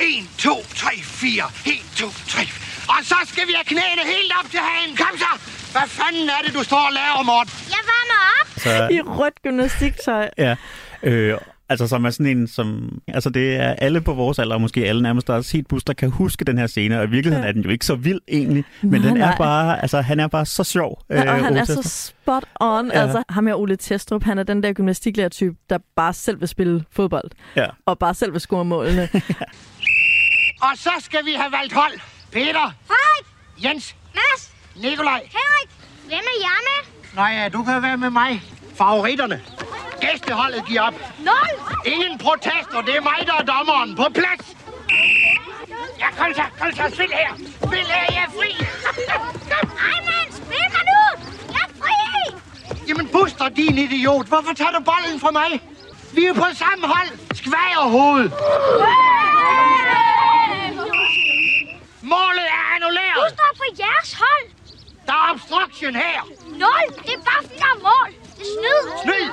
1, 0.00 0.28
2, 0.38 0.50
3, 0.74 0.90
4. 1.02 1.44
1, 1.66 1.72
2, 1.96 2.06
3. 2.28 2.42
Og 2.88 2.98
så 3.02 3.14
skal 3.24 3.46
vi 3.46 3.52
have 3.58 3.64
knæene 3.64 4.02
helt 4.14 4.32
op 4.40 4.50
til 4.50 4.60
hagen. 4.68 4.96
Kom 4.96 5.18
så! 5.18 5.32
Hvad 5.72 5.88
fanden 5.88 6.28
er 6.28 6.40
det, 6.46 6.54
du 6.54 6.62
står 6.62 6.84
og 6.88 6.92
laver, 7.00 7.22
Morten? 7.30 7.52
Jeg 7.74 7.82
varmer 7.92 8.20
op. 8.38 8.46
Så, 8.64 8.88
I 8.96 9.00
rødt 9.00 9.42
gymnastiktøj. 9.42 10.28
ja, 10.38 10.56
øh, 11.02 11.38
altså 11.72 11.86
som 11.88 12.04
er 12.04 12.10
sådan 12.10 12.26
en, 12.26 12.48
som... 12.48 12.98
Altså 13.08 13.30
det 13.30 13.56
er 13.56 13.72
alle 13.72 14.00
på 14.00 14.14
vores 14.14 14.38
alder, 14.38 14.54
og 14.54 14.60
måske 14.60 14.84
alle 14.84 15.02
nærmest, 15.02 15.26
der 15.26 15.34
er 15.36 15.40
set 15.40 15.66
bus, 15.66 15.84
der 15.84 15.92
kan 15.92 16.10
huske 16.10 16.44
den 16.44 16.58
her 16.58 16.66
scene, 16.66 16.98
og 16.98 17.04
i 17.04 17.10
virkeligheden 17.10 17.44
Ja. 17.44 17.48
er 17.48 17.52
den 17.52 17.62
jo 17.62 17.70
ikke 17.70 17.86
så 17.86 17.94
vild 17.94 18.20
egentlig, 18.28 18.64
men 18.82 19.00
Nej, 19.00 19.08
den 19.08 19.16
er 19.22 19.26
nej. 19.26 19.36
bare, 19.38 19.82
altså 19.82 20.00
han 20.00 20.20
er 20.20 20.26
bare 20.28 20.46
så 20.46 20.64
sjov. 20.64 21.02
Ja, 21.10 21.20
og 21.20 21.38
øh, 21.38 21.44
han 21.44 21.52
Ole 21.52 21.60
er 21.60 21.64
så 21.64 21.82
spot 22.22 22.44
on. 22.60 22.86
Ja. 22.94 23.00
Altså, 23.02 23.22
ham 23.28 23.46
her 23.46 23.54
Ole 23.54 23.76
Testrup, 23.76 24.24
han 24.24 24.38
er 24.38 24.42
den 24.42 24.62
der 24.62 24.72
gymnastiklærertype, 24.72 25.56
der 25.70 25.78
bare 25.96 26.12
selv 26.12 26.40
vil 26.40 26.48
spille 26.48 26.84
fodbold. 26.92 27.30
Ja. 27.56 27.66
Og 27.86 27.98
bare 27.98 28.14
selv 28.14 28.32
vil 28.32 28.40
score 28.40 28.64
målene. 28.64 29.08
Og 30.66 30.72
så 30.76 30.90
skal 31.00 31.20
vi 31.24 31.30
have 31.36 31.52
valgt 31.60 31.72
hold. 31.74 31.92
Peter, 32.32 32.74
Frederik, 32.86 33.26
Jens, 33.64 33.96
Mads, 34.14 34.52
Nikolaj. 34.82 35.20
Henrik, 35.20 35.70
hvem 36.06 36.12
er 36.18 36.38
jeg 36.40 36.58
med? 36.68 36.80
Nå 37.16 37.22
ja, 37.42 37.48
du 37.48 37.62
kan 37.64 37.82
være 37.82 37.96
med 37.96 38.10
mig. 38.10 38.42
Favoritterne. 38.74 39.40
Gæsteholdet 40.04 40.62
giver 40.68 40.82
op. 40.82 40.94
Nul. 41.28 41.48
Ingen 41.94 42.18
protester. 42.18 42.80
Det 42.86 42.94
er 42.96 43.00
mig, 43.10 43.18
der 43.26 43.34
er 43.42 43.44
dommeren. 43.54 43.96
På 43.96 44.06
plads. 44.14 44.44
Ja, 46.02 46.08
kom 46.18 46.34
så, 46.34 46.42
kom 46.60 46.70
så. 46.72 46.84
Spil 46.94 47.10
her. 47.20 47.32
Spil 47.66 47.86
her, 47.94 48.04
jeg 48.16 48.24
er 48.28 48.32
fri. 48.38 48.50
Ej, 49.88 49.98
mand, 50.08 50.28
spil 50.32 50.66
mig 50.74 50.84
nu. 50.92 51.02
Jeg 51.56 51.64
er 51.68 51.72
fri. 51.82 51.96
Jamen, 52.88 53.08
Buster, 53.08 53.48
din 53.48 53.78
idiot. 53.78 54.26
Hvorfor 54.26 54.52
tager 54.52 54.70
du 54.70 54.80
bolden 54.90 55.20
fra 55.20 55.30
mig? 55.30 55.50
Vi 56.14 56.24
er 56.24 56.34
på 56.34 56.46
samme 56.54 56.86
hold. 56.94 57.10
Skvager 57.34 57.88
hoved. 57.96 58.30
Målet 62.02 62.46
er 62.58 62.64
Du 62.68 62.74
annulleret. 62.76 63.32
står 63.36 63.50
på 63.56 63.64
jeres 63.78 64.12
hold. 64.22 64.46
Der 65.06 65.12
er 65.12 65.32
obstruction 65.34 65.94
her. 65.94 66.18
Nul. 66.62 66.86
Det 67.06 67.12
er 67.18 67.22
bare 67.30 67.40
fordi, 67.42 67.54
der 67.58 67.70
er 67.76 67.80
mål. 67.90 68.10
Det 68.38 68.42
er 68.42 68.52
snyd. 68.56 68.82
Snyd. 69.04 69.28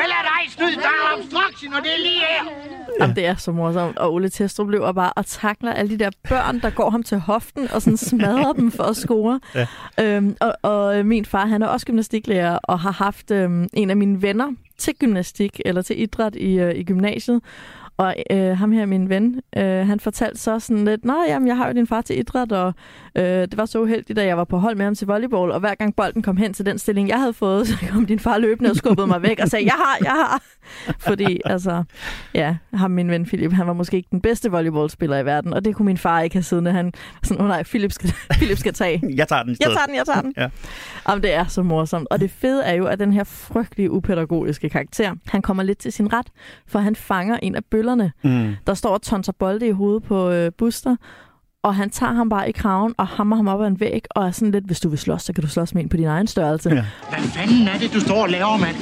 Vel 0.00 0.10
er 0.18 0.22
dig 0.30 0.42
snyd. 0.52 0.74
Der 0.86 0.92
er 1.00 1.18
obstruction, 1.18 1.74
og 1.74 1.82
det 1.82 1.90
er 1.96 1.98
lige 1.98 2.20
her. 2.20 2.52
Jamen, 3.00 3.16
det 3.16 3.26
er 3.26 3.34
så 3.36 3.52
morsomt. 3.52 3.98
Og 3.98 4.12
Ole 4.14 4.28
Testrup 4.28 4.68
løber 4.68 4.92
bare 4.92 5.12
og 5.16 5.26
takler 5.26 5.72
alle 5.72 5.90
de 5.98 6.04
der 6.04 6.10
børn, 6.28 6.60
der 6.60 6.70
går 6.70 6.90
ham 6.90 7.02
til 7.02 7.18
hoften 7.18 7.68
og 7.74 7.82
sådan 7.82 7.96
smadrer 7.96 8.52
dem 8.52 8.70
for 8.70 8.84
at 8.84 8.96
score. 8.96 9.40
Ja. 9.54 9.66
Øhm, 10.00 10.36
og, 10.40 10.54
og 10.62 11.06
min 11.06 11.24
far, 11.24 11.46
han 11.46 11.62
er 11.62 11.66
også 11.66 11.86
gymnastiklærer 11.86 12.58
og 12.62 12.80
har 12.80 12.92
haft 12.92 13.30
øhm, 13.30 13.68
en 13.72 13.90
af 13.90 13.96
mine 13.96 14.22
venner 14.22 14.52
til 14.78 14.94
gymnastik 15.00 15.60
eller 15.64 15.82
til 15.82 16.02
idræt 16.02 16.34
i, 16.36 16.58
øh, 16.58 16.74
i 16.74 16.84
gymnasiet. 16.84 17.40
Og 17.96 18.14
øh, 18.30 18.56
ham 18.56 18.72
her, 18.72 18.86
min 18.86 19.08
ven, 19.08 19.40
øh, 19.56 19.86
han 19.86 20.00
fortalte 20.00 20.40
så 20.40 20.60
sådan 20.60 20.84
lidt, 20.84 21.04
nej, 21.04 21.24
jamen, 21.28 21.48
jeg 21.48 21.56
har 21.56 21.66
jo 21.66 21.72
din 21.72 21.86
far 21.86 22.00
til 22.00 22.18
idræt, 22.18 22.52
og 22.52 22.74
øh, 23.16 23.24
det 23.24 23.56
var 23.56 23.66
så 23.66 23.80
uheldigt, 23.80 24.16
da 24.16 24.24
jeg 24.24 24.36
var 24.36 24.44
på 24.44 24.58
hold 24.58 24.76
med 24.76 24.84
ham 24.84 24.94
til 24.94 25.06
volleyball, 25.06 25.50
og 25.50 25.60
hver 25.60 25.74
gang 25.74 25.96
bolden 25.96 26.22
kom 26.22 26.36
hen 26.36 26.54
til 26.54 26.66
den 26.66 26.78
stilling, 26.78 27.08
jeg 27.08 27.20
havde 27.20 27.32
fået, 27.32 27.66
så 27.68 27.74
kom 27.90 28.06
din 28.06 28.18
far 28.18 28.38
løbende 28.38 28.70
og 28.70 28.76
skubbede 28.76 29.06
mig 29.06 29.22
væk 29.22 29.40
og 29.42 29.48
sagde, 29.48 29.64
jeg 29.64 29.74
har, 29.74 29.96
jeg 30.00 30.10
har. 30.10 30.42
Fordi, 30.98 31.40
altså, 31.44 31.84
ja, 32.34 32.56
ham 32.74 32.90
min 32.90 33.10
ven 33.10 33.26
Philip, 33.26 33.52
han 33.52 33.66
var 33.66 33.72
måske 33.72 33.96
ikke 33.96 34.08
den 34.10 34.20
bedste 34.20 34.50
volleyballspiller 34.50 35.18
i 35.18 35.24
verden, 35.24 35.52
og 35.52 35.64
det 35.64 35.74
kunne 35.74 35.86
min 35.86 35.98
far 35.98 36.20
ikke 36.20 36.36
have 36.36 36.42
siddende. 36.42 36.72
Han 36.72 36.92
sådan, 37.22 37.40
åh 37.40 37.44
oh, 37.44 37.48
nej, 37.48 37.62
Philip 37.62 37.92
skal, 37.92 38.12
Philip 38.38 38.58
skal 38.58 38.72
tage. 38.72 39.02
Jeg 39.16 39.28
tager 39.28 39.42
den 39.42 39.56
Jeg 39.60 39.70
tager 39.70 39.86
den, 39.86 39.94
jeg 39.94 40.06
tager 40.06 40.20
den. 40.20 40.34
Ja. 40.36 40.48
Jamen, 41.08 41.22
det 41.22 41.34
er 41.34 41.44
så 41.44 41.62
morsomt. 41.62 42.08
Og 42.10 42.20
det 42.20 42.30
fede 42.30 42.64
er 42.64 42.74
jo, 42.74 42.86
at 42.86 42.98
den 42.98 43.12
her 43.12 43.24
frygtelige 43.24 43.90
upædagogiske 43.90 44.68
karakter, 44.68 45.14
han 45.26 45.42
kommer 45.42 45.62
lidt 45.62 45.78
til 45.78 45.92
sin 45.92 46.12
ret, 46.12 46.26
for 46.66 46.78
han 46.78 46.96
fanger 46.96 47.36
en 47.42 47.54
af 47.54 47.64
bøllerne, 47.82 48.12
Mm. 48.22 48.56
der 48.66 48.74
står 48.74 48.90
og 48.90 49.02
tonser 49.02 49.32
bolde 49.32 49.66
i 49.66 49.70
hovedet 49.70 50.02
på 50.02 50.30
øh, 50.30 50.52
Buster, 50.58 50.96
og 51.62 51.74
han 51.74 51.90
tager 51.90 52.12
ham 52.12 52.28
bare 52.28 52.48
i 52.48 52.52
kraven 52.52 52.94
og 52.98 53.06
hammer 53.06 53.36
ham 53.36 53.48
op 53.48 53.60
ad 53.62 53.66
en 53.66 53.80
væg, 53.80 54.02
og 54.10 54.26
er 54.26 54.30
sådan 54.30 54.50
lidt, 54.52 54.64
hvis 54.64 54.80
du 54.80 54.88
vil 54.88 54.98
slås, 54.98 55.22
så 55.22 55.32
kan 55.32 55.42
du 55.44 55.48
slås 55.50 55.74
med 55.74 55.82
en 55.82 55.88
på 55.88 55.96
din 55.96 56.06
egen 56.06 56.26
størrelse. 56.26 56.68
Ja. 56.68 56.74
Ja. 56.76 56.84
Hvad 57.10 57.18
fanden 57.28 57.68
er 57.68 57.78
det, 57.78 57.92
du 57.94 58.00
står 58.00 58.22
og 58.22 58.28
laver, 58.28 58.56
mand? 58.56 58.76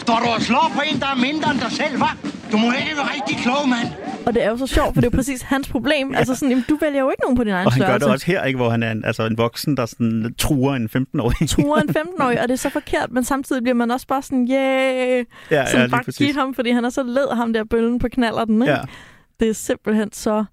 Står 0.00 0.18
du 0.24 0.26
og 0.36 0.42
slår 0.42 0.70
på 0.74 0.80
en, 0.92 1.00
der 1.00 1.06
er 1.06 1.16
mindre 1.28 1.50
end 1.50 1.60
dig 1.60 1.72
selv, 1.72 2.02
hva'? 2.02 2.16
Du 2.52 2.56
må 2.58 2.66
ikke 2.80 2.96
være 2.96 3.08
rigtig 3.16 3.36
klog, 3.44 3.68
mand. 3.68 3.88
Og 4.26 4.34
det 4.34 4.42
er 4.44 4.50
jo 4.50 4.56
så 4.56 4.66
sjovt, 4.66 4.94
for 4.94 5.00
det 5.00 5.06
er 5.06 5.10
jo 5.12 5.16
præcis 5.16 5.42
hans 5.42 5.68
problem. 5.68 6.10
Ja. 6.12 6.18
Altså 6.18 6.34
sådan, 6.34 6.48
jamen, 6.48 6.64
du 6.68 6.76
vælger 6.76 7.00
jo 7.00 7.10
ikke 7.10 7.20
nogen 7.22 7.36
på 7.36 7.44
din 7.44 7.52
egen 7.52 7.66
Og 7.66 7.72
han 7.72 7.80
gør 7.80 7.86
størrelse. 7.86 8.06
det 8.06 8.12
også 8.12 8.26
her, 8.26 8.44
ikke, 8.44 8.56
hvor 8.56 8.70
han 8.70 8.82
er 8.82 8.90
en, 8.92 9.04
altså 9.04 9.26
en 9.26 9.38
voksen, 9.38 9.76
der 9.76 9.86
sådan 9.86 10.34
truer 10.38 10.74
en 10.74 10.88
15-årig. 10.96 11.48
truer 11.54 11.80
en 11.80 11.88
15-årig, 11.90 12.40
og 12.42 12.48
det 12.48 12.52
er 12.54 12.58
så 12.58 12.70
forkert, 12.70 13.12
men 13.12 13.24
samtidig 13.24 13.62
bliver 13.62 13.74
man 13.74 13.90
også 13.90 14.06
bare 14.06 14.22
sådan, 14.22 14.48
yeah, 14.50 15.24
ja, 15.50 15.66
sådan 15.66 15.80
ja, 15.80 15.96
bare 15.96 16.02
give 16.12 16.34
ham, 16.34 16.54
fordi 16.54 16.70
han 16.70 16.84
er 16.84 16.90
så 16.90 17.02
led 17.02 17.36
ham 17.36 17.52
der 17.52 17.64
bøllen 17.64 17.98
på 17.98 18.08
knaller 18.12 18.44
den, 18.44 18.62
ikke? 18.62 18.72
Ja. 18.74 18.80
Det 19.40 19.48
er 19.48 19.52
simpelthen 19.54 20.12
så 20.12 20.44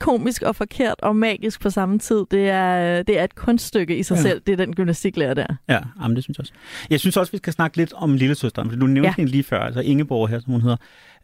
komisk 0.00 0.42
og 0.42 0.56
forkert 0.56 0.94
og 1.02 1.16
magisk 1.16 1.60
på 1.60 1.70
samme 1.70 1.98
tid. 1.98 2.24
Det 2.30 2.48
er, 2.50 3.02
det 3.02 3.18
er 3.20 3.24
et 3.24 3.34
kunststykke 3.34 3.96
i 3.96 4.02
sig 4.02 4.14
Ja. 4.16 4.22
selv, 4.22 4.40
det 4.46 4.52
er 4.52 4.56
den 4.56 4.74
gymnastiklærer 4.74 5.34
der. 5.34 5.46
Ja, 5.68 5.78
jamen, 6.02 6.16
det 6.16 6.24
synes 6.24 6.38
jeg 6.38 6.42
også. 6.42 6.52
Jeg 6.90 7.00
synes 7.00 7.16
også, 7.16 7.32
vi 7.32 7.38
skal 7.38 7.52
snakke 7.52 7.76
lidt 7.76 7.92
om 7.92 8.14
lillesøsteren, 8.14 8.70
for 8.70 8.76
du 8.76 8.86
nævnte. 8.86 9.08
Ja. 9.08 9.14
hende 9.16 9.30
lige 9.30 9.42
før, 9.44 9.58
altså 9.60 9.80
Ingeborg 9.80 10.28
her, 10.28 10.40
som 10.40 10.52
hun 10.52 10.60
hedder. 10.62 10.76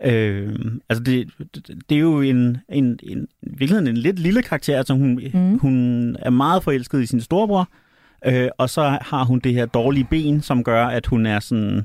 Øh, 0.05 0.55
altså, 0.89 1.03
det, 1.05 1.31
det, 1.55 1.69
det 1.89 1.95
er 1.97 2.01
jo 2.01 2.21
en, 2.21 2.59
en, 2.69 2.99
en, 3.03 3.29
i 3.43 3.49
virkeligheden 3.49 3.87
en 3.87 3.97
lidt 3.97 4.19
lille 4.19 4.43
karakter, 4.43 4.79
altså 4.79 4.95
hun, 4.95 5.21
mm. 5.35 5.59
Hun 5.59 6.17
er 6.19 6.31
meget 6.31 6.63
forelsket 6.65 7.03
i 7.03 7.07
sin 7.07 7.21
storebror, 7.21 7.69
øh, 8.27 8.49
og 8.59 8.71
så 8.71 8.99
har 9.03 9.25
hun 9.25 9.39
det 9.39 9.55
her 9.55 9.67
dårlige 9.67 10.07
ben, 10.11 10.43
som 10.43 10.65
gør, 10.65 10.87
at 10.87 11.07
hun 11.07 11.27
er 11.27 11.41
sådan 11.41 11.85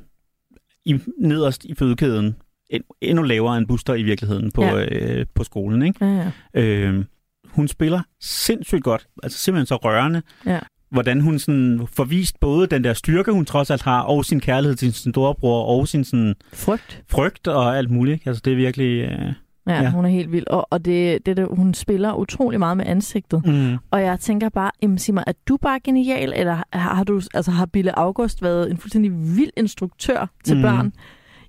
i, 0.86 0.99
nederst 1.19 1.65
i 1.65 1.76
fødekæden, 1.76 2.36
en- 2.69 2.84
endnu 3.02 3.23
lavere 3.23 3.58
end 3.58 3.67
Buster 3.67 3.93
i 3.93 4.04
virkeligheden 4.04 4.52
på. 4.52 4.63
Ja. 4.63 4.86
øh, 4.86 5.26
på 5.36 5.43
skolen, 5.43 5.82
ikke? 5.82 6.06
Ja, 6.06 6.32
ja. 6.56 6.62
Øh, 6.62 7.06
hun 7.45 7.67
spiller 7.67 8.02
sindssygt 8.21 8.84
godt. 8.84 9.08
Altså 9.23 9.39
simpelthen 9.39 9.65
så 9.65 9.76
rørende. 9.76 10.21
Ja. 10.45 10.60
Hvordan 10.94 11.22
hun 11.22 11.40
sådan 11.40 11.88
får 11.94 12.04
vist 12.04 12.40
både 12.40 12.68
den 12.68 12.84
der 12.84 12.94
styrke, 12.94 13.32
hun 13.32 13.46
trods 13.46 13.72
alt 13.72 13.82
har, 13.82 14.02
og 14.02 14.26
sin 14.26 14.40
kærlighed 14.40 14.76
til 14.76 14.94
sin 14.94 15.12
storebror, 15.14 15.66
og 15.66 15.88
sin 15.88 16.04
sådan 16.04 16.36
Frygt. 16.54 17.04
frygt 17.10 17.48
og 17.48 17.78
alt 17.78 17.90
muligt. 17.92 18.28
Altså 18.28 18.42
det 18.46 18.52
er 18.54 18.58
virkelig... 18.58 19.02
Øh... 19.04 19.34
Ja, 19.68 19.82
Ja. 19.82 19.90
hun 19.90 20.06
er 20.06 20.10
helt 20.10 20.32
vild. 20.32 20.48
Og, 20.48 20.68
og 20.72 20.86
det, 20.86 21.26
det, 21.26 21.38
det, 21.38 21.48
hun 21.52 21.74
spiller 21.74 22.14
utrolig 22.14 22.60
meget 22.60 22.78
med 22.78 22.86
ansigtet. 22.86 23.46
Mm. 23.46 23.78
Og 23.92 24.02
jeg 24.02 24.20
tænker 24.20 24.50
bare, 24.50 24.72
jamen, 24.82 24.98
sig 24.98 25.14
mig, 25.14 25.24
er 25.28 25.32
du 25.48 25.58
bare 25.58 25.80
genial, 25.84 26.34
eller 26.36 26.54
har, 26.54 26.94
har 26.96 27.04
du, 27.04 27.22
altså, 27.34 27.52
har 27.52 27.66
Bille 27.66 28.00
August 28.00 28.44
været 28.44 28.72
en 28.72 28.78
fuldstændig 28.78 29.12
vild 29.38 29.50
instruktør 29.58 30.30
til 30.46 30.56
mm. 30.56 30.62
børn? 30.62 30.94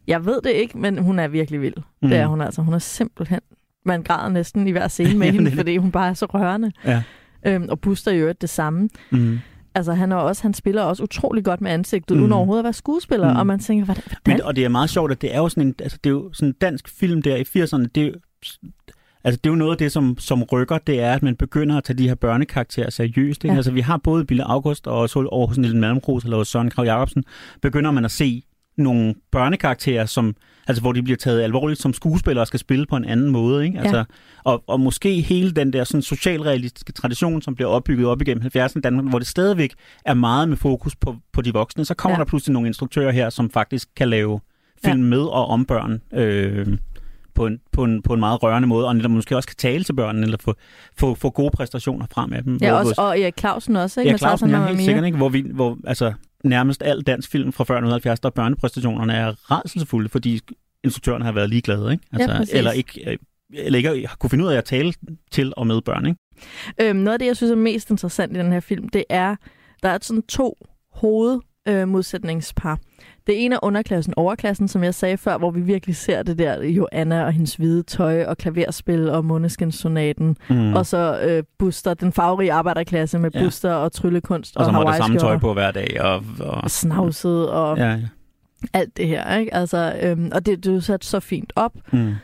Jeg 0.07 0.25
ved 0.27 0.41
det 0.45 0.51
ikke, 0.51 0.79
men 0.79 0.99
hun 0.99 1.19
er 1.19 1.29
virkelig 1.29 1.61
vild. 1.61 1.75
Mm. 2.03 2.09
Det 2.09 2.19
er 2.19 2.27
hun 2.27 2.41
altså. 2.41 2.63
Hun 2.63 2.75
er 2.75 2.79
simpelthen... 2.79 3.41
Man 3.87 4.03
græder 4.03 4.29
næsten 4.29 4.67
i 4.69 4.71
hver 4.71 4.89
scene 4.89 5.19
med 5.19 5.33
hende, 5.33 5.51
fordi 5.51 5.77
hun 5.77 5.91
bare 5.91 6.09
er 6.09 6.15
så 6.15 6.27
rørende. 6.27 6.73
Ja. 6.85 7.03
Øhm, 7.47 7.69
og 7.69 7.81
Buster 7.81 8.11
i 8.11 8.19
øvrigt 8.19 8.41
det 8.41 8.51
samme. 8.51 8.89
Mm. 9.11 9.39
Altså, 9.75 9.93
han, 9.93 10.13
er 10.13 10.17
også, 10.17 10.43
han 10.43 10.55
spiller 10.55 10.83
også 10.83 11.03
utrolig 11.03 11.45
godt 11.45 11.61
med 11.61 11.71
ansigtet, 11.71 12.17
mm. 12.17 12.23
Uden 12.23 12.33
overhovedet 12.33 12.61
at 12.61 12.65
være 12.65 12.73
skuespiller. 12.73 13.33
Mm. 13.33 13.39
Og 13.39 13.47
man 13.47 13.59
tænker, 13.59 13.85
hvordan? 13.85 14.03
Men, 14.27 14.43
og 14.43 14.57
det 14.57 14.65
er 14.65 14.69
meget 14.69 14.91
sjovt, 14.91 15.13
at 15.13 15.23
det 15.23 15.35
er 15.35 15.39
jo 15.39 15.49
sådan 15.49 15.67
en, 15.67 15.75
altså 15.79 15.99
det 16.05 16.11
er 16.11 16.15
jo 16.15 16.33
sådan 16.33 16.49
en 16.49 16.55
dansk 16.61 16.89
film 16.89 17.23
der 17.23 17.37
i 17.37 17.43
80'erne, 17.43 17.87
det 17.95 18.07
er 18.07 18.11
altså 19.25 19.41
det 19.45 19.51
er 19.51 19.53
jo 19.53 19.57
noget 19.57 19.73
af 19.73 19.79
det, 19.79 19.93
som, 19.93 20.19
som 20.19 20.43
rykker, 20.43 20.79
det 20.79 21.01
er, 21.01 21.13
at 21.13 21.23
man 21.23 21.37
begynder 21.37 21.77
at 21.77 21.85
tage 21.85 21.99
de 21.99 22.09
her 22.09 22.15
børnekarakterer 22.15 22.91
seriøst. 22.91 23.45
Ikke? 23.45 23.53
Ja. 23.53 23.57
Altså 23.57 23.73
vi 23.73 23.81
har 23.81 23.97
både 23.97 24.25
Bille 24.25 24.45
August 24.45 24.87
og 24.87 25.11
så 25.11 25.29
over 25.31 25.47
hos 25.47 25.59
Niels 25.59 25.75
Malmros 25.75 26.25
eller 26.25 26.45
Søren 26.45 26.71
Krav 26.71 26.85
Jacobsen, 26.85 27.25
begynder 27.63 27.91
man 27.91 28.05
at 28.05 28.11
se 28.11 28.43
nogle 28.77 29.15
børnekarakterer, 29.31 30.07
som, 30.07 30.37
altså 30.69 30.81
hvor 30.83 30.93
de 30.93 31.03
bliver 31.03 31.17
taget 31.17 31.43
alvorligt 31.43 31.81
som 31.81 31.93
skuespillere 31.93 32.43
og 32.43 32.47
skal 32.47 32.61
spille 32.61 32.87
på 32.87 32.97
en 32.97 33.05
anden 33.05 33.31
måde. 33.31 33.65
Ikke? 33.67 33.79
Altså, 33.79 34.05
og, 34.45 34.63
og 34.67 34.81
måske 34.81 35.21
hele 35.21 35.51
den 35.51 35.73
der 35.73 35.85
sådan 35.85 36.03
socialrealistiske 36.03 36.93
tradition, 36.93 37.43
som 37.43 37.55
bliver 37.55 37.69
opbygget 37.69 38.07
op 38.07 38.23
igennem 38.23 38.45
70'erne 38.57 38.79
i 38.79 38.81
Danmark, 38.81 39.05
hvor 39.09 39.19
det 39.19 39.29
stadigvæk 39.29 39.75
er 40.05 40.15
meget 40.15 40.49
med 40.49 40.57
fokus 40.57 40.97
på, 40.97 41.17
på 41.33 41.43
de 41.43 41.53
voksne, 41.53 41.85
så 41.85 41.95
kommer 41.95 42.15
Ja. 42.17 42.19
der 42.19 42.25
pludselig 42.25 42.53
nogle 42.53 42.69
instruktører 42.69 43.13
her, 43.13 43.31
som 43.31 43.51
faktisk 43.51 43.89
kan 43.97 44.09
lave 44.09 44.41
film 44.85 45.01
med 45.03 45.21
og 45.21 45.47
om 45.47 45.65
børn 45.65 46.01
øh, 46.15 46.67
på, 47.35 47.47
en, 47.47 47.61
på, 47.73 47.85
en, 47.85 48.03
på 48.03 48.15
en 48.15 48.21
meget 48.21 48.43
rørende 48.43 48.69
måde, 48.69 48.87
og 48.89 48.97
netop 48.97 49.11
måske 49.11 49.37
også 49.37 49.49
kan 49.49 49.57
tale 49.57 49.85
til 49.85 49.93
børnene, 49.93 50.25
eller 50.25 50.39
få, 50.41 50.55
få, 50.97 51.15
få 51.15 51.31
gode 51.31 51.51
præstationer 51.57 52.07
frem 52.13 52.33
af 52.33 52.43
dem. 52.43 52.59
Ja, 52.63 52.71
Hvor- 52.71 52.79
også, 52.79 52.95
og 52.99 53.21
Erik 53.21 53.35
Clausen 53.39 53.77
også, 53.77 54.01
ikke? 54.01 54.11
Ja, 54.11 54.17
Clausen, 54.17 54.51
ja, 54.51 54.67
helt 54.67 54.81
sikkert, 54.83 55.05
ikke? 55.05 55.17
Hvor, 55.17 55.29
vi, 55.29 55.45
hvor 55.55 55.79
altså, 55.87 56.13
nærmest 56.45 56.83
al 56.83 57.03
dansk 57.03 57.31
film 57.31 57.53
fra 57.53 57.65
før 57.65 57.75
1970, 57.75 58.21
der 58.21 58.31
børnepræstationerne 58.31 59.13
er 59.15 59.51
rædselsfulde, 59.51 60.09
fordi 60.09 60.41
instruktørerne 60.85 61.25
har 61.25 61.33
været 61.33 61.51
ligeglade, 61.51 61.93
ikke? 61.93 62.05
Altså, 62.13 62.31
Ja, 62.31 62.37
præcis. 62.39 62.55
eller 62.55 62.73
ikke, 62.73 63.11
øh, 63.11 63.19
eller 63.53 63.77
ikke 63.77 64.07
har 64.09 64.17
kunne 64.17 64.31
finde 64.31 64.45
ud 64.45 64.51
af 64.51 64.57
at 64.59 64.65
tale 64.65 64.93
til 65.31 65.53
og 65.57 65.67
med 65.67 65.81
børn, 65.81 66.07
ikke? 66.07 66.21
Øhm, 66.81 66.97
noget 66.99 67.13
af 67.13 67.19
det, 67.19 67.27
jeg 67.27 67.37
synes 67.37 67.51
er 67.51 67.57
mest 67.57 67.91
interessant 67.91 68.37
i 68.37 68.41
den 68.41 68.53
her 68.53 68.61
film, 68.61 68.89
det 68.89 69.05
er, 69.09 69.37
der 69.83 69.89
er 69.89 69.99
sådan 70.03 70.23
to 70.23 70.67
hovedmodsætningspar. 70.93 72.73
Øh. 72.73 72.79
Det 73.27 73.45
ene 73.45 73.55
er 73.55 73.59
underklassen, 73.63 74.15
overklassen, 74.17 74.69
som 74.69 74.85
jeg 74.85 74.95
sagde 74.95 75.17
før, 75.17 75.39
hvor 75.39 75.51
vi 75.51 75.61
virkelig 75.61 75.97
ser 75.97 76.23
det 76.23 76.39
der 76.39 76.63
Joanna 76.63 77.25
og 77.25 77.33
hendes 77.33 77.55
hvide 77.55 77.83
tøj 77.83 78.25
og 78.25 78.37
klaverspil 78.39 79.11
og 79.11 79.25
Måneskinsonaten. 79.25 80.37
Mm. 80.51 80.75
Og 80.75 80.87
så 80.87 81.21
øh, 81.23 81.43
Buster, 81.59 81.95
den 81.95 82.13
farverige 82.13 82.53
arbejderklasse 82.53 83.19
med 83.19 83.31
Ja. 83.35 83.45
Buster 83.45 83.73
og 83.73 83.93
tryllekunst 83.93 84.57
og, 84.57 84.61
og 84.61 84.67
så 84.67 84.73
må 84.73 84.85
det 84.91 84.97
samme 84.97 85.19
tøj 85.19 85.39
på 85.39 85.53
hver 85.53 85.71
dag. 85.71 85.97
Og, 86.01 86.23
og, 86.41 86.61
Og 86.65 86.71
snavset 86.71 87.51
og 87.51 87.79
ja. 87.79 87.91
ja, 87.91 87.99
alt 88.73 88.97
det 88.97 89.09
her. 89.09 89.37
Ikke? 89.37 89.55
Altså, 89.55 89.95
øhm, 90.03 90.31
og 90.35 90.47
det, 90.47 90.65
det 90.65 90.71
er 90.71 90.75
jo 90.75 90.81
sat 90.81 91.05
så 91.05 91.21
fint 91.21 91.53
op. 91.57 91.73
Mm. 91.93 92.15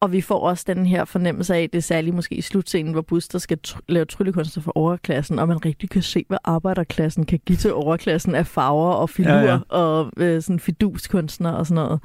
Og 0.00 0.12
vi 0.12 0.20
får 0.20 0.38
også 0.40 0.64
den 0.66 0.86
her 0.86 1.04
fornemmelse 1.04 1.54
af, 1.54 1.68
det 1.70 1.78
er 1.78 1.82
særligt 1.82 2.16
måske 2.16 2.34
i 2.34 2.40
slutscenen, 2.40 2.92
hvor 2.92 3.02
Buster 3.02 3.38
skal 3.38 3.58
tr- 3.68 3.80
lave 3.88 4.04
tryllekunster 4.04 4.60
for 4.60 4.72
overklassen, 4.74 5.38
og 5.38 5.48
man 5.48 5.64
rigtig 5.64 5.90
kan 5.90 6.02
se, 6.02 6.24
hvad 6.28 6.38
arbejderklassen 6.44 7.26
kan 7.26 7.40
give 7.46 7.56
til 7.56 7.72
overklassen 7.72 8.34
af 8.34 8.46
farver 8.46 8.92
og 8.92 9.10
filurer 9.10 9.42
Ja, 9.42 9.52
ja, 9.52 9.58
og 9.68 10.12
øh, 10.16 10.42
sådan 10.42 10.60
fiduskunstner 10.60 11.50
og 11.52 11.66
sådan 11.66 11.84
noget. 11.84 12.00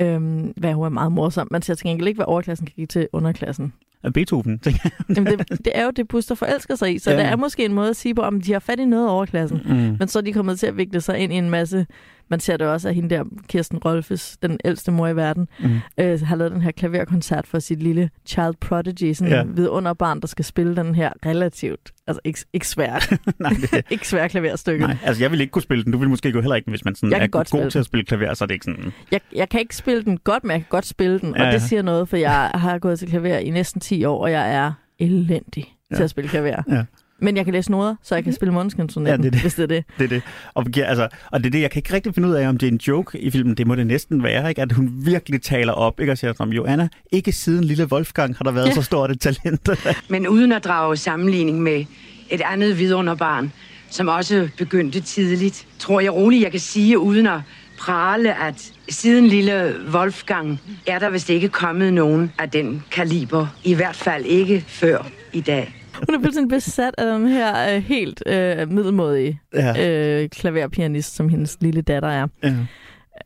Øhm, 0.00 0.52
hvad 0.56 0.72
hun 0.74 0.84
er 0.84 0.88
meget 0.90 1.12
morsom. 1.12 1.48
Man 1.50 1.62
ser 1.62 1.74
til 1.74 1.86
gengæld 1.86 2.08
ikke, 2.08 2.18
hvad 2.18 2.26
overklassen 2.28 2.66
kan 2.66 2.72
give 2.76 2.86
til 2.86 3.08
underklassen. 3.12 3.72
Beethoven, 4.14 4.58
tænker 4.58 4.80
jeg. 4.84 5.16
Jamen, 5.16 5.38
det, 5.38 5.48
det 5.48 5.72
er 5.74 5.84
jo 5.84 5.90
det, 5.90 6.08
Buster 6.08 6.34
forelsker 6.34 6.74
sig 6.74 6.94
i, 6.94 6.98
så 6.98 7.10
Ja. 7.10 7.16
det 7.16 7.24
er 7.26 7.36
måske 7.36 7.64
en 7.64 7.72
måde 7.72 7.90
at 7.90 7.96
sige 7.96 8.14
på, 8.14 8.22
om 8.22 8.40
de 8.40 8.52
har 8.52 8.58
fat 8.58 8.80
i 8.80 8.84
noget 8.84 9.08
overklassen. 9.08 9.60
Mm. 9.64 9.96
Men 9.98 10.08
så 10.08 10.18
er 10.18 10.22
de 10.22 10.32
kommet 10.32 10.58
til 10.58 10.66
at 10.66 10.76
vikle 10.76 11.00
sig 11.00 11.18
ind 11.18 11.32
i 11.32 11.36
en 11.36 11.50
masse... 11.50 11.86
Man 12.28 12.40
ser 12.40 12.56
det 12.56 12.66
også 12.66 12.88
af 12.88 12.94
hende 12.94 13.10
der, 13.14 13.24
Kirsten 13.48 13.78
Rolfes, 13.78 14.36
den 14.42 14.58
ældste 14.64 14.92
mor 14.92 15.08
i 15.08 15.16
verden, 15.16 15.48
Mm. 15.60 15.80
øh, 15.98 16.20
har 16.20 16.36
lavet 16.36 16.52
den 16.52 16.60
her 16.62 16.70
klaverkoncert 16.70 17.46
for 17.46 17.58
sit 17.58 17.82
lille 17.82 18.10
child 18.26 18.54
prodigy, 18.60 19.12
sådan 19.12 19.32
Ja. 19.32 19.38
ja. 19.38 19.44
vidunderbarn, 19.44 20.20
der 20.20 20.26
skal 20.26 20.44
spille 20.44 20.76
den 20.76 20.94
her 20.94 21.10
relativt, 21.26 21.92
altså 22.06 22.20
ikke, 22.24 22.38
ikke 22.52 22.68
svært, 22.68 23.12
Nej, 23.38 23.50
det, 23.50 23.84
ikke 23.90 24.08
svært 24.08 24.30
klaverstykke. 24.30 24.86
nej, 24.86 24.96
altså 25.04 25.22
jeg 25.24 25.30
vil 25.30 25.40
ikke 25.40 25.50
kunne 25.50 25.62
spille 25.62 25.84
den. 25.84 25.92
Du 25.92 25.98
vil 25.98 26.08
måske 26.08 26.32
gå 26.32 26.40
heller 26.40 26.56
ikke, 26.56 26.70
hvis 26.70 26.84
man 26.84 26.94
sådan 26.94 27.10
Jeg 27.12 27.22
er 27.22 27.26
godt 27.26 27.50
god 27.50 27.70
til 27.70 27.78
at 27.78 27.84
spille 27.84 28.04
klaver, 28.04 28.34
så 28.34 28.44
er 28.44 28.46
det 28.46 28.54
ikke 28.54 28.64
sådan... 28.64 28.92
Jeg, 29.10 29.20
jeg 29.34 29.48
kan 29.48 29.60
ikke 29.60 29.76
spille 29.76 30.04
den 30.04 30.18
godt, 30.18 30.44
men 30.44 30.50
jeg 30.50 30.60
kan 30.60 30.66
godt 30.70 30.86
spille 30.86 31.18
den, 31.20 31.34
Ja, 31.36 31.40
og 31.42 31.46
ja. 31.46 31.52
det 31.52 31.62
siger 31.62 31.82
noget, 31.82 32.08
for 32.08 32.16
jeg 32.16 32.50
har 32.54 32.78
gået 32.78 32.98
til 32.98 33.08
klaver 33.08 33.38
i 33.38 33.50
næsten 33.50 33.80
10 33.80 34.04
år, 34.04 34.22
og 34.22 34.30
jeg 34.32 34.54
er 34.54 34.72
elendig 34.98 35.74
ja. 35.90 35.96
til 35.96 36.02
at 36.02 36.10
spille 36.10 36.28
klaver. 36.30 36.62
Ja. 36.70 36.84
Men 37.18 37.36
jeg 37.36 37.44
kan 37.44 37.54
læse 37.54 37.70
noder, 37.70 37.94
så 38.02 38.14
jeg 38.14 38.24
kan 38.24 38.32
spille 38.32 38.52
Måneskinsonaten, 38.54 39.20
Ja, 39.20 39.22
det 39.22 39.26
er 39.26 39.30
det. 39.30 39.40
hvis 39.40 39.54
det 39.54 39.62
er 39.62 39.66
det. 39.66 39.84
Det 39.98 40.04
er 40.04 40.08
det. 40.08 40.22
Og, 40.54 40.64
ja, 40.76 40.82
altså, 40.84 41.08
og 41.32 41.40
det 41.40 41.46
er 41.46 41.50
det, 41.50 41.60
jeg 41.60 41.70
kan 41.70 41.78
ikke 41.78 41.94
rigtig 41.94 42.14
finde 42.14 42.28
ud 42.28 42.34
af, 42.34 42.48
om 42.48 42.58
det 42.58 42.66
er 42.68 42.72
en 42.72 42.80
joke 42.88 43.18
i 43.18 43.30
filmen. 43.30 43.54
Det 43.54 43.66
må 43.66 43.74
det 43.74 43.86
næsten 43.86 44.22
være, 44.22 44.48
ikke? 44.48 44.62
At 44.62 44.72
hun 44.72 44.92
virkelig 45.06 45.42
taler 45.42 45.72
op, 45.72 46.00
ikke? 46.00 46.12
Og 46.12 46.18
siger 46.18 46.32
som 46.32 46.50
Joanna, 46.52 46.88
ikke 47.12 47.32
siden 47.32 47.64
lille 47.64 47.92
Wolfgang 47.92 48.36
har 48.36 48.42
der 48.44 48.50
været 48.52 48.66
Ja. 48.66 48.72
så 48.74 48.82
stort 48.82 49.10
et 49.10 49.20
talent. 49.20 49.68
Men 50.08 50.28
uden 50.28 50.52
at 50.52 50.64
drage 50.64 50.96
sammenligning 50.96 51.62
med 51.62 51.84
et 52.30 52.40
andet 52.44 52.78
vidunderbarn, 52.78 53.52
som 53.90 54.08
også 54.08 54.48
begyndte 54.58 55.00
tidligt, 55.00 55.66
tror 55.78 56.00
jeg 56.00 56.14
roligt, 56.14 56.42
jeg 56.42 56.50
kan 56.50 56.60
sige, 56.60 56.98
uden 56.98 57.26
at 57.26 57.40
prale, 57.78 58.42
at 58.44 58.72
siden 58.88 59.26
lille 59.26 59.74
Wolfgang 59.92 60.60
er 60.86 60.98
der 60.98 61.10
vist 61.10 61.30
ikke 61.30 61.48
kommet 61.48 61.92
nogen 61.92 62.32
af 62.38 62.50
den 62.50 62.82
kaliber. 62.90 63.46
I 63.64 63.74
hvert 63.74 63.96
fald 63.96 64.24
ikke 64.24 64.64
før 64.68 65.06
i 65.32 65.40
dag. 65.40 65.83
Hun 66.06 66.14
er 66.14 66.20
fuldstændig 66.20 66.48
besat 66.48 66.94
af 66.98 67.06
den 67.18 67.28
her 67.28 67.76
øh, 67.76 67.82
helt 67.82 68.22
øh, 68.26 68.70
middelmådige 68.70 69.40
ja. 69.54 70.22
øh, 70.22 70.28
klaverpianist, 70.28 71.14
som 71.14 71.28
hendes 71.28 71.56
lille 71.60 71.82
datter 71.82 72.08
er. 72.08 72.26
ja. 72.42 72.54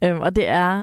Øhm, 0.04 0.20
og 0.20 0.37
det 0.37 0.48
er, 0.48 0.83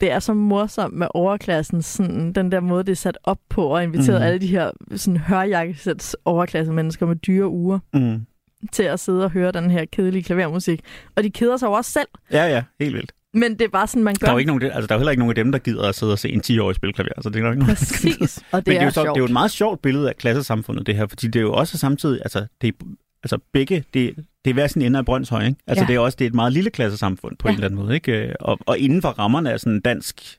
det 0.00 0.10
er 0.12 0.18
så 0.18 0.34
morsomt 0.34 0.94
med 0.94 1.06
overklassen, 1.14 1.82
sådan, 1.82 2.32
den 2.32 2.52
der 2.52 2.60
måde, 2.60 2.84
det 2.84 2.92
er 2.92 2.96
sat 2.96 3.18
op 3.24 3.38
på, 3.48 3.66
og 3.66 3.82
inviteret 3.82 4.20
mm. 4.20 4.26
alle 4.26 4.38
de 4.40 4.46
her 4.46 4.70
sådan, 4.96 5.16
hørjakkesæts 5.16 6.16
overklasse 6.24 6.72
mennesker 6.72 7.06
med 7.06 7.16
dyre 7.16 7.48
uger 7.48 7.78
Mm. 7.94 8.26
til 8.72 8.82
at 8.82 9.00
sidde 9.00 9.24
og 9.24 9.30
høre 9.30 9.52
den 9.52 9.70
her 9.70 9.84
kedelige 9.92 10.22
klavermusik. 10.22 10.80
Og 11.16 11.22
de 11.22 11.30
keder 11.30 11.56
sig 11.56 11.66
jo 11.66 11.72
også 11.72 11.90
selv, 11.90 12.08
ja, 12.32 12.46
ja, 12.46 12.62
helt 12.80 12.94
vildt. 12.94 13.12
Men 13.34 13.52
det 13.52 13.62
er 13.62 13.68
bare 13.68 13.86
sådan, 13.86 14.04
man 14.04 14.14
gør. 14.20 14.24
Der 14.24 14.30
er 14.30 14.34
jo 14.34 14.38
ikke 14.38 14.46
nogen, 14.48 14.62
altså, 14.62 14.86
der 14.86 14.94
er 14.94 14.96
jo 14.96 15.00
heller 15.00 15.10
ikke 15.10 15.18
nogen 15.20 15.30
af 15.30 15.44
dem, 15.44 15.52
der 15.52 15.58
gider 15.58 15.88
at 15.88 15.94
sidde 15.94 16.12
og 16.12 16.18
se 16.18 16.28
en 16.28 16.42
10-årig 16.46 16.76
spille 16.76 16.92
klaver, 16.92 17.22
så 17.22 17.28
det 17.28 17.36
er 17.36 17.42
der 17.42 17.50
ikke 17.50 17.64
nogen. 17.64 17.76
der 17.76 18.02
gider. 18.02 18.16
Præcis, 18.18 18.42
og 18.52 18.58
det, 18.58 18.66
Men 18.66 18.72
det 18.72 18.76
er, 18.76 18.80
er, 18.80 18.84
jo 18.84 18.90
så, 18.90 18.94
sjovt. 18.94 19.06
det 19.08 19.16
er 19.16 19.20
jo 19.20 19.24
et 19.24 19.30
meget 19.30 19.50
sjovt 19.50 19.82
billede 19.82 20.08
af 20.08 20.16
klassesamfundet, 20.16 20.86
det 20.86 20.96
her, 20.96 21.06
fordi 21.06 21.26
det 21.26 21.36
er 21.36 21.42
jo 21.42 21.52
også 21.52 21.78
samtidig, 21.78 22.20
altså, 22.24 22.46
det 22.60 22.68
er, 22.68 22.84
altså 23.22 23.38
begge, 23.52 23.84
det, 23.94 24.14
det 24.44 24.50
er 24.50 24.54
hver 24.54 24.66
sin 24.66 24.82
ende 24.82 24.98
af 24.98 25.04
Brøndshøj, 25.04 25.44
ikke? 25.46 25.58
Altså 25.66 25.82
Ja. 25.84 25.86
det 25.86 25.94
er 25.94 25.98
også 25.98 26.16
det 26.18 26.24
er 26.24 26.28
et 26.28 26.34
meget 26.34 26.52
lille 26.52 26.70
klassesamfund 26.70 27.36
på 27.36 27.48
ja. 27.48 27.52
En 27.52 27.54
eller 27.56 27.68
anden 27.68 27.80
måde, 27.80 27.94
ikke? 27.94 28.12
Øh, 28.28 28.34
Og, 28.40 28.58
og 28.66 28.78
inden 28.78 29.02
for 29.02 29.08
rammerne 29.08 29.52
af 29.52 29.60
sådan 29.60 29.72
en 29.72 29.80
dansk 29.80 30.38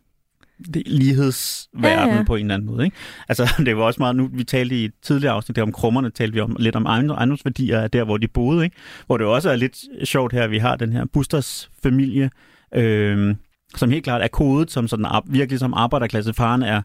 det, 0.73 0.83
lighedsverden 0.85 2.09
ja, 2.09 2.15
Ja, 2.15 2.23
på 2.23 2.35
en 2.35 2.41
eller 2.45 2.53
anden 2.55 2.67
måde, 2.67 2.85
ikke? 2.85 2.97
Altså 3.29 3.53
det 3.65 3.77
var 3.77 3.83
også 3.83 3.99
meget, 3.99 4.15
nu 4.15 4.29
vi 4.33 4.43
talte 4.43 4.75
i 4.81 4.85
et 4.85 4.91
tidligere 5.01 5.33
afsnit 5.33 5.55
der 5.55 5.61
om 5.61 5.71
krummerne, 5.71 6.09
talte 6.09 6.33
vi 6.33 6.39
om 6.39 6.55
lidt 6.59 6.75
om 6.75 6.85
ejendom- 6.87 7.15
ejendomsværdier 7.17 7.79
af 7.81 7.91
der, 7.91 8.03
hvor 8.03 8.17
de 8.17 8.27
boede, 8.27 8.63
ikke? 8.63 8.75
Hvor 9.05 9.17
det 9.17 9.27
også 9.27 9.49
er 9.49 9.55
lidt 9.55 9.77
sjovt 10.03 10.33
her, 10.33 10.43
at 10.43 10.51
vi 10.51 10.57
har 10.57 10.75
den 10.75 10.91
her 10.93 11.05
Busters 11.13 11.69
familie, 11.83 12.29
øh, 12.75 13.35
som 13.75 13.89
helt 13.89 14.03
klart 14.03 14.21
er 14.21 14.27
kodet 14.27 14.71
som 14.71 14.87
sådan 14.87 15.05
virkelig 15.25 15.59
som 15.59 15.73
arbejderklasse. 15.73 16.33
Faren 16.33 16.61
er 16.63 16.81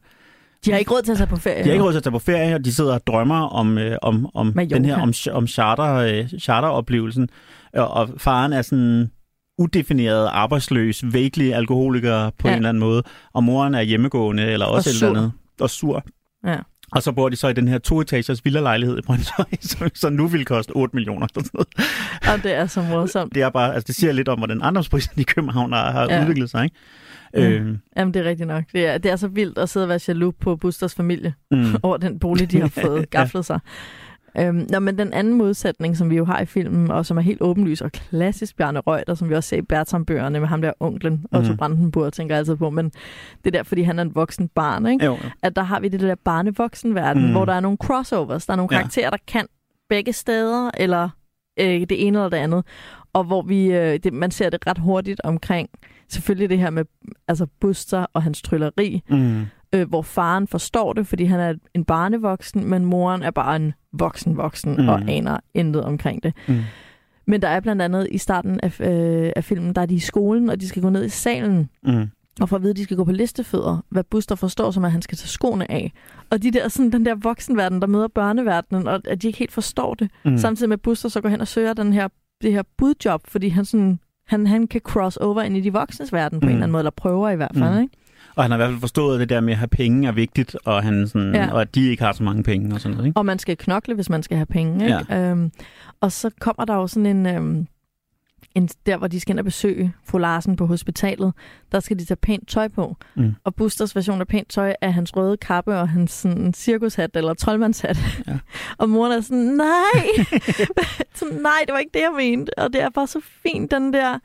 De 0.65 0.71
har 0.71 0.79
ikke 0.79 0.91
råd 0.91 1.03
til 1.03 1.13
at 1.13 1.19
tage 1.19 1.27
på 1.29 1.37
ferie. 1.37 1.59
de 1.65 1.69
har 1.69 1.73
ikke 1.73 1.85
råd 1.85 1.93
til 1.93 1.97
at 1.99 2.03
tage 2.03 2.13
på 2.13 2.19
ferie, 2.19 2.55
og 2.55 2.65
de 2.65 2.75
sidder 2.75 2.95
og 2.95 3.07
drømmer 3.07 3.41
om, 3.41 3.79
øh, 3.79 3.97
om, 4.03 4.27
om 4.35 4.53
Mallorca. 4.55 4.75
den 4.75 4.85
her 4.85 5.03
om, 5.03 5.13
om 5.33 5.47
charter, 5.47 5.95
øh, 5.95 6.29
charteroplevelsen. 6.41 7.29
Og, 7.75 7.89
og 7.91 8.09
faren 8.17 8.53
er 8.53 8.63
sådan 8.63 9.11
udefineret 9.59 10.29
arbejdsløs, 10.33 11.05
vægelig 11.13 11.55
alkoholiker 11.55 12.31
på 12.39 12.49
ja. 12.49 12.53
En 12.53 12.57
eller 12.57 12.69
anden 12.69 12.81
måde, 12.81 13.03
og 13.33 13.45
moren 13.45 13.75
er 13.75 13.83
hjemmegående 13.83 14.43
eller 14.43 14.67
også 14.67 14.91
et 14.91 14.95
sur. 14.97 15.07
eller 15.07 15.21
andet, 15.21 15.33
og 15.61 15.71
sur. 15.71 16.05
Ja. 16.47 16.57
Og 16.93 17.03
så 17.03 17.13
bor 17.13 17.29
de 17.29 17.37
så 17.37 17.49
i 17.49 17.53
den 17.53 17.69
her 17.69 17.79
to-etagers 17.79 18.45
villalejlighed 18.45 18.99
i 18.99 19.03
Brøndshøj, 19.03 19.45
som 19.71 19.89
så 19.95 20.11
nu 20.11 20.27
vil 20.27 20.45
koste 20.45 20.71
8 20.71 20.97
millioner. 20.97 21.27
Og 22.33 22.43
det 22.43 22.55
er 22.55 22.67
så 22.67 22.83
morsomt. 22.83 23.35
Det 23.35 23.43
er 23.43 23.51
bare, 23.51 23.75
altså 23.75 23.87
det 23.87 23.95
siger 23.95 24.13
lidt 24.13 24.29
om, 24.29 24.39
hvordan 24.39 24.61
ejendomspriserne 24.61 25.21
i 25.21 25.25
København 25.25 25.73
har, 25.73 25.91
har 25.91 26.03
ja. 26.11 26.23
Udviklet 26.23 26.51
sig, 26.51 26.65
ikke? 26.65 26.77
Ja. 27.35 27.49
Øh, 27.51 27.77
Jamen, 27.97 28.15
det 28.15 28.21
er 28.27 28.29
rigtigt 28.29 28.47
nok. 28.49 28.65
Det 28.73 28.87
er, 28.87 28.99
det 28.99 29.11
er 29.11 29.17
så 29.17 29.29
vildt 29.29 29.59
at 29.59 29.69
sidde 29.69 29.85
og 29.85 29.89
være 29.89 30.01
jaloux 30.09 30.35
på 30.41 30.57
Busters 30.57 30.95
familie 30.95 31.35
mm. 31.51 31.77
over 31.83 31.97
den 31.97 32.19
bolig, 32.19 32.53
de 32.53 32.61
har 32.61 32.69
fået 32.69 32.99
Ja. 33.01 33.05
gaflet 33.19 33.47
sig. 33.47 33.61
Øhm, 34.39 34.67
nå, 34.71 34.79
men 34.79 34.99
den 34.99 35.13
anden 35.13 35.35
modsætning, 35.35 35.97
som 35.97 36.11
vi 36.11 36.17
jo 36.17 36.25
har 36.25 36.41
i 36.41 36.47
filmen, 36.47 36.91
og 36.91 37.07
som 37.07 37.17
er 37.17 37.21
helt 37.21 37.43
åbenlys 37.43 37.81
og 37.81 37.93
klassisk 37.93 38.57
Bjarne 38.57 38.81
Reuter, 38.81 39.15
som 39.15 39.29
vi 39.29 39.35
også 39.35 39.49
ser 39.49 39.57
i 39.57 39.63
Bertram-bøgerne 39.63 40.41
med 40.41 40.49
ham 40.49 40.63
der 40.63 40.73
onklen, 40.81 41.27
Otto 41.33 41.51
mm. 41.53 41.57
Brandenburg, 41.57 42.13
tænker 42.13 42.35
jeg 42.35 42.39
altid 42.39 42.57
på, 42.57 42.71
men 42.71 42.85
det 43.45 43.47
er 43.47 43.51
der, 43.51 43.63
fordi 43.63 43.83
han 43.83 43.99
er 43.99 44.03
en 44.03 44.15
voksen 44.15 44.49
barn, 44.49 44.87
ikke? 44.87 45.05
Jo, 45.05 45.17
at 45.43 45.57
der 45.57 45.63
har 45.63 45.81
vi 45.81 45.89
det 45.89 46.01
der 46.01 46.15
barne-voksen-verden, 46.25 47.27
mm. 47.27 47.33
hvor 47.33 47.45
der 47.45 47.53
er 47.53 47.61
nogle 47.61 47.79
crossovers, 47.85 48.47
der 48.47 48.53
er 48.53 48.57
nogle 48.57 48.75
Ja. 48.75 48.79
karakterer, 48.79 49.11
der 49.11 49.17
kan 49.27 49.47
begge 49.89 50.13
steder, 50.13 50.71
eller 50.77 51.09
øh, 51.61 51.67
det 51.67 52.07
ene 52.07 52.19
eller 52.19 52.29
det 52.29 52.37
andet, 52.37 52.65
og 53.13 53.25
hvor 53.25 53.43
vi, 53.43 53.67
øh, 53.73 53.99
det, 54.05 54.13
man 54.13 54.31
ser 54.31 54.51
det 54.51 54.67
ret 54.67 54.79
hurtigt 54.79 55.21
omkring, 55.25 55.69
selvfølgelig 56.09 56.51
det 56.51 56.59
her 56.59 56.71
med 56.71 56.85
altså 57.29 57.47
Buster 57.61 58.07
og 58.13 58.23
hans 58.23 58.43
trylleri, 58.43 59.03
Mm. 59.09 59.47
Øh, 59.75 59.89
hvor 59.89 60.03
faren 60.03 60.47
forstår 60.47 60.93
det, 60.93 61.07
fordi 61.07 61.25
han 61.25 61.41
er 61.41 61.55
en 61.75 61.85
barnevoksen, 61.85 62.65
men 62.65 62.85
moren 62.85 63.23
er 63.23 63.31
bare 63.31 63.57
en 63.57 63.73
voksen-voksen 63.93 64.77
Mm. 64.79 64.89
og 64.89 65.01
aner 65.09 65.39
intet 65.55 65.85
omkring 65.85 66.23
det. 66.23 66.33
Mm. 66.49 66.59
Men 67.27 67.43
der 67.43 67.49
er 67.49 67.61
blandt 67.61 67.83
andet 67.83 68.09
i 68.11 68.19
starten 68.19 68.61
af, 68.63 68.81
øh, 68.81 69.33
af 69.37 69.45
filmen, 69.45 69.75
der 69.75 69.83
er 69.83 69.87
de 69.87 69.95
i 69.95 69.99
skolen, 69.99 70.51
og 70.51 70.61
de 70.61 70.69
skal 70.69 70.83
gå 70.83 70.91
ned 70.91 71.05
i 71.05 71.09
salen, 71.09 71.69
Mm. 71.83 72.11
og 72.41 72.49
for 72.49 72.57
at 72.57 72.63
vide, 72.63 72.71
at 72.71 72.77
de 72.77 72.85
skal 72.85 72.97
gå 72.97 73.05
på 73.05 73.13
listefødder, 73.13 73.85
hvad 73.89 74.05
Buster 74.05 74.35
forstår, 74.35 74.71
som 74.71 74.85
at 74.85 74.93
han 74.93 75.03
skal 75.03 75.19
tage 75.19 75.29
skoene 75.29 75.71
af. 75.71 75.93
Og 76.31 76.43
de 76.43 76.51
der, 76.51 76.69
sådan, 76.69 76.93
den 76.93 77.07
der 77.07 77.15
voksenverden, 77.15 77.81
der 77.81 77.87
møder 77.87 78.09
børneverdenen, 78.09 78.87
og 78.89 79.01
at 79.09 79.23
de 79.23 79.27
ikke 79.27 79.39
helt 79.39 79.53
forstår 79.53 79.95
det. 79.95 80.11
Mm. 80.25 80.39
Samtidig 80.39 80.69
med, 80.69 80.77
at 80.77 80.83
Buster 80.83 81.09
så 81.09 81.21
går 81.21 81.29
hen 81.29 81.41
og 81.41 81.49
søger 81.49 81.73
den 81.73 81.93
her, 81.93 82.09
det 82.43 82.53
her 82.53 82.63
budjob, 82.79 83.21
fordi 83.29 83.49
han, 83.49 83.65
sådan, 83.65 83.99
han, 84.27 84.47
han 84.47 84.67
kan 84.67 84.81
cross 84.85 85.17
over 85.17 85.43
ind 85.43 85.57
i 85.57 85.61
de 85.61 85.73
voksnes 85.73 86.13
verden 86.13 86.41
på 86.41 86.45
mm. 86.45 86.49
en 86.49 86.53
eller 86.55 86.63
anden 86.65 86.73
måde, 86.73 86.81
eller 86.81 86.91
prøver 86.91 87.31
i 87.31 87.37
hvert 87.37 87.57
fald. 87.57 87.75
Mm. 87.75 87.81
Ikke? 87.83 87.95
Og 88.41 88.45
han 88.45 88.51
har 88.51 88.59
i 88.59 88.61
hvert 88.61 88.71
fald 88.71 88.81
forstået, 88.81 89.15
at 89.15 89.21
det 89.21 89.29
der 89.29 89.41
med 89.41 89.53
at 89.53 89.59
have 89.59 89.69
penge 89.69 90.09
er 90.09 90.13
vigtigt, 90.13 90.57
og, 90.65 90.83
han 90.83 91.09
sådan, 91.09 91.35
ja. 91.35 91.53
Og 91.53 91.61
at 91.61 91.75
de 91.75 91.89
ikke 91.89 92.03
har 92.03 92.13
så 92.13 92.23
mange 92.23 92.43
penge 92.43 92.75
og 92.75 92.81
sådan 92.81 92.97
noget. 92.97 93.07
Ikke? 93.07 93.19
Og 93.19 93.27
man 93.27 93.39
skal 93.39 93.57
knokle, 93.57 93.95
hvis 93.95 94.11
man 94.11 94.23
skal 94.23 94.37
have 94.37 94.47
penge. 94.47 94.85
Ikke? 94.85 95.05
Ja. 95.09 95.31
Øhm, 95.31 95.53
og 96.01 96.13
så 96.13 96.31
kommer 96.41 96.65
der 96.65 96.75
jo 96.75 96.87
sådan 96.87 97.07
en, 97.07 97.27
øhm, 97.27 97.67
en... 98.55 98.69
Der, 98.87 98.97
hvor 98.97 99.07
de 99.07 99.21
skal 99.21 99.33
ind 99.33 99.39
og 99.39 99.45
besøge 99.45 99.93
fru 100.05 100.19
Larsen 100.19 100.57
på 100.57 100.67
hospitalet, 100.67 101.33
der 101.73 101.81
skal 101.81 101.99
de 101.99 102.05
tage 102.05 102.17
pænt 102.17 102.49
tøj 102.49 102.69
på. 102.69 102.97
Mm. 103.15 103.35
Og 103.45 103.55
Busters 103.55 103.97
version 103.97 104.21
af 104.21 104.27
pænt 104.27 104.49
tøj 104.49 104.75
er 104.81 104.91
hans 104.91 105.17
røde 105.17 105.37
kappe 105.37 105.79
og 105.79 105.89
hans 105.89 106.13
sådan, 106.13 106.55
cirkushat 106.55 107.11
eller 107.15 107.35
troldmandshat. 107.35 107.99
Ja. 108.27 108.39
og 108.79 108.89
moren 108.89 109.13
er 109.13 109.21
sådan, 109.21 109.39
nej! 109.39 110.25
sådan, 111.15 111.39
nej, 111.43 111.61
det 111.67 111.73
var 111.73 111.79
ikke 111.79 111.93
det, 111.95 112.01
jeg 112.01 112.13
mente. 112.17 112.59
Og 112.59 112.73
det 112.73 112.83
er 112.83 112.91
bare 112.91 113.07
så 113.07 113.21
fint, 113.43 113.71
den 113.71 113.93
der... 113.93 114.19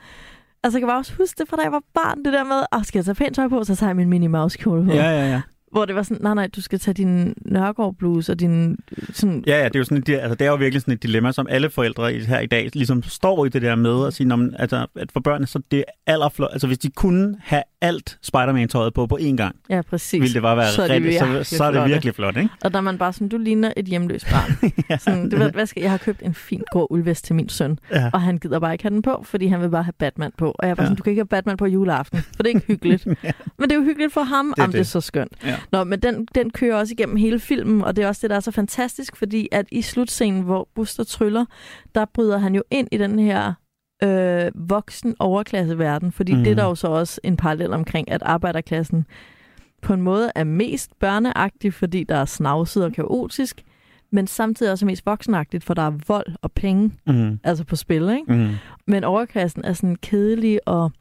Altså, 0.66 0.78
jeg 0.78 0.82
kan 0.82 0.88
bare 0.88 0.98
også 0.98 1.14
huske 1.18 1.38
det, 1.38 1.50
fra 1.50 1.58
da 1.58 1.62
jeg 1.62 1.72
var 1.72 1.84
barn, 1.94 2.24
det 2.26 2.34
der 2.34 2.44
med, 2.44 2.60
åh, 2.76 2.84
skal 2.84 3.00
jeg 3.00 3.06
tage 3.06 3.16
pænt 3.16 3.36
tøj 3.36 3.48
på, 3.48 3.64
så 3.64 3.76
tager 3.76 3.90
jeg 3.90 3.96
min 3.96 4.10
Minnie 4.10 4.30
Mouse 4.30 4.58
kjole 4.58 4.86
på. 4.86 4.92
Ja, 4.92 5.10
ja, 5.10 5.26
ja. 5.30 5.42
Hvor 5.76 5.86
det 5.86 5.96
var 5.96 6.04
sådan, 6.04 6.18
nej, 6.22 6.34
nej, 6.34 6.48
du 6.56 6.62
skal 6.62 6.80
tage 6.80 6.94
din 6.94 7.34
Nørgaard 7.46 7.96
bluse 7.96 8.32
og 8.32 8.40
din 8.40 8.78
sådan, 9.14 9.44
Ja, 9.48 9.58
ja, 9.60 9.66
det 9.68 9.76
er 9.76 9.80
jo 9.80 9.84
sådan 9.86 9.98
et, 9.98 10.10
altså, 10.10 10.36
det 10.36 10.46
er 10.48 10.50
jo 10.52 10.56
virkelig 10.56 10.82
sådan 10.82 10.94
et 10.94 11.04
dilemma, 11.04 11.32
som 11.32 11.48
alle 11.50 11.70
forældre 11.70 12.12
her 12.14 12.40
i 12.40 12.46
dag 12.46 12.70
ligesom 12.74 13.04
står 13.04 13.46
i 13.46 13.50
det 13.50 13.62
der 13.62 13.76
med 13.76 14.08
at 14.08 14.14
sige, 14.14 14.28
man, 14.28 14.56
altså, 14.60 14.88
at 14.96 15.12
for 15.12 15.20
børnene, 15.20 15.48
så 15.48 15.60
det 15.72 15.80
er 15.80 15.84
allerflot, 16.14 16.50
altså 16.52 16.68
hvis 16.68 16.78
de 16.80 16.90
kunne 16.92 17.36
have 17.44 17.64
alt 17.82 18.18
Spider-Man-tøjet 18.22 18.94
på 18.94 19.08
på 19.08 19.18
én 19.22 19.36
gang, 19.36 19.56
Ja, 19.70 19.82
præcis. 19.82 20.22
ville 20.22 20.34
det 20.34 20.42
bare 20.42 20.58
være 20.58 20.72
Så 20.72 20.82
er 20.84 20.88
det 20.88 20.96
rigtig, 20.96 21.20
så, 21.20 21.26
virkelig 21.26 21.46
så 21.46 21.64
er 21.64 21.72
det 21.72 21.90
virkelig 21.90 22.16
flot, 22.16 22.38
ikke? 22.38 22.50
Og 22.64 22.72
der 22.72 22.78
er 22.78 22.82
man 22.82 22.98
bare 22.98 23.14
sådan, 23.14 23.30
du 23.30 23.38
ligner 23.38 23.72
et 23.78 23.86
hjemløst 23.86 24.26
barn. 24.32 24.72
ja. 24.90 24.98
sådan, 24.98 25.30
du 25.30 25.38
ved, 25.38 25.52
hvad 25.52 25.66
skal, 25.66 25.82
jeg 25.82 25.92
har 25.92 25.98
købt 25.98 26.22
en 26.24 26.34
fin 26.34 26.62
grå 26.72 26.88
uldvest 26.90 27.26
til 27.26 27.36
min 27.36 27.50
søn, 27.50 27.80
Ja. 27.92 28.10
og 28.14 28.22
han 28.22 28.38
gider 28.38 28.60
bare 28.60 28.72
ikke 28.74 28.84
have 28.84 28.94
den 28.94 29.02
på, 29.02 29.22
fordi 29.26 29.48
han 29.48 29.62
vil 29.62 29.70
bare 29.70 29.84
have 29.84 29.94
Batman 30.00 30.32
på. 30.38 30.46
Og 30.60 30.66
jeg 30.68 30.70
er 30.72 30.76
bare 30.76 30.84
Ja. 30.84 30.86
sådan, 30.88 30.98
du 30.98 31.04
kan 31.04 31.12
ikke 31.12 31.20
have 31.20 31.28
Batman 31.28 31.58
på 31.58 31.66
juleaften, 31.66 32.20
for 32.36 32.44
det 32.44 32.46
er 32.52 32.56
ikke 32.56 32.68
hyggeligt. 32.68 33.06
Ja. 33.24 33.32
Men 33.60 33.70
det 33.70 33.72
er 33.76 33.80
jo 33.80 33.84
hyggeligt 33.86 34.14
for 34.14 34.22
ham. 34.24 34.50
er 34.50 34.54
Jamen, 34.58 34.72
det 34.72 34.78
er 34.80 34.84
det. 34.84 34.88
så 34.88 35.02
skønt. 35.02 35.32
Ja. 35.46 35.56
Nå, 35.72 35.84
men 35.84 36.00
den, 36.00 36.28
den 36.36 36.50
kører 36.50 36.76
også 36.76 36.94
igennem 36.94 37.16
hele 37.16 37.40
filmen, 37.40 37.82
og 37.84 37.96
det 37.96 38.04
er 38.04 38.08
også 38.08 38.20
det, 38.22 38.30
der 38.30 38.36
er 38.36 38.40
så 38.40 38.52
fantastisk, 38.52 39.16
fordi 39.16 39.48
at 39.52 39.66
i 39.72 39.82
slutscenen, 39.82 40.42
hvor 40.42 40.68
Buster 40.76 41.04
tryller, 41.04 41.46
der 41.96 42.06
bryder 42.14 42.38
han 42.38 42.56
jo 42.56 42.64
ind 42.72 42.88
i 42.92 42.98
den 42.98 43.20
her 43.20 43.54
øh, 44.04 44.52
voksen 44.70 45.16
overklasseverden, 45.20 46.12
fordi 46.12 46.32
Mhm. 46.32 46.40
mm. 46.40 46.44
det 46.44 46.52
er 46.52 46.56
der 46.56 46.64
jo 46.66 46.76
så 46.76 46.88
også 46.88 47.20
en 47.24 47.38
parallel 47.38 47.74
omkring, 47.74 48.12
at 48.12 48.24
arbejderklassen 48.24 49.06
på 49.82 49.94
en 49.94 50.02
måde 50.02 50.32
er 50.36 50.44
mest 50.44 51.00
børneagtig, 51.00 51.74
fordi 51.74 52.04
der 52.04 52.16
er 52.16 52.26
snavset 52.26 52.84
og 52.86 52.94
kaotisk, 52.94 53.62
men 54.12 54.28
samtidig 54.28 54.72
også 54.72 54.86
mest 54.86 55.06
voksenagtigt, 55.06 55.64
for 55.64 55.74
der 55.74 55.82
er 55.82 55.92
vold 56.08 56.28
og 56.42 56.52
penge 56.52 56.92
Mm. 57.08 57.40
altså 57.44 57.64
på 57.64 57.76
spil, 57.76 58.02
ikke? 58.10 58.34
Mm. 58.34 58.50
Men 58.88 59.04
overklassen 59.04 59.66
er 59.66 59.74
sådan 59.74 59.96
kedelig 59.96 60.60
og, 60.66 60.92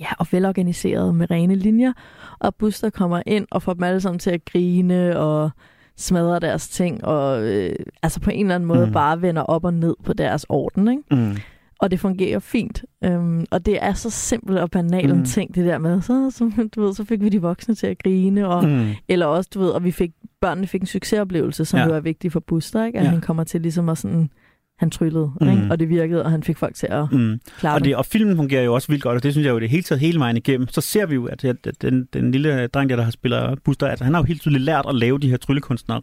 ja, 0.00 0.06
og 0.18 0.26
velorganiseret 0.30 1.14
med 1.14 1.30
rene 1.30 1.54
linjer, 1.54 1.92
og 2.38 2.54
Buster 2.54 2.90
kommer 2.90 3.22
ind 3.26 3.46
og 3.50 3.62
får 3.62 3.72
dem 3.74 3.82
alle 3.82 4.00
sammen 4.00 4.18
til 4.18 4.30
at 4.30 4.44
grine 4.44 5.18
og 5.18 5.50
smadre 5.96 6.40
deres 6.40 6.68
ting, 6.68 7.04
og 7.04 7.42
øh, 7.42 7.76
altså 8.02 8.20
på 8.20 8.30
en 8.30 8.40
eller 8.46 8.54
anden 8.54 8.66
måde 8.66 8.86
Mm. 8.86 8.92
bare 8.92 9.22
vender 9.22 9.42
op 9.42 9.64
og 9.64 9.74
ned 9.74 9.94
på 10.04 10.12
deres 10.12 10.46
orden, 10.48 10.88
ikke? 10.88 11.02
Mm. 11.10 11.36
Og 11.78 11.90
det 11.90 12.00
fungerer 12.00 12.38
fint. 12.38 12.84
Øhm, 13.04 13.44
og 13.50 13.66
det 13.66 13.78
er 13.84 13.92
så 13.92 14.10
simpelt 14.10 14.58
og 14.58 14.70
banalt 14.70 15.10
en 15.10 15.18
Mm. 15.18 15.24
ting, 15.24 15.54
det 15.54 15.64
der 15.66 15.78
med, 15.78 16.02
så, 16.02 16.30
så, 16.30 16.68
du 16.76 16.82
ved, 16.82 16.94
så 16.94 17.04
fik 17.04 17.20
vi 17.22 17.28
de 17.28 17.42
voksne 17.42 17.74
til 17.74 17.86
at 17.86 17.98
grine, 18.02 18.48
og, 18.48 18.64
Mm. 18.68 18.86
eller 19.08 19.26
også, 19.26 19.50
du 19.54 19.58
ved, 19.60 19.68
og 19.68 19.84
vi 19.84 19.90
fik, 19.90 20.10
børnene 20.40 20.66
fik 20.66 20.80
en 20.80 20.86
succesoplevelse, 20.86 21.64
som 21.64 21.78
Ja. 21.80 21.86
jo 21.86 21.94
er 21.94 22.00
vigtig 22.00 22.32
for 22.32 22.40
Buster, 22.40 22.84
ikke? 22.84 22.98
At 22.98 23.04
Ja. 23.04 23.10
han 23.10 23.20
kommer 23.20 23.44
til 23.44 23.60
ligesom 23.60 23.88
at 23.88 23.98
sådan, 23.98 24.30
han 24.78 24.90
tryllede, 24.90 25.30
Mm. 25.40 25.48
ikke? 25.50 25.62
og 25.70 25.78
det 25.78 25.88
virkede, 25.88 26.24
og 26.24 26.30
han 26.30 26.42
fik 26.42 26.56
folk 26.56 26.74
til 26.74 26.86
at 26.90 27.12
Mm. 27.12 27.40
klappe. 27.58 27.74
Og, 27.80 27.84
det, 27.84 27.96
og 27.96 28.06
filmen 28.06 28.36
fungerer 28.36 28.62
jo 28.64 28.74
også 28.74 28.88
vildt 28.88 29.02
godt, 29.02 29.16
og 29.16 29.22
det 29.22 29.32
synes 29.32 29.44
jeg 29.46 29.52
jo 29.52 29.60
det 29.60 29.70
hele 29.70 29.82
taget 29.82 30.00
hele 30.00 30.18
vejen 30.18 30.36
igennem. 30.36 30.68
Så 30.68 30.80
ser 30.80 31.06
vi 31.06 31.14
jo, 31.14 31.26
at, 31.26 31.44
den, 31.82 32.08
den 32.12 32.30
lille 32.30 32.66
dreng, 32.66 32.90
der, 32.90 32.96
der 32.96 33.02
har 33.02 33.10
spillet 33.10 33.58
Buster, 33.64 33.86
altså, 33.86 34.04
han 34.04 34.14
har 34.14 34.20
jo 34.20 34.24
helt 34.24 34.40
tydeligt 34.40 34.64
lært 34.64 34.84
at 34.88 34.94
lave 34.94 35.18
de 35.18 35.30
her 35.30 35.36
tryllekunstnere 35.36 36.02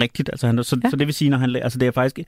rigtigt. 0.00 0.28
Altså, 0.28 0.46
han, 0.46 0.64
så, 0.64 0.80
ja. 0.84 0.90
Så 0.90 0.96
det 0.96 1.06
vil 1.06 1.14
sige, 1.14 1.30
når 1.30 1.38
han, 1.38 1.56
altså, 1.56 1.78
det 1.78 1.86
er 1.86 1.92
faktisk 1.92 2.18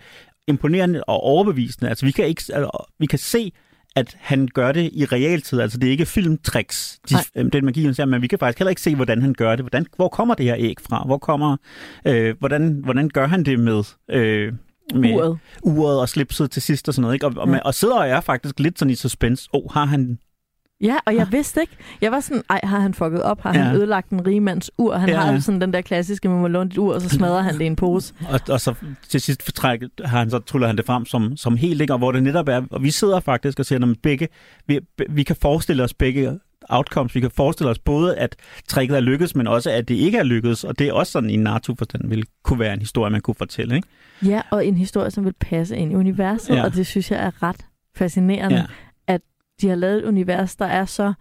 imponerende 0.49 1.05
og 1.05 1.21
overbevisende. 1.21 1.89
Altså, 1.89 2.07
vi 2.07 2.13
kan, 2.13 2.27
ikke, 2.27 2.43
altså, 2.53 2.93
vi 2.99 3.07
kan 3.07 3.19
se, 3.19 3.53
at 3.97 4.17
han 4.21 4.49
gør 4.55 4.73
det 4.73 4.91
i 4.93 5.05
realtid. 5.05 5.61
Altså, 5.61 5.79
det 5.79 5.87
er 5.87 5.91
ikke 5.91 6.07
filmtricks, 6.07 6.99
de, 7.11 7.15
øhm, 7.37 7.51
den 7.51 7.65
magi, 7.65 7.85
han 7.85 7.95
ser, 7.95 8.05
men 8.05 8.23
vi 8.23 8.27
kan 8.27 8.39
faktisk 8.39 8.59
heller 8.59 8.71
ikke 8.71 8.83
se, 8.83 8.95
hvordan 8.97 9.23
han 9.23 9.35
gør 9.35 9.51
det. 9.57 9.61
Hvordan, 9.63 9.87
hvor 9.97 10.09
kommer 10.09 10.35
det 10.35 10.47
her 10.47 10.55
æg 10.59 10.75
fra? 10.89 11.03
Hvor 11.07 11.19
kommer, 11.19 11.57
øh, 12.07 12.35
hvordan, 12.39 12.81
hvordan 12.85 13.09
gør 13.09 13.27
han 13.27 13.45
det 13.45 13.61
med... 13.61 13.83
Øh, 14.11 14.53
med 14.95 15.15
uret. 15.15 15.39
uret 15.63 16.01
og 16.01 16.09
slipset 16.09 16.51
til 16.51 16.63
sidst 16.63 16.89
og 16.89 16.95
sådan 16.95 17.03
noget. 17.03 17.15
Ikke? 17.15 17.27
Og, 17.27 17.33
og, 17.37 17.49
man, 17.49 17.61
og 17.65 17.75
sidder 17.75 17.95
og 17.97 18.09
er 18.09 18.21
faktisk 18.21 18.61
lidt 18.61 18.79
sådan 18.79 18.91
i 18.93 18.95
suspense. 18.95 19.49
Åh, 19.55 19.61
oh, 19.65 19.71
har 19.73 19.85
han... 19.85 20.19
Ja, 20.83 20.97
og 21.07 21.15
jeg 21.15 21.33
vidste 21.33 21.61
ikke. 21.61 21.73
Jeg 22.01 22.13
var 22.13 22.21
sådan, 22.21 22.43
ej, 22.51 22.61
har 22.65 22.81
han 22.81 22.95
fucket 22.95 23.23
op? 23.23 23.41
Har 23.41 23.55
Ja. 23.55 23.61
han 23.63 23.77
ødelagt 23.77 24.11
en 24.11 24.27
rigmands 24.27 24.71
ur? 24.79 24.95
Han 24.95 25.09
Ja, 25.09 25.21
har 25.21 25.33
jo 25.33 25.41
sådan 25.41 25.61
den 25.61 25.73
der 25.73 25.81
klassiske, 25.81 26.29
man 26.29 26.41
må 26.41 26.49
låne 26.49 26.71
dit 26.71 26.79
ur, 26.79 26.95
og 26.95 27.01
så 27.01 27.09
smadrer 27.09 27.43
han 27.43 27.55
det 27.55 27.61
i 27.61 27.67
en 27.67 27.77
pose. 27.77 28.15
Og, 28.33 28.41
og 28.49 28.61
så 28.61 28.75
til 29.09 29.21
sidst 29.21 29.43
fortræk, 29.43 29.81
har 30.05 30.19
han 30.19 30.31
så 30.31 30.39
tryller 30.39 30.67
han 30.67 30.77
det 30.77 30.87
frem 30.87 31.05
som, 31.07 31.37
som 31.37 31.57
helt, 31.57 31.81
ikke? 31.81 31.93
og 31.93 31.99
hvor 31.99 32.13
det 32.13 32.23
netop 32.23 32.49
er, 32.49 32.63
og 32.71 32.83
vi 32.83 32.91
sidder 32.91 33.21
faktisk 33.21 33.59
og 33.59 33.67
siger, 33.67 33.79
når 33.79 33.95
begge, 34.03 34.29
vi, 34.67 34.81
vi 35.11 35.23
kan 35.23 35.37
forestille 35.43 35.83
os 35.85 35.95
begge 35.95 36.39
outcomes. 36.69 37.15
Vi 37.15 37.21
kan 37.21 37.31
forestille 37.31 37.71
os 37.71 37.79
både, 37.79 38.17
at 38.17 38.37
tricket 38.69 38.97
er 38.97 39.01
lykkedes, 39.01 39.35
men 39.37 39.47
også, 39.47 39.71
at 39.71 39.89
det 39.89 39.95
ikke 39.95 40.19
er 40.19 40.23
lykkedes, 40.23 40.65
og 40.65 40.79
det 40.79 40.89
er 40.89 40.93
også 40.93 41.13
sådan 41.13 41.31
i 41.31 41.35
en 41.35 41.43
NATO-forstand 41.43 42.09
vil 42.09 42.25
kunne 42.43 42.59
være 42.59 42.73
en 42.75 42.81
historie, 42.81 43.11
man 43.11 43.21
kunne 43.21 43.35
fortælle. 43.35 43.77
Ikke? 43.77 43.89
Ja, 44.27 44.43
og 44.51 44.67
en 44.67 44.77
historie, 44.77 45.11
som 45.11 45.25
vil 45.25 45.35
passe 45.41 45.77
ind 45.77 45.93
i 45.93 45.95
universet, 45.95 46.57
Ja. 46.57 46.65
og 46.65 46.75
det 46.75 46.87
synes 46.87 47.11
jeg 47.11 47.25
er 47.25 47.43
ret 47.43 47.67
fascinerende, 47.97 48.57
ja. 48.57 48.65
at 49.07 49.21
de 49.61 49.69
har 49.69 49.75
lavet 49.77 49.99
et 49.99 50.05
univers, 50.05 50.57
der 50.57 50.67
er 50.67 50.85
så 50.85 51.13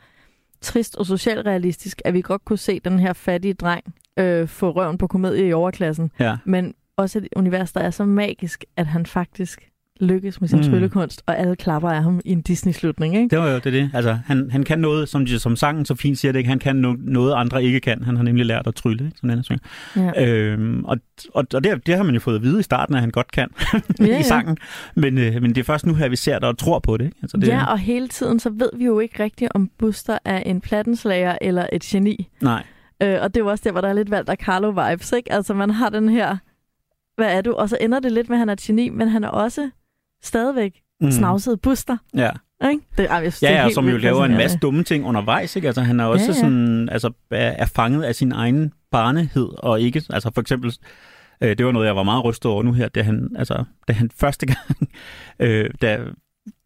trist 0.62 0.96
og 0.96 1.06
socialrealistisk, 1.06 2.02
at 2.06 2.14
vi 2.14 2.22
godt 2.22 2.46
kunne 2.46 2.58
se 2.60 2.80
den 2.80 3.00
her 3.00 3.14
fattige 3.14 3.54
dreng 3.54 3.84
øh, 4.20 4.48
få 4.48 4.72
røven 4.72 4.98
på 4.98 5.08
komedie 5.08 5.48
i 5.48 5.54
overklassen, 5.54 6.12
Ja. 6.20 6.38
men 6.46 6.74
også 6.98 7.18
et 7.20 7.28
univers, 7.36 7.72
der 7.72 7.80
er 7.82 7.90
så 7.92 8.06
magisk, 8.06 8.64
at 8.78 8.88
han 8.88 9.06
faktisk 9.06 9.69
lykkes 10.00 10.42
med 10.42 10.50
sin 10.50 10.58
Mm. 10.60 10.64
tryllekunst, 10.64 11.24
og 11.26 11.38
alle 11.40 11.56
klapper 11.56 11.90
af 11.90 12.04
ham 12.04 12.22
i 12.26 12.32
en 12.32 12.42
Disney-slutning, 12.42 13.16
ikke? 13.16 13.28
Det 13.30 13.40
var 13.40 13.50
jo 13.50 13.56
det, 13.56 13.74
det. 13.74 13.92
Altså, 13.94 14.18
han, 14.26 14.52
han 14.52 14.64
kan 14.64 14.80
noget, 14.80 15.10
som, 15.10 15.28
som 15.28 15.56
sangen 15.56 15.86
så 15.86 15.96
fint 15.96 16.18
siger 16.18 16.32
det, 16.32 16.40
ikke? 16.40 16.50
han 16.50 16.60
kan 16.60 16.76
no, 16.76 16.96
noget, 17.00 17.34
andre 17.34 17.64
ikke 17.64 17.80
kan. 17.80 18.04
Han 18.04 18.16
har 18.16 18.24
nemlig 18.24 18.46
lært 18.46 18.68
at 18.68 18.76
trylle, 18.76 19.06
ikke? 19.06 19.18
som 19.20 19.30
den 19.30 19.44
synger. 19.44 19.60
Ja. 19.96 20.26
Øhm, 20.28 20.86
og 20.86 20.98
og, 21.34 21.46
og 21.54 21.64
det, 21.64 21.86
det 21.88 21.96
har 21.96 22.04
man 22.04 22.14
jo 22.14 22.20
fået 22.20 22.36
at 22.36 22.42
vide 22.42 22.60
i 22.60 22.64
starten, 22.64 22.96
at 22.96 23.02
han 23.02 23.12
godt 23.12 23.32
kan 23.32 23.50
Ja, 24.00 24.06
i 24.06 24.10
ja. 24.10 24.22
sangen. 24.22 24.58
Men, 24.96 25.18
øh, 25.18 25.42
men 25.42 25.50
det 25.56 25.58
er 25.58 25.64
først 25.64 25.86
nu 25.86 25.94
her, 25.94 26.10
vi 26.10 26.16
ser 26.16 26.40
det 26.40 26.44
og 26.50 26.58
tror 26.58 26.80
på 26.80 26.98
det. 26.98 27.06
Ikke? 27.06 27.18
Altså, 27.22 27.38
det 27.38 27.48
Ja, 27.48 27.66
og 27.66 27.80
hele 27.80 28.08
tiden, 28.08 28.40
så 28.40 28.50
ved 28.50 28.70
vi 28.78 28.86
jo 28.86 29.00
ikke 29.00 29.24
rigtigt, 29.24 29.52
om 29.56 29.70
Buster 29.78 30.18
er 30.26 30.38
en 30.38 30.62
plattenslager 30.62 31.38
eller 31.42 31.68
et 31.74 31.82
geni. 31.84 32.28
Nej. 32.42 32.64
Øh, 33.04 33.18
og 33.22 33.34
det 33.34 33.40
er 33.40 33.44
jo 33.44 33.50
også 33.50 33.62
der, 33.66 33.72
hvor 33.72 33.82
der 33.82 33.88
er 33.90 33.94
lidt 33.94 34.12
valgt 34.12 34.30
af 34.30 34.36
Carlo-vibes, 34.44 35.16
ikke? 35.16 35.32
Altså, 35.34 35.54
man 35.54 35.70
har 35.70 35.90
den 35.90 36.10
her, 36.10 36.38
hvad 37.18 37.38
er 37.38 37.42
du? 37.42 37.54
Og 37.54 37.70
så 37.70 37.78
ender 37.82 38.00
det 38.00 38.12
lidt 38.12 38.30
med, 38.30 38.36
at 38.38 38.40
han 38.40 38.50
er 38.50 38.54
et 38.54 38.60
geni, 38.60 38.90
men 38.90 39.08
han 39.08 39.24
er 39.24 39.28
også 39.30 39.70
stadigvæk 40.24 40.74
mm. 41.02 41.12
snavset 41.12 41.62
Buster, 41.62 41.98
Ja, 42.16 42.30
ikke? 42.70 42.84
Det, 42.98 43.06
ej, 43.10 43.16
jeg 43.16 43.22
synes, 43.34 43.40
det 43.40 43.48
ja, 43.48 43.52
er 43.52 43.58
ja 43.58 43.64
helt 43.64 43.76
som 43.76 43.90
jo 43.90 43.98
laver 43.98 44.16
en 44.16 44.22
fascinerende. 44.22 44.44
masse 44.44 44.58
dumme 44.58 44.84
ting 44.84 45.06
undervejs. 45.06 45.56
Ikke? 45.56 45.68
Altså, 45.68 45.82
han 45.82 46.00
er 46.00 46.06
også 46.06 46.26
Ja, 46.26 46.32
ja. 46.32 46.40
sådan, 46.40 46.90
altså, 46.90 47.12
er, 47.32 47.66
fanget 47.66 48.04
af 48.04 48.16
sin 48.16 48.32
egen 48.32 48.74
barnehed, 48.92 49.50
og 49.58 49.82
ikke, 49.82 50.04
altså 50.10 50.32
for 50.34 50.42
eksempel, 50.42 50.74
øh, 51.42 51.58
det 51.58 51.66
var 51.66 51.72
noget, 51.72 51.88
jeg 51.88 51.96
var 51.96 52.04
meget 52.04 52.26
rystet 52.26 52.52
over 52.52 52.64
nu 52.64 52.74
her, 52.74 52.88
da 52.88 53.02
han, 53.04 53.30
altså, 53.36 53.64
da 53.88 53.94
han 53.94 54.12
første 54.22 54.46
gang, 54.46 54.90
øh, 55.40 55.70
da 55.82 56.00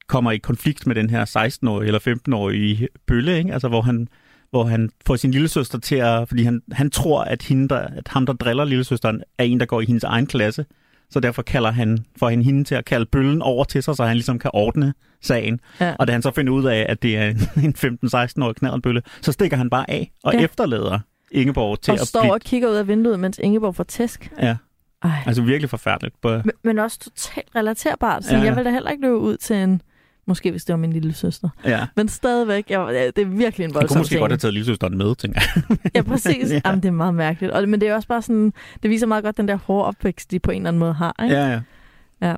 kommer 0.07 0.31
i 0.31 0.37
konflikt 0.37 0.87
med 0.87 0.95
den 0.95 1.09
her 1.09 1.25
16-årige 1.25 1.87
eller 1.87 1.99
15-årige 1.99 2.87
bølle, 3.07 3.37
ikke? 3.37 3.53
Altså, 3.53 3.67
hvor 3.67 3.81
han 3.81 4.07
hvor 4.49 4.63
han 4.63 4.89
får 5.05 5.15
sin 5.15 5.31
lillesøster 5.31 5.79
til 5.79 5.95
at, 5.95 6.27
fordi 6.27 6.43
han, 6.43 6.61
han 6.71 6.89
tror, 6.89 7.23
at, 7.23 7.41
hende, 7.43 7.69
der, 7.69 7.79
at 7.79 8.07
ham, 8.07 8.25
der 8.25 8.33
driller 8.33 8.65
lillesøsteren, 8.65 9.23
er 9.37 9.43
en, 9.43 9.59
der 9.59 9.65
går 9.65 9.81
i 9.81 9.85
hendes 9.85 10.03
egen 10.03 10.25
klasse. 10.27 10.65
Så 11.13 11.19
derfor 11.19 11.41
kalder 11.41 11.71
han 11.71 12.05
for 12.19 12.29
hende, 12.29 12.43
hende 12.43 12.63
til 12.63 12.75
at 12.75 12.85
kalde 12.85 13.05
bøllen 13.05 13.41
over 13.41 13.63
til 13.63 13.83
sig, 13.83 13.95
så 13.95 14.03
han 14.05 14.15
ligesom 14.15 14.39
kan 14.39 14.51
ordne 14.53 14.93
sagen. 15.21 15.59
Ja. 15.79 15.95
Og 15.99 16.07
da 16.07 16.11
han 16.11 16.21
så 16.21 16.31
finder 16.31 16.53
ud 16.53 16.63
af, 16.65 16.85
at 16.89 17.03
det 17.03 17.17
er 17.17 17.27
en- 17.29 17.49
en 17.65 17.75
15-16-årig 18.05 18.55
knallertbølle, 18.55 19.01
så 19.21 19.31
stikker 19.31 19.57
han 19.57 19.69
bare 19.69 19.89
af 19.89 20.11
og 20.23 20.33
Ja. 20.33 20.39
efterlader 20.39 20.99
Ingeborg 21.31 21.81
til 21.81 21.91
og 21.91 21.99
at 22.01 22.07
står 22.07 22.21
blive... 22.21 22.33
og 22.33 22.39
kigger 22.41 22.69
ud 22.69 22.75
af 22.75 22.87
vinduet, 22.87 23.19
mens 23.19 23.39
Ingeborg 23.43 23.75
får 23.75 23.83
tæsk. 23.83 24.31
Ja, 24.41 24.55
Ej. 25.03 25.11
altså 25.25 25.41
virkelig 25.41 25.69
forfærdeligt. 25.69 26.21
På, 26.21 26.29
Men, 26.29 26.51
men 26.63 26.79
også 26.79 26.99
totalt 26.99 27.47
relaterbart. 27.55 28.25
Så 28.25 28.35
ja. 28.35 28.41
jeg 28.43 28.55
vil 28.55 28.65
da 28.65 28.71
heller 28.71 28.89
ikke 28.91 29.01
løbe 29.01 29.17
ud 29.17 29.37
til 29.37 29.55
en... 29.55 29.81
Måske 30.25 30.51
hvis 30.51 30.65
det 30.65 30.73
var 30.73 30.77
min 30.77 30.93
lille 30.93 31.13
søster. 31.13 31.49
ja. 31.65 31.85
Men 31.95 32.07
stadigvæk, 32.07 32.69
jeg, 32.69 32.87
ja, 32.91 33.05
det 33.07 33.17
er 33.17 33.25
virkelig 33.25 33.65
en 33.65 33.73
voldsom 33.73 33.87
kunne 33.87 33.99
måske 33.99 34.13
ting. 34.13 34.19
godt 34.19 34.31
have 34.31 34.37
taget 34.37 34.53
lillesøsteren 34.53 34.97
med, 34.97 35.15
tænker 35.15 35.41
jeg. 35.55 35.77
Ja, 35.95 36.01
præcis. 36.01 36.49
Ja. 36.51 36.55
ja. 36.55 36.61
Jamen, 36.65 36.81
det 36.83 36.87
er 36.87 36.91
meget 36.91 37.13
mærkeligt. 37.13 37.53
Og, 37.53 37.69
men 37.69 37.81
det 37.81 37.89
er 37.89 37.95
også 37.95 38.07
bare 38.07 38.21
sådan... 38.21 38.53
Det 38.83 38.89
viser 38.89 39.07
meget 39.07 39.23
godt 39.23 39.37
den 39.37 39.47
der 39.47 39.55
hårde 39.55 39.85
opvækst, 39.85 40.31
de 40.31 40.39
på 40.39 40.51
en 40.51 40.57
eller 40.57 40.67
anden 40.67 40.79
måde 40.79 40.93
har. 40.93 41.15
Ikke? 41.23 41.35
Ja, 41.35 41.59
ja. 42.21 42.35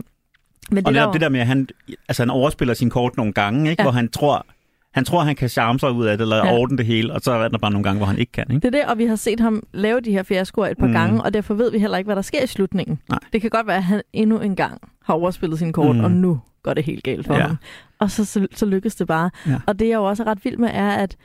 Men 0.72 0.78
Og 0.86 0.86
det, 0.86 0.94
netop 0.94 1.08
der, 1.08 1.12
det 1.12 1.22
der 1.22 1.30
med, 1.30 1.40
at 1.40 1.48
han, 1.48 1.68
altså 2.10 2.22
han 2.24 2.30
overspiller 2.30 2.74
sin 2.74 2.90
kort 2.90 3.18
nogle 3.18 3.34
gange, 3.34 3.70
ikke? 3.70 3.82
Ja. 3.82 3.86
hvor 3.86 3.92
han 3.92 4.10
tror, 4.10 4.46
han 4.94 5.06
tror, 5.06 5.22
han 5.24 5.36
kan 5.36 5.50
charme 5.50 5.80
sig 5.80 5.92
ud 5.92 6.06
af 6.06 6.18
det, 6.18 6.24
eller 6.24 6.36
Ja. 6.38 6.46
ja. 6.48 6.58
ordne 6.58 6.78
det 6.78 6.86
hele, 6.86 7.14
og 7.14 7.22
så 7.22 7.32
er 7.32 7.48
der 7.48 7.58
bare 7.58 7.72
nogle 7.72 7.84
gange, 7.84 7.98
hvor 7.98 8.06
han 8.08 8.18
ikke 8.18 8.32
kan. 8.32 8.46
Ikke? 8.50 8.56
det 8.56 8.76
er 8.76 8.80
det, 8.82 8.90
og 8.90 8.98
vi 8.98 9.06
har 9.06 9.16
set 9.16 9.40
ham 9.40 9.64
lave 9.74 10.02
de 10.02 10.12
her 10.12 10.24
fiaskoer 10.24 10.68
et 10.68 10.78
par 10.78 10.88
mm. 10.88 10.94
Gange, 10.94 11.22
og 11.24 11.34
derfor 11.34 11.54
ved 11.54 11.72
vi 11.72 11.80
heller 11.80 11.98
ikke, 11.98 12.08
hvad 12.08 12.16
der 12.16 12.22
sker 12.22 12.44
i 12.44 12.48
slutningen. 12.48 13.00
Nej. 13.10 13.20
Det 13.34 13.42
kan 13.42 13.50
godt 13.50 13.68
være, 13.68 13.78
at 13.78 13.84
han 13.84 14.02
endnu 14.14 14.40
en 14.40 14.56
gang 14.56 14.82
har 15.04 15.14
overspillet 15.14 15.60
sin 15.60 15.74
kort. 15.74 15.96
Mm. 15.96 16.04
og 16.04 16.12
nu 16.12 16.40
går 16.66 16.74
det 16.74 16.84
helt 16.84 17.04
galt 17.04 17.28
for 17.28 17.34
Ja. 17.34 17.42
ham. 17.42 17.58
Og 18.00 18.12
så, 18.12 18.26
så, 18.26 18.48
så 18.56 18.66
lykkes 18.66 18.96
det 18.96 19.08
bare. 19.08 19.30
Ja. 19.48 19.56
Og 19.68 19.80
det, 19.80 19.88
jeg 19.88 19.96
jo 19.96 20.04
også 20.04 20.24
er 20.24 20.28
ret 20.28 20.46
vild 20.46 20.58
med, 20.58 20.70
er, 20.74 20.90
at 20.90 21.16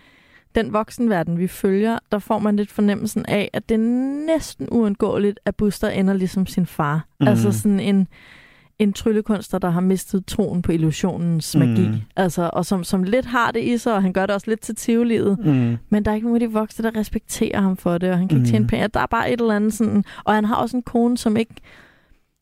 den 0.54 0.72
voksenverden, 0.72 1.38
vi 1.38 1.46
følger, 1.48 1.98
der 2.12 2.18
får 2.18 2.38
man 2.38 2.56
lidt 2.56 2.70
fornemmelsen 2.70 3.24
af, 3.28 3.50
at 3.52 3.68
det 3.68 3.74
er 3.74 3.78
næsten 4.26 4.68
uundgåeligt, 4.70 5.40
at 5.44 5.56
Buster 5.56 5.88
ender 5.88 6.14
ligesom 6.14 6.46
sin 6.46 6.66
far. 6.66 7.04
Mm. 7.20 7.28
Altså 7.28 7.52
sådan 7.52 7.80
en, 7.80 8.08
en 8.78 8.92
tryllekunstner, 8.92 9.58
der 9.58 9.70
har 9.70 9.80
mistet 9.80 10.26
troen 10.26 10.62
på 10.62 10.72
illusionens 10.72 11.56
magi. 11.56 11.88
Mm. 11.88 11.94
Altså, 12.16 12.50
og 12.52 12.66
som, 12.66 12.84
som 12.84 13.02
lidt 13.02 13.26
har 13.26 13.50
det 13.50 13.62
i 13.64 13.78
sig, 13.78 13.94
og 13.94 14.02
han 14.02 14.12
gør 14.12 14.26
det 14.26 14.34
også 14.34 14.50
lidt 14.50 14.60
til 14.60 14.74
tivolivet. 14.76 15.38
Mm. 15.44 15.76
Men 15.90 16.04
der 16.04 16.10
er 16.10 16.14
ikke 16.14 16.26
nogen 16.26 16.42
af 16.42 16.48
de 16.48 16.52
voksne, 16.54 16.90
der 16.90 16.96
respekterer 17.00 17.60
ham 17.60 17.76
for 17.76 17.98
det, 17.98 18.10
og 18.10 18.18
han 18.18 18.28
kan 18.28 18.36
ikke 18.38 18.46
Mm. 18.46 18.50
tjene 18.50 18.66
penge. 18.66 18.88
Der 18.88 19.00
er 19.00 19.06
bare 19.06 19.32
et 19.32 19.40
eller 19.40 19.54
andet 19.54 19.74
sådan... 19.74 20.04
Og 20.24 20.34
han 20.34 20.44
har 20.44 20.54
også 20.54 20.76
en 20.76 20.82
kone, 20.82 21.18
som 21.18 21.36
ikke 21.36 21.54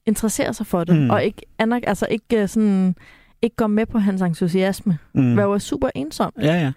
interesserer 0.09 0.53
sig 0.53 0.67
for 0.67 0.85
det, 0.85 0.97
Mm. 0.97 1.11
og 1.11 1.25
ikke, 1.25 1.43
anerk- 1.63 1.83
altså 1.87 2.07
ikke, 2.11 2.43
øh, 2.43 2.49
sådan, 2.49 2.95
ikke 3.43 3.57
går 3.57 3.67
med 3.67 3.87
på 3.87 3.99
hans 3.99 4.23
entusiasme. 4.23 4.99
Mm. 5.15 5.35
Hvad 5.35 5.45
er 5.45 5.59
super 5.59 5.91
ensom. 5.95 6.33
Ja, 6.43 6.55
ja. 6.61 6.73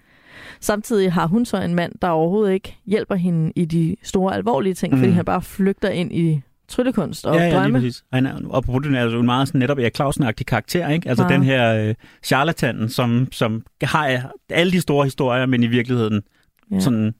Samtidig 0.59 1.13
har 1.13 1.27
hun 1.27 1.45
så 1.45 1.61
en 1.61 1.75
mand, 1.75 1.91
der 2.01 2.07
overhovedet 2.07 2.53
ikke 2.53 2.77
hjælper 2.85 3.15
hende 3.15 3.51
i 3.55 3.65
de 3.65 3.95
store, 4.03 4.35
alvorlige 4.35 4.73
ting, 4.73 4.93
mm. 4.93 4.99
fordi 4.99 5.11
han 5.11 5.25
bare 5.25 5.41
flygter 5.41 5.89
ind 5.89 6.11
i 6.13 6.41
tryllekunst 6.67 7.25
og 7.25 7.35
ja, 7.35 7.43
ja, 7.47 7.55
drømme. 7.59 7.79
præcis. 7.79 8.03
Han 8.13 8.25
er, 8.25 8.39
og 8.49 8.63
på 8.63 8.79
den 8.79 8.95
er 8.95 9.03
jo 9.03 9.19
en 9.19 9.25
meget 9.25 9.47
sådan, 9.47 9.59
netop 9.59 9.77
Erik 9.79 9.95
Clausen-agtig 10.01 10.43
karakter, 10.47 10.89
ikke? 10.89 11.09
Altså 11.09 11.23
Meget. 11.23 11.33
den 11.35 11.43
her 11.43 11.87
øh, 11.89 11.95
charlatanen, 12.23 12.89
som, 12.89 13.27
som 13.31 13.63
har 13.83 14.31
alle 14.49 14.71
de 14.71 14.81
store 14.81 15.03
historier, 15.05 15.45
men 15.45 15.63
i 15.63 15.67
virkeligheden 15.67 16.21
Ja. 16.71 16.75
ja. 16.75 16.81
sådan 16.81 17.13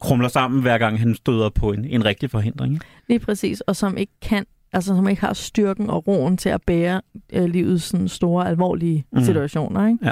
krumler 0.00 0.28
sammen, 0.28 0.62
hver 0.62 0.78
gang 0.78 0.98
han 1.00 1.14
støder 1.14 1.48
på 1.48 1.72
en, 1.72 1.84
en 1.84 2.04
rigtig 2.04 2.30
forhindring. 2.30 2.72
Ikke? 2.74 2.86
Lige 3.08 3.18
præcis, 3.18 3.60
og 3.60 3.76
som 3.76 3.96
ikke 3.96 4.12
kan, 4.22 4.46
altså 4.72 4.96
som 4.96 5.08
ikke 5.08 5.20
har 5.22 5.32
styrken 5.32 5.90
og 5.90 6.06
roen 6.08 6.36
til 6.36 6.48
at 6.48 6.62
bære 6.62 7.00
øh, 7.32 7.44
livets 7.44 7.84
sådan 7.84 8.08
store, 8.08 8.48
alvorlige 8.48 9.04
mm. 9.12 9.20
Situationer, 9.22 9.86
ikke? 9.86 9.98
Ja. 10.06 10.10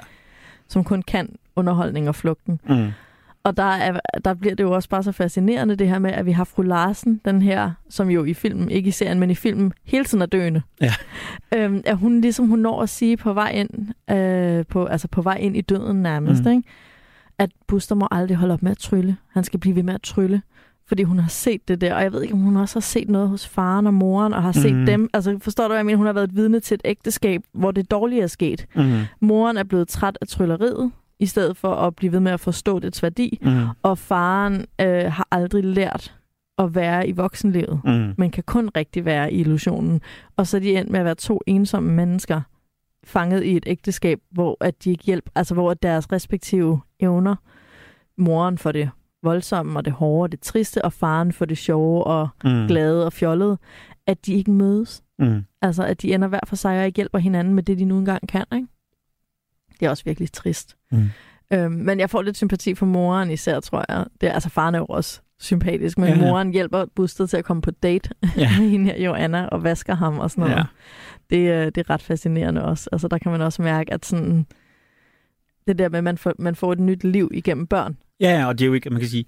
Som 0.68 0.84
kun 0.84 1.02
kan 1.02 1.28
underholdning 1.56 2.08
og 2.08 2.14
flugten. 2.14 2.60
Mm. 2.68 2.88
Og 3.44 3.56
der, 3.56 3.62
er, 3.62 4.00
der 4.24 4.34
bliver 4.34 4.54
det 4.54 4.64
jo 4.64 4.70
også 4.72 4.88
bare 4.88 5.02
så 5.02 5.12
fascinerende, 5.12 5.76
det 5.76 5.88
her 5.88 5.98
med, 5.98 6.12
at 6.12 6.26
vi 6.26 6.32
har 6.32 6.44
fru 6.44 6.62
Larsen, 6.62 7.20
den 7.24 7.42
her, 7.42 7.70
som 7.88 8.10
jo 8.10 8.24
i 8.24 8.34
filmen, 8.34 8.70
ikke 8.70 8.88
i 8.88 8.90
serien, 8.90 9.18
men 9.20 9.30
i 9.30 9.34
filmen, 9.34 9.72
hele 9.84 10.04
tiden 10.04 10.22
er 10.22 10.26
døende. 10.26 10.62
Ja. 10.80 10.92
Øhm, 11.54 11.82
at 11.86 11.96
hun 11.96 12.20
ligesom, 12.20 12.48
hun 12.48 12.58
når 12.58 12.82
at 12.82 12.88
sige 12.88 13.16
på 13.16 13.32
vej 13.32 13.50
ind, 13.50 13.70
øh, 14.16 14.64
på, 14.68 14.84
altså 14.86 15.08
på 15.08 15.22
vej 15.22 15.36
ind 15.36 15.56
i 15.56 15.60
døden 15.60 16.02
nærmest, 16.02 16.44
Mm. 16.44 16.50
ikke? 16.50 16.62
at 17.38 17.50
Buster 17.66 17.94
må 17.94 18.08
aldrig 18.10 18.36
holde 18.36 18.54
op 18.54 18.62
med 18.62 18.70
at 18.70 18.78
trylle. 18.78 19.16
Han 19.32 19.44
skal 19.44 19.60
blive 19.60 19.76
ved 19.76 19.82
med 19.82 19.94
at 19.94 20.02
trylle, 20.02 20.42
fordi 20.88 21.02
hun 21.02 21.18
har 21.18 21.28
set 21.28 21.68
det 21.68 21.80
der. 21.80 21.94
Og 21.94 22.02
jeg 22.02 22.12
ved 22.12 22.22
ikke, 22.22 22.34
om 22.34 22.40
hun 22.40 22.56
også 22.56 22.74
har 22.76 22.80
set 22.80 23.08
noget 23.08 23.28
hos 23.28 23.48
faren 23.48 23.86
og 23.86 23.94
moren, 23.94 24.32
og 24.34 24.42
har 24.42 24.52
set 24.52 24.74
Mhm. 24.76 24.86
dem. 24.86 25.08
Altså, 25.14 25.38
forstår 25.40 25.64
du, 25.64 25.68
hvad 25.68 25.76
jeg 25.78 25.86
mener? 25.86 25.96
Hun 25.96 26.06
har 26.06 26.12
været 26.12 26.28
et 26.28 26.36
vidne 26.36 26.60
til 26.60 26.74
et 26.74 26.80
ægteskab, 26.84 27.42
hvor 27.52 27.70
det 27.70 27.90
dårlige 27.90 28.22
er 28.22 28.26
sket. 28.26 28.66
Mm. 28.76 29.00
Moren 29.20 29.56
er 29.56 29.64
blevet 29.64 29.88
træt 29.88 30.18
af 30.20 30.26
trylleriet, 30.28 30.92
i 31.18 31.26
stedet 31.26 31.56
for 31.56 31.74
at 31.74 31.96
blive 31.96 32.12
ved 32.12 32.20
med 32.20 32.32
at 32.32 32.40
forstå 32.40 32.78
dets 32.78 33.02
værdi. 33.02 33.38
Mm. 33.42 33.50
Og 33.82 33.98
faren 33.98 34.66
øh, 34.80 35.12
har 35.12 35.28
aldrig 35.30 35.64
lært 35.64 36.14
at 36.58 36.74
være 36.74 37.08
i 37.08 37.12
voksenlivet, 37.12 37.80
Mm. 37.84 38.14
men 38.18 38.30
kan 38.30 38.42
kun 38.46 38.70
rigtig 38.76 39.04
være 39.04 39.32
i 39.32 39.40
illusionen. 39.40 40.00
Og 40.36 40.46
så 40.46 40.56
er 40.56 40.60
de 40.60 40.76
endt 40.76 40.90
med 40.90 40.98
at 41.00 41.04
være 41.04 41.14
to 41.14 41.40
ensomme 41.46 41.92
mennesker, 41.92 42.40
fanget 43.04 43.44
i 43.44 43.56
et 43.56 43.64
ægteskab, 43.66 44.18
hvor 44.30 44.56
at 44.60 44.84
de 44.84 44.90
ikke 44.90 45.04
hjælper, 45.04 45.30
altså 45.34 45.54
hvor 45.54 45.70
at 45.70 45.82
deres 45.82 46.12
respektive 46.12 46.80
evner, 47.00 47.34
moren 48.18 48.58
for 48.58 48.72
det 48.72 48.90
voldsomme 49.22 49.78
og 49.78 49.84
det 49.84 49.92
hårde 49.92 50.22
og 50.26 50.32
det 50.32 50.40
triste, 50.40 50.84
og 50.84 50.92
faren 50.92 51.32
for 51.32 51.44
det 51.44 51.58
sjove 51.58 52.04
og 52.04 52.28
Mm. 52.44 52.66
glade 52.66 53.06
og 53.06 53.12
fjollede, 53.12 53.58
at 54.06 54.26
de 54.26 54.34
ikke 54.34 54.50
mødes. 54.50 55.02
Mm. 55.18 55.44
Altså, 55.62 55.84
at 55.84 56.02
de 56.02 56.14
ender 56.14 56.28
hver 56.28 56.40
for 56.46 56.56
sig 56.56 56.78
og 56.80 56.86
ikke 56.86 56.96
hjælper 56.96 57.18
hinanden 57.18 57.54
med 57.54 57.62
det, 57.62 57.78
de 57.78 57.84
nu 57.84 57.98
engang 57.98 58.28
kan, 58.28 58.44
ikke? 58.54 58.66
Det 59.80 59.86
er 59.86 59.90
også 59.90 60.04
virkelig 60.04 60.32
trist. 60.32 60.76
Mm. 60.92 61.10
Øhm, 61.52 61.72
men 61.72 62.00
jeg 62.00 62.10
får 62.10 62.22
lidt 62.22 62.36
sympati 62.36 62.74
for 62.74 62.86
moren 62.86 63.30
især, 63.30 63.60
tror 63.60 63.84
jeg. 63.88 64.04
Det 64.20 64.28
er, 64.28 64.32
altså, 64.32 64.48
faren 64.50 64.74
er 64.74 64.78
jo 64.78 64.86
også 64.88 65.20
sympatisk, 65.40 65.98
men 65.98 66.08
Ja, 66.08 66.14
ja, 66.14 66.20
moren 66.20 66.50
hjælper 66.52 66.84
Buster 66.94 67.26
til 67.26 67.36
at 67.36 67.44
komme 67.44 67.62
på 67.62 67.70
date 67.70 68.10
Ja. 68.36 68.48
hende 68.70 68.84
her, 68.92 69.02
Joanna, 69.04 69.46
og 69.46 69.64
vasker 69.64 69.94
ham 69.94 70.18
og 70.18 70.30
sådan 70.30 70.42
noget. 70.50 70.56
Ja. 70.56 70.64
Det, 71.36 71.50
øh, 71.52 71.66
det 71.66 71.78
er 71.78 71.90
ret 71.90 72.02
fascinerende 72.02 72.64
også. 72.64 72.88
Altså, 72.92 73.08
der 73.08 73.18
kan 73.18 73.32
man 73.32 73.40
også 73.40 73.62
mærke, 73.62 73.92
at 73.92 74.06
sådan, 74.06 74.46
det 75.68 75.78
der 75.78 75.88
med, 75.88 75.98
at 75.98 76.04
man 76.04 76.18
får, 76.18 76.32
man 76.38 76.54
får 76.54 76.72
et 76.72 76.78
nyt 76.80 77.04
liv 77.04 77.30
igennem 77.34 77.66
børn. 77.66 77.96
Ja, 78.20 78.38
ja, 78.38 78.46
og 78.46 78.58
det 78.58 78.64
er 78.64 78.66
jo 78.66 78.72
ikke, 78.74 78.90
man 78.90 79.00
kan 79.00 79.08
sige, 79.08 79.24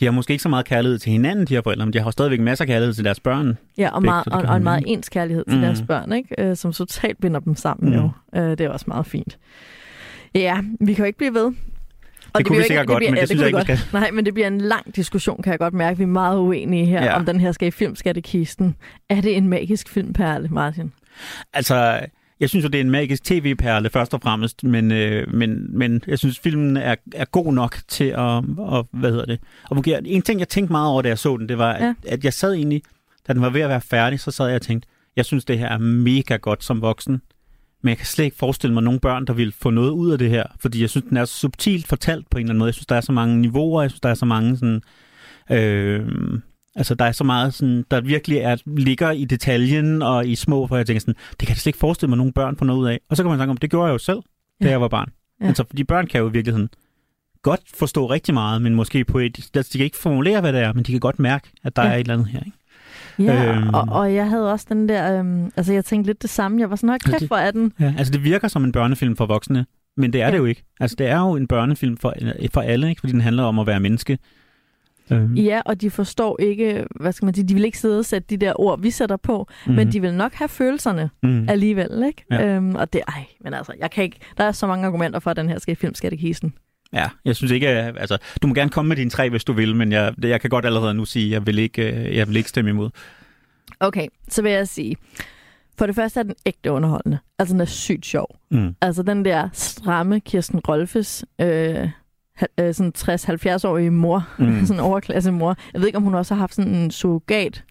de 0.00 0.04
har 0.04 0.12
måske 0.12 0.30
ikke 0.32 0.42
så 0.42 0.48
meget 0.48 0.64
kærlighed 0.66 0.98
til 0.98 1.12
hinanden, 1.12 1.46
de 1.46 1.54
her 1.54 1.62
forældre, 1.62 1.86
men 1.86 1.92
de 1.92 2.00
har 2.00 2.10
stadigvæk 2.10 2.40
masser 2.40 2.64
af 2.64 2.68
kærlighed 2.68 2.94
til 2.94 3.04
deres 3.04 3.20
børn. 3.20 3.58
Ja, 3.78 3.90
og, 3.94 4.02
meget, 4.02 4.24
det 4.24 4.32
og, 4.32 4.42
og 4.42 4.56
en 4.56 4.62
meget 4.62 4.84
ens 4.86 5.08
kærlighed 5.08 5.44
til 5.48 5.56
mm. 5.56 5.62
Deres 5.62 5.82
børn, 5.88 6.12
ikke? 6.12 6.34
Øh, 6.38 6.56
som 6.56 6.72
totalt 6.72 7.20
binder 7.20 7.40
dem 7.40 7.54
sammen 7.56 7.90
Mm. 7.90 7.96
jo. 7.96 8.10
Øh, 8.36 8.50
det 8.50 8.60
er 8.60 8.68
også 8.68 8.84
meget 8.88 9.06
fint. 9.06 9.38
Ja, 10.34 10.58
vi 10.80 10.94
kan 10.94 11.02
jo 11.02 11.06
ikke 11.06 11.18
blive 11.18 11.34
ved. 11.34 11.44
Og 11.44 11.54
Det 11.54 12.32
kunne 12.32 12.44
bliver 12.44 12.52
vi 12.54 12.56
ikke- 12.56 12.66
sikkert 12.66 12.86
godt, 12.86 13.02
men 13.04 13.14
det 13.16 13.28
synes 13.28 13.40
kunne 13.42 13.50
jeg 13.58 13.60
ikke, 13.70 13.72
godt. 13.72 13.92
Nej, 13.92 14.10
men 14.10 14.24
det 14.26 14.34
bliver 14.34 14.46
en 14.46 14.60
lang 14.60 14.96
diskussion, 14.96 15.42
kan 15.42 15.50
jeg 15.50 15.58
godt 15.58 15.74
mærke. 15.74 15.96
Vi 15.98 16.02
er 16.02 16.06
meget 16.06 16.38
uenige 16.38 16.86
her, 16.86 16.98
ja. 16.98 17.04
Ja. 17.04 17.16
om 17.16 17.26
den 17.26 17.40
her 17.40 17.52
skal 17.52 17.68
i 17.68 17.70
filmskattekisten. 17.70 18.76
Er 19.10 19.20
det 19.20 19.36
en 19.36 19.48
magisk 19.48 19.88
filmperle, 19.88 20.48
Martin? 20.48 20.92
Altså, 21.52 22.00
jeg 22.42 22.50
synes 22.50 22.64
jo, 22.64 22.68
det 22.68 22.78
er 22.80 22.84
en 22.84 22.90
magisk 22.90 23.24
tv-perle 23.24 23.90
først 23.90 24.14
og 24.14 24.20
fremmest, 24.22 24.64
men, 24.64 24.92
øh, 24.92 25.34
men, 25.34 25.78
men 25.78 26.00
jeg 26.06 26.18
synes, 26.18 26.38
filmen 26.38 26.76
er, 26.76 26.94
er 27.14 27.24
god 27.24 27.52
nok 27.52 27.76
til 27.88 28.04
at, 28.04 28.42
og, 28.58 28.88
hvad 28.92 29.10
hedder 29.10 29.24
det, 29.24 29.40
at 29.70 29.74
fungere. 29.76 30.06
En 30.06 30.22
ting, 30.22 30.40
jeg 30.40 30.48
tænkte 30.48 30.72
meget 30.72 30.88
over, 30.88 31.02
da 31.02 31.08
jeg 31.08 31.18
så 31.18 31.36
den, 31.36 31.48
det 31.48 31.58
var, 31.58 31.72
at, 31.72 31.82
Ja. 31.84 31.94
at 32.06 32.24
jeg 32.24 32.32
sad 32.32 32.54
egentlig, 32.54 32.82
da 33.28 33.32
den 33.32 33.42
var 33.42 33.50
ved 33.50 33.60
at 33.60 33.68
være 33.68 33.80
færdig, 33.80 34.20
så 34.20 34.30
sad 34.30 34.46
jeg 34.46 34.54
og 34.54 34.62
tænkte, 34.62 34.88
jeg 35.16 35.24
synes, 35.24 35.44
det 35.44 35.58
her 35.58 35.68
er 35.68 35.78
mega 35.78 36.36
godt 36.36 36.64
som 36.64 36.80
voksen, 36.82 37.22
men 37.82 37.88
jeg 37.88 37.96
kan 37.96 38.06
slet 38.06 38.24
ikke 38.24 38.36
forestille 38.36 38.74
mig 38.74 38.82
nogen 38.82 39.00
børn, 39.00 39.26
der 39.26 39.32
vil 39.32 39.54
få 39.60 39.70
noget 39.70 39.90
ud 39.90 40.12
af 40.12 40.18
det 40.18 40.30
her, 40.30 40.44
fordi 40.60 40.80
jeg 40.80 40.90
synes, 40.90 41.06
den 41.08 41.16
er 41.16 41.24
så 41.24 41.34
subtilt 41.36 41.86
fortalt 41.86 42.30
på 42.30 42.38
en 42.38 42.42
eller 42.44 42.50
anden 42.50 42.58
måde. 42.58 42.68
Jeg 42.68 42.74
synes, 42.74 42.86
der 42.86 42.96
er 42.96 43.00
så 43.00 43.12
mange 43.12 43.40
niveauer, 43.40 43.82
jeg 43.82 43.90
synes, 43.90 44.00
der 44.00 44.08
er 44.08 44.14
så 44.14 44.26
mange 44.26 44.56
sådan... 44.56 44.82
Øh, 45.50 46.06
altså, 46.76 46.94
der 46.94 47.04
er 47.04 47.12
så 47.12 47.24
meget, 47.24 47.54
sådan, 47.54 47.84
der 47.90 48.00
virkelig 48.00 48.38
er, 48.38 48.56
ligger 48.66 49.10
i 49.10 49.24
detaljen 49.24 50.02
og 50.02 50.26
i 50.28 50.34
små, 50.34 50.66
for 50.66 50.76
jeg 50.76 50.86
tænker 50.86 51.00
sådan, 51.00 51.14
det 51.30 51.38
kan 51.38 51.48
jeg 51.48 51.56
slet 51.56 51.66
ikke 51.66 51.78
forestille 51.78 52.08
mig, 52.08 52.16
nogen 52.16 52.32
børn 52.32 52.56
får 52.56 52.66
noget 52.66 52.80
ud 52.80 52.86
af. 52.86 53.00
Og 53.10 53.16
så 53.16 53.22
kan 53.22 53.30
man 53.30 53.38
tænke 53.38 53.50
om, 53.50 53.56
det 53.56 53.70
gjorde 53.70 53.86
jeg 53.86 53.92
jo 53.92 53.98
selv, 53.98 54.18
da 54.62 54.66
Ja. 54.66 54.70
jeg 54.70 54.80
var 54.80 54.88
barn. 54.88 55.08
Ja. 55.40 55.46
Altså, 55.46 55.64
fordi 55.66 55.84
børn 55.84 56.06
kan 56.06 56.20
jo 56.20 56.28
i 56.28 56.32
virkeligheden 56.32 56.68
godt 57.42 57.60
forstå 57.74 58.06
rigtig 58.10 58.34
meget, 58.34 58.62
men 58.62 58.74
måske 58.74 59.04
på 59.04 59.18
et... 59.18 59.50
Altså, 59.54 59.70
de 59.72 59.78
kan 59.78 59.84
ikke 59.84 59.96
formulere, 59.96 60.40
hvad 60.40 60.52
det 60.52 60.60
er, 60.60 60.72
men 60.72 60.84
de 60.84 60.90
kan 60.92 61.00
godt 61.00 61.18
mærke, 61.18 61.50
at 61.64 61.76
der 61.76 61.82
Ja. 61.82 61.88
er 61.88 61.94
et 61.94 62.00
eller 62.00 62.14
andet 62.14 62.28
her. 62.28 62.40
Ikke? 62.46 63.32
Ja, 63.32 63.56
Øhm. 63.56 63.68
og, 63.74 63.84
og 63.90 64.14
jeg 64.14 64.28
havde 64.28 64.52
også 64.52 64.66
den 64.68 64.88
der... 64.88 65.18
Øhm, 65.18 65.52
altså, 65.56 65.72
jeg 65.72 65.84
tænkte 65.84 66.08
lidt 66.08 66.22
det 66.22 66.30
samme. 66.30 66.60
Jeg 66.60 66.70
var 66.70 66.76
sådan, 66.76 66.90
Altså, 66.90 67.10
kæft, 67.10 67.20
det- 67.20 67.28
hvor 67.28 67.36
er 67.36 67.50
den... 67.50 67.72
Ja. 67.80 67.94
Altså, 67.98 68.12
det 68.12 68.24
virker 68.24 68.48
som 68.48 68.64
en 68.64 68.72
børnefilm 68.72 69.16
for 69.16 69.26
voksne, 69.26 69.66
men 69.96 70.12
det 70.12 70.20
er 70.20 70.26
Ja. 70.26 70.32
det 70.32 70.38
jo 70.38 70.44
ikke. 70.44 70.64
Altså, 70.80 70.96
det 70.98 71.06
er 71.06 71.18
jo 71.18 71.32
en 71.36 71.46
børnefilm 71.46 71.96
for, 71.96 72.14
for 72.54 72.60
alle, 72.60 72.88
ikke? 72.88 73.00
fordi 73.00 73.12
den 73.12 73.20
handler 73.20 73.42
om 73.42 73.58
at 73.58 73.66
være 73.66 73.80
menneske. 73.80 74.18
Øhm, 75.10 75.34
Ja, 75.34 75.60
og 75.66 75.80
de 75.80 75.90
forstår 75.90 76.40
ikke, 76.40 76.86
hvad 77.00 77.12
skal 77.12 77.24
man 77.26 77.34
sige, 77.34 77.48
de 77.48 77.54
vil 77.54 77.64
ikke 77.64 77.78
sidde 77.78 77.98
og 77.98 78.04
sætte 78.04 78.26
de 78.30 78.36
der 78.36 78.60
ord, 78.60 78.80
vi 78.80 78.90
sætter 78.90 79.16
på, 79.16 79.46
mm. 79.66 79.72
men 79.74 79.92
de 79.92 80.00
vil 80.00 80.14
nok 80.14 80.32
have 80.34 80.48
følelserne 80.48 81.10
mm. 81.22 81.48
alligevel, 81.48 82.02
ikke? 82.06 82.24
Ja. 82.30 82.46
Øhm, 82.46 82.74
og 82.74 82.92
det, 82.92 83.00
ej, 83.08 83.24
men 83.40 83.54
altså, 83.54 83.72
jeg 83.78 83.90
kan 83.90 84.04
ikke, 84.04 84.18
der 84.38 84.44
er 84.44 84.52
så 84.52 84.66
mange 84.66 84.86
argumenter 84.86 85.18
for, 85.20 85.30
at 85.30 85.36
den 85.36 85.48
her 85.48 85.58
skal 85.58 85.72
i 85.72 85.74
filmskattekisten. 85.74 86.54
Ja, 86.92 87.08
jeg 87.24 87.36
synes 87.36 87.52
ikke, 87.52 87.68
at- 87.68 87.96
altså, 87.98 88.18
du 88.42 88.46
må 88.46 88.54
gerne 88.54 88.70
komme 88.70 88.88
med 88.88 88.96
dine 88.96 89.10
tre, 89.10 89.30
hvis 89.30 89.44
du 89.44 89.52
vil, 89.52 89.76
men 89.76 89.92
jeg, 89.92 90.14
jeg 90.22 90.40
kan 90.40 90.50
godt 90.50 90.66
allerede 90.66 90.94
nu 90.94 91.04
sige, 91.04 91.26
at 91.26 91.30
jeg 91.32 91.46
vil 91.46 91.58
ikke, 91.58 91.92
øh, 92.08 92.16
jeg 92.16 92.28
vil 92.28 92.36
ikke 92.36 92.48
stemme 92.48 92.70
imod. 92.70 92.90
Okay, 93.80 94.06
så 94.28 94.42
vil 94.42 94.52
jeg 94.52 94.68
sige, 94.68 94.96
for 95.78 95.86
det 95.86 95.94
første 95.94 96.20
er 96.20 96.24
den 96.24 96.34
ægte 96.46 96.70
underholdende. 96.72 97.18
Altså, 97.38 97.52
den 97.52 97.60
er 97.60 97.64
sygt 97.64 98.06
sjov. 98.06 98.36
Mm. 98.50 98.74
Altså, 98.80 99.02
den 99.02 99.24
der 99.24 99.48
stramme 99.52 100.20
Kirsten 100.20 100.58
Rolfes, 100.68 101.24
øh, 101.40 101.88
øh, 102.60 102.74
sådan 102.74 102.92
60-70-årige 102.98 103.90
mor, 103.90 104.28
mm. 104.38 104.60
Sådan 104.66 104.80
en 104.80 104.86
overklasse 104.86 105.32
mor. 105.32 105.56
Jeg 105.72 105.80
ved 105.80 105.88
ikke, 105.88 105.98
om 105.98 106.04
hun 106.04 106.14
også 106.14 106.34
har 106.34 106.40
haft 106.40 106.54
sådan 106.54 106.74
en 106.74 106.90
surrogat 106.90 107.64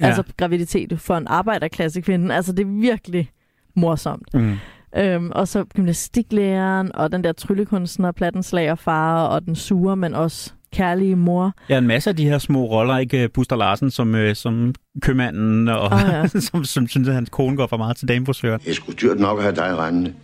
Ja. 0.00 0.06
Altså 0.06 0.22
graviditet 0.36 1.00
for 1.00 1.16
en 1.16 1.26
arbejderklasse 1.26 2.00
kvinde. 2.00 2.34
Altså 2.34 2.52
det 2.52 2.62
er 2.66 2.80
virkelig 2.80 3.30
morsomt. 3.74 4.34
Mm. 4.34 4.54
Øhm, 4.96 5.30
og 5.34 5.48
så 5.48 5.64
gymnastiklæreren, 5.64 6.96
og 6.96 7.12
den 7.12 7.24
der 7.24 7.32
tryllekunstner, 7.32 8.12
plattenslager 8.12 8.74
far, 8.74 9.26
og 9.26 9.46
den 9.46 9.56
sure, 9.56 9.96
men 9.96 10.14
også 10.14 10.52
kærlige 10.72 11.16
mor. 11.16 11.52
Ja, 11.68 11.78
en 11.78 11.86
masse 11.86 12.10
af 12.10 12.16
de 12.16 12.24
her 12.24 12.38
små 12.38 12.64
roller, 12.64 12.98
ikke 12.98 13.28
Buster 13.28 13.56
Larsen 13.56 13.90
som, 13.90 14.14
øh, 14.14 14.34
som 14.34 14.74
købmanden, 15.02 15.68
og 15.68 15.92
Åh, 15.92 16.00
ja. 16.08 16.26
som, 16.40 16.64
som 16.64 16.88
synes, 16.88 17.08
at 17.08 17.14
hans 17.14 17.30
kone 17.30 17.56
går 17.56 17.66
for 17.66 17.76
meget 17.76 17.96
til 17.96 18.08
damefrisøren. 18.08 18.60
Det 18.60 18.70
er 18.70 18.74
sgu 18.74 18.92
dyrt 18.92 19.20
nok 19.20 19.38
at 19.38 19.44
have 19.44 19.54
dig 19.56 19.78
rendende. 19.78 20.14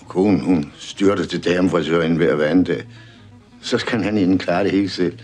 Og 0.00 0.08
konen, 0.08 0.40
hun 0.40 0.72
styrter 0.78 1.24
til 1.24 1.44
damefrisøren 1.44 2.16
hver 2.16 2.34
hver 2.34 2.46
anden 2.46 2.64
dag. 2.64 2.82
Så 3.62 3.78
skal 3.78 4.02
han 4.02 4.18
inden 4.18 4.38
klare 4.38 4.64
det 4.64 4.72
hele 4.72 4.88
selv. 4.88 5.18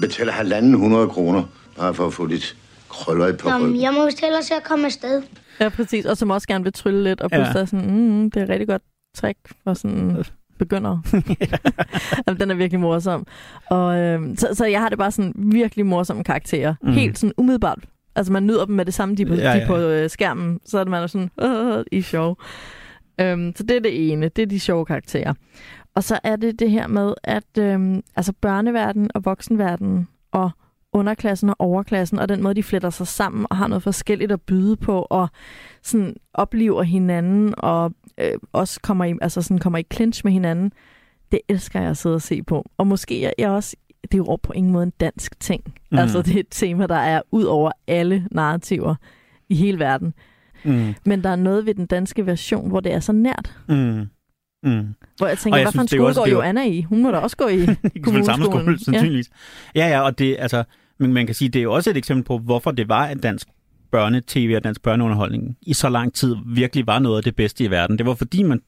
Betaler 0.00 0.32
halvanden 0.32 0.74
hundrede 0.74 1.08
kroner, 1.08 1.42
bare 1.78 1.94
for 1.94 2.06
at 2.06 2.12
få 2.12 2.26
lidt 2.26 2.56
krøller 2.88 3.36
på 3.36 3.48
Nå, 3.48 3.74
jeg 3.80 3.92
må 3.94 4.04
vist 4.04 4.20
hellere 4.20 4.42
se 4.42 4.54
at 4.54 4.64
komme 4.64 4.86
afsted. 4.86 5.22
Ja, 5.60 5.68
præcis. 5.68 6.04
Og 6.04 6.16
som 6.16 6.30
også 6.30 6.48
gerne 6.48 6.64
vil 6.64 6.72
trylle 6.72 7.04
lidt, 7.04 7.20
og 7.20 7.30
Ja. 7.32 7.36
pludselig 7.36 7.60
er 7.60 7.64
sådan, 7.64 7.90
mm, 7.90 8.30
det 8.30 8.40
er 8.40 8.44
et 8.44 8.50
rigtig 8.50 8.68
godt 8.68 8.82
trick 9.16 9.38
for 9.64 9.74
sådan 9.74 10.24
begynder. 10.58 10.98
Jamen, 12.26 12.40
den 12.40 12.50
er 12.50 12.54
virkelig 12.54 12.80
morsom. 12.80 13.26
Og, 13.70 13.98
øhm, 13.98 14.36
så, 14.36 14.48
så 14.52 14.64
jeg 14.66 14.80
har 14.80 14.88
det 14.88 14.98
bare 14.98 15.10
sådan 15.10 15.32
virkelig 15.36 15.86
morsomme 15.86 16.24
karakterer. 16.24 16.74
Mm. 16.82 16.88
Mm. 16.88 16.94
Helt 16.94 17.18
sådan 17.18 17.32
umiddelbart. 17.36 17.78
Altså 18.16 18.32
man 18.32 18.46
nyder 18.46 18.64
dem 18.64 18.74
med 18.74 18.84
det 18.84 18.94
samme, 18.94 19.14
de 19.16 19.22
er 19.22 19.26
på, 19.26 19.34
Ja, 19.34 19.40
ja, 19.42 19.54
ja, 19.54 19.60
de 19.60 19.66
på 19.66 19.76
øh, 19.76 20.10
skærmen. 20.10 20.60
Så 20.66 20.78
er 20.78 20.84
det 20.84 20.90
man 20.90 21.02
er 21.02 21.06
sådan, 21.06 21.30
Åh, 21.42 21.82
I 21.92 22.02
sjove. 22.02 22.36
Øhm, 23.20 23.52
så 23.56 23.62
det 23.62 23.76
er 23.76 23.80
det 23.80 24.12
ene. 24.12 24.28
Det 24.28 24.42
er 24.42 24.46
de 24.46 24.60
sjove 24.60 24.86
karakterer. 24.86 25.34
Og 25.98 26.04
så 26.04 26.18
er 26.24 26.36
det 26.36 26.58
det 26.58 26.70
her 26.70 26.86
med, 26.86 27.14
at 27.24 27.58
øhm, 27.58 28.02
altså 28.16 28.32
børneverden 28.32 29.10
og 29.14 29.24
voksenverden 29.24 30.08
og 30.32 30.50
underklassen 30.92 31.48
og 31.48 31.56
overklassen, 31.58 32.18
og 32.18 32.28
den 32.28 32.42
måde, 32.42 32.54
de 32.54 32.62
fletter 32.62 32.90
sig 32.90 33.06
sammen 33.06 33.46
og 33.50 33.56
har 33.56 33.66
noget 33.66 33.82
forskelligt 33.82 34.32
at 34.32 34.40
byde 34.40 34.76
på, 34.76 35.06
og 35.10 35.28
sådan 35.82 36.16
oplever 36.34 36.82
hinanden, 36.82 37.54
og 37.56 37.92
øh, 38.20 38.32
også 38.52 38.80
kommer 38.80 39.04
i, 39.04 39.14
altså 39.22 39.42
sådan 39.42 39.58
kommer 39.58 39.78
i 39.78 39.84
clinch 39.92 40.20
med 40.24 40.32
hinanden, 40.32 40.72
det 41.32 41.40
elsker 41.48 41.80
jeg 41.80 41.90
at 41.90 41.96
sidde 41.96 42.14
og 42.14 42.22
se 42.22 42.42
på. 42.42 42.70
Og 42.76 42.86
måske 42.86 43.24
er 43.24 43.32
jeg 43.38 43.50
også, 43.50 43.76
det 44.02 44.14
er 44.14 44.18
jo 44.18 44.36
på 44.36 44.52
ingen 44.52 44.72
måde 44.72 44.82
en 44.82 44.92
dansk 45.00 45.40
ting. 45.40 45.62
Mm. 45.90 45.98
Altså 45.98 46.22
det 46.22 46.36
er 46.36 46.40
et 46.40 46.46
tema, 46.50 46.86
der 46.86 46.94
er 46.94 47.22
ud 47.30 47.44
over 47.44 47.70
alle 47.86 48.28
narrativer 48.30 48.94
i 49.48 49.54
hele 49.54 49.78
verden. 49.78 50.14
Mm. 50.64 50.94
Men 51.06 51.24
der 51.24 51.30
er 51.30 51.36
noget 51.36 51.66
ved 51.66 51.74
den 51.74 51.86
danske 51.86 52.26
version, 52.26 52.68
hvor 52.68 52.80
det 52.80 52.92
er 52.92 53.00
så 53.00 53.12
nært. 53.12 53.56
Mm. 53.68 54.06
Mm. 54.62 54.94
Hvor 55.16 55.26
jeg 55.26 55.38
tænker, 55.38 55.54
Og 55.54 55.58
jeg 55.60 55.64
hvad 55.64 55.72
for 55.72 55.80
en 55.82 55.88
skole 55.88 56.04
også- 56.06 56.20
går 56.20 56.26
jo- 56.26 56.36
Joanna 56.36 56.64
i? 56.64 56.82
Hun 56.82 57.02
må 57.02 57.10
da 57.10 57.16
også 57.18 57.36
gå 57.36 57.48
i 57.48 57.58
den 57.66 58.24
samme 58.24 58.44
skole, 58.44 58.58
kommuneskolen. 58.58 58.78
sandsynligvis. 58.78 59.30
Ja. 59.74 59.80
ja, 59.88 59.92
ja, 59.96 60.00
og 60.00 60.18
det, 60.18 60.36
altså, 60.38 60.64
men 60.98 61.12
man 61.12 61.26
kan 61.26 61.34
sige, 61.34 61.48
det 61.48 61.58
er 61.58 61.62
jo 61.62 61.72
også 61.72 61.90
et 61.90 61.96
eksempel 61.96 62.24
på, 62.24 62.38
hvorfor 62.38 62.70
det 62.70 62.88
var, 62.88 63.04
at 63.06 63.22
dansk 63.22 63.48
børnetv 63.90 64.52
og 64.56 64.64
dansk 64.64 64.82
børneunderholdning 64.82 65.56
i 65.62 65.72
så 65.74 65.88
lang 65.88 66.14
tid 66.14 66.36
virkelig 66.46 66.86
var 66.86 66.98
noget 66.98 67.16
af 67.16 67.22
det 67.22 67.36
bedste 67.36 67.64
i 67.64 67.70
verden. 67.70 67.98
Det 67.98 68.06
var 68.06 68.14
fordi, 68.14 68.42
man, 68.42 68.60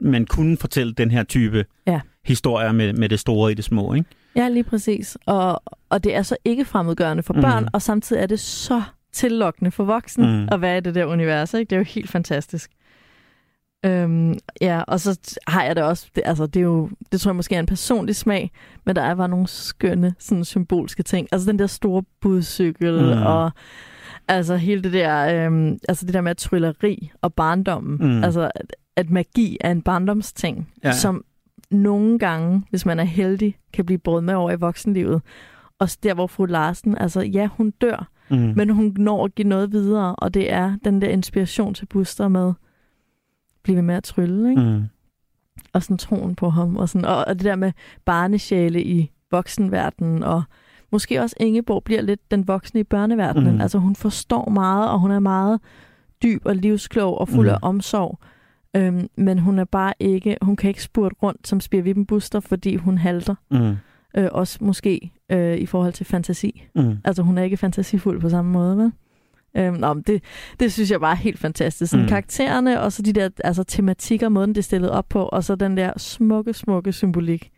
man 0.00 0.26
kunne 0.26 0.56
fortælle 0.56 0.92
den 0.92 1.10
her 1.10 1.22
type 1.22 1.64
Ja. 1.86 2.00
historier 2.24 2.72
med, 2.72 2.92
med 2.92 3.08
det 3.08 3.20
store 3.20 3.52
i 3.52 3.54
det 3.54 3.64
små, 3.64 3.94
ikke? 3.94 4.08
Ja, 4.36 4.48
lige 4.48 4.64
præcis. 4.64 5.16
Og, 5.26 5.62
og 5.90 6.04
det 6.04 6.14
er 6.14 6.22
så 6.22 6.36
ikke 6.44 6.64
fremmedgørende 6.64 7.22
for 7.22 7.34
børn, 7.34 7.68
og 7.72 7.82
samtidig 7.82 8.22
er 8.22 8.26
det 8.26 8.40
så 8.40 8.82
tillokkende 9.12 9.70
for 9.70 9.84
voksne 9.84 10.26
Mhm. 10.40 10.48
at 10.52 10.60
være 10.60 10.78
i 10.78 10.80
det 10.80 10.94
der 10.94 11.04
univers. 11.04 11.54
Ikke? 11.54 11.70
Det 11.70 11.76
er 11.76 11.80
jo 11.80 11.84
helt 11.84 12.10
fantastisk. 12.10 12.70
Øhm, 13.86 14.34
ja, 14.60 14.82
og 14.88 15.00
så 15.00 15.38
har 15.46 15.62
jeg 15.64 15.76
det 15.76 15.84
også, 15.84 16.06
det, 16.14 16.22
altså 16.26 16.46
det 16.46 16.60
er 16.60 16.64
jo, 16.64 16.90
det 17.12 17.20
tror 17.20 17.30
jeg 17.30 17.36
måske 17.36 17.54
er 17.54 17.58
en 17.60 17.66
personlig 17.66 18.16
smag, 18.16 18.50
men 18.86 18.96
der 18.96 19.02
er 19.02 19.14
bare 19.14 19.28
nogle 19.28 19.46
skønne, 19.48 20.14
sådan 20.18 20.44
symbolske 20.44 21.02
ting. 21.02 21.28
Altså 21.32 21.50
den 21.50 21.58
der 21.58 21.66
store 21.66 22.02
budcykel, 22.20 22.92
mm. 23.16 23.22
og 23.22 23.50
altså 24.28 24.56
hele 24.56 24.82
det 24.82 24.92
der, 24.92 25.46
øhm, 25.46 25.78
altså 25.88 26.06
det 26.06 26.14
der 26.14 26.20
med 26.20 26.34
trylleri 26.34 27.10
og 27.22 27.34
barndommen. 27.34 27.96
Mhm. 28.14 28.24
Altså 28.24 28.50
at, 28.54 28.76
at 28.96 29.10
magi 29.10 29.56
er 29.60 29.70
en 29.70 29.82
barndomsting, 29.82 30.68
Ja. 30.84 30.92
som 30.92 31.24
nogle 31.70 32.18
gange, 32.18 32.62
hvis 32.70 32.86
man 32.86 33.00
er 33.00 33.04
heldig, 33.04 33.56
kan 33.72 33.86
blive 33.86 33.98
båret 33.98 34.24
med 34.24 34.34
over 34.34 34.50
i 34.50 34.56
voksenlivet. 34.56 35.22
Og 35.78 35.88
der, 36.02 36.14
hvor 36.14 36.26
fru 36.26 36.44
Larsen, 36.44 36.98
altså 36.98 37.20
ja, 37.20 37.48
hun 37.56 37.70
dør, 37.70 38.08
Mm. 38.32 38.52
men 38.56 38.70
hun 38.70 38.94
når 38.98 39.24
at 39.24 39.34
give 39.34 39.48
noget 39.48 39.72
videre, 39.72 40.14
og 40.16 40.34
det 40.34 40.52
er 40.52 40.76
den 40.84 41.02
der 41.02 41.08
inspiration 41.08 41.74
til 41.74 41.86
Buster 41.86 42.28
med 42.28 42.52
blive 43.62 43.76
ved 43.76 43.82
med 43.82 43.94
at 43.94 44.04
trylle, 44.04 44.50
ikke? 44.50 44.62
Mm. 44.62 44.82
Og 45.72 45.82
sådan 45.82 45.98
troen 45.98 46.34
på 46.34 46.50
ham, 46.50 46.76
og, 46.76 46.88
sådan, 46.88 47.04
og, 47.04 47.24
og 47.24 47.34
det 47.34 47.44
der 47.44 47.56
med 47.56 47.72
barnesjæle 48.04 48.84
i 48.84 49.10
voksenverdenen, 49.30 50.22
og 50.22 50.42
måske 50.92 51.20
også 51.20 51.36
Ingeborg 51.40 51.84
bliver 51.84 52.02
lidt 52.02 52.30
den 52.30 52.48
voksne 52.48 52.80
i 52.80 52.84
børneverdenen. 52.84 53.54
Mm. 53.54 53.60
Altså 53.60 53.78
hun 53.78 53.96
forstår 53.96 54.48
meget, 54.48 54.90
og 54.90 54.98
hun 54.98 55.10
er 55.10 55.18
meget 55.18 55.60
dyb 56.22 56.42
og 56.46 56.56
livsklog 56.56 57.18
og 57.18 57.28
fuld 57.28 57.48
mm. 57.48 57.54
af 57.54 57.58
omsorg. 57.62 58.18
Øhm, 58.76 59.08
men 59.16 59.38
hun 59.38 59.58
er 59.58 59.64
bare 59.64 59.92
ikke, 60.00 60.36
hun 60.42 60.56
kan 60.56 60.68
ikke 60.68 60.82
spurte 60.82 61.16
rundt 61.22 61.48
som 61.48 61.60
Spirvippen 61.60 62.06
Buster, 62.06 62.40
fordi 62.40 62.76
hun 62.76 62.98
halter. 62.98 63.34
Mm. 63.50 63.76
Øh, 64.16 64.28
også 64.32 64.58
måske 64.60 65.12
øh, 65.30 65.56
i 65.56 65.66
forhold 65.66 65.92
til 65.92 66.06
fantasi. 66.06 66.68
Mm. 66.74 66.98
Altså, 67.04 67.22
hun 67.22 67.38
er 67.38 67.42
ikke 67.42 67.56
fantasifuld 67.56 68.20
på 68.20 68.28
samme 68.28 68.50
måde, 68.50 68.76
vel? 68.76 68.92
Øhm, 69.56 69.74
nå, 69.74 69.94
men 69.94 70.02
det, 70.06 70.22
det 70.60 70.72
synes 70.72 70.90
jeg 70.90 71.00
bare 71.00 71.12
er 71.12 71.16
helt 71.16 71.38
fantastisk. 71.38 71.90
Sådan 71.90 72.04
Mm. 72.04 72.08
karaktererne, 72.08 72.80
og 72.80 72.92
så 72.92 73.02
de 73.02 73.12
der 73.12 73.28
altså, 73.44 73.64
tematikker, 73.64 74.28
måden 74.28 74.50
det 74.50 74.58
er 74.58 74.62
stillet 74.62 74.90
op 74.90 75.08
på, 75.08 75.22
og 75.24 75.44
så 75.44 75.54
den 75.56 75.76
der 75.76 75.92
smukke, 75.96 76.52
smukke 76.52 76.92
symbolik. 76.92 77.50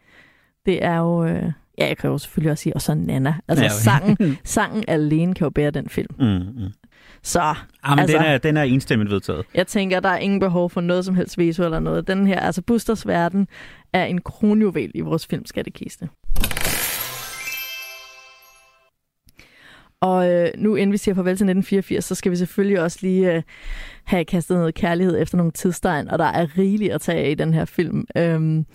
Det 0.66 0.84
er 0.84 0.96
jo... 0.98 1.24
Øh, 1.24 1.42
ja, 1.78 1.86
jeg 1.86 1.96
kan 1.96 2.10
jo 2.10 2.18
selvfølgelig 2.18 2.50
også 2.52 2.62
sige, 2.62 2.74
og 2.74 2.82
så 2.82 2.94
Nana. 2.94 3.34
Altså, 3.48 3.64
Ja, 3.64 3.70
okay. 3.70 4.16
sangen, 4.16 4.38
sangen 4.44 4.84
alene 4.88 5.34
kan 5.34 5.44
jo 5.44 5.50
bære 5.50 5.70
den 5.70 5.88
film. 5.88 6.14
Mm. 6.18 6.24
Mm. 6.26 6.68
Så 7.22 7.40
Ah, 7.40 7.56
men 7.90 7.98
Altså- 7.98 8.16
den, 8.16 8.26
er, 8.26 8.38
den 8.38 8.56
er 8.56 8.62
enstemmigt 8.62 9.10
vedtaget. 9.10 9.44
jeg 9.54 9.66
tænker, 9.66 10.00
der 10.00 10.08
er 10.08 10.18
ingen 10.18 10.40
behov 10.40 10.70
for 10.70 10.80
noget 10.80 11.04
som 11.04 11.14
helst 11.14 11.38
veto 11.38 11.64
eller 11.64 11.80
noget. 11.80 12.06
Den 12.06 12.26
her, 12.26 12.40
altså 12.40 12.62
Busters 12.62 13.06
Verden, 13.06 13.48
er 13.92 14.04
en 14.04 14.20
kronjuvel 14.20 14.90
i 14.94 15.00
vores 15.00 15.26
filmskattekiste. 15.26 16.08
Og 20.02 20.30
øh, 20.30 20.48
nu 20.58 20.74
inden 20.74 20.92
vi 20.92 20.96
siger 20.96 21.14
farvel 21.14 21.30
til 21.36 21.44
1984, 21.44 22.04
så 22.04 22.14
skal 22.14 22.30
vi 22.32 22.36
selvfølgelig 22.36 22.80
også 22.80 22.98
lige 23.02 23.32
øh, 23.34 23.42
have 24.04 24.24
kastet 24.24 24.56
noget 24.56 24.74
kærlighed 24.74 25.22
efter 25.22 25.36
nogle 25.36 25.52
tidstegn, 25.52 26.08
og 26.08 26.18
der 26.18 26.24
er 26.24 26.58
rigeligt 26.58 26.92
at 26.92 27.00
tage 27.00 27.24
af 27.26 27.30
i 27.30 27.34
den 27.34 27.54
her 27.54 27.64
film. 27.64 28.04
Øhm, 28.16 28.66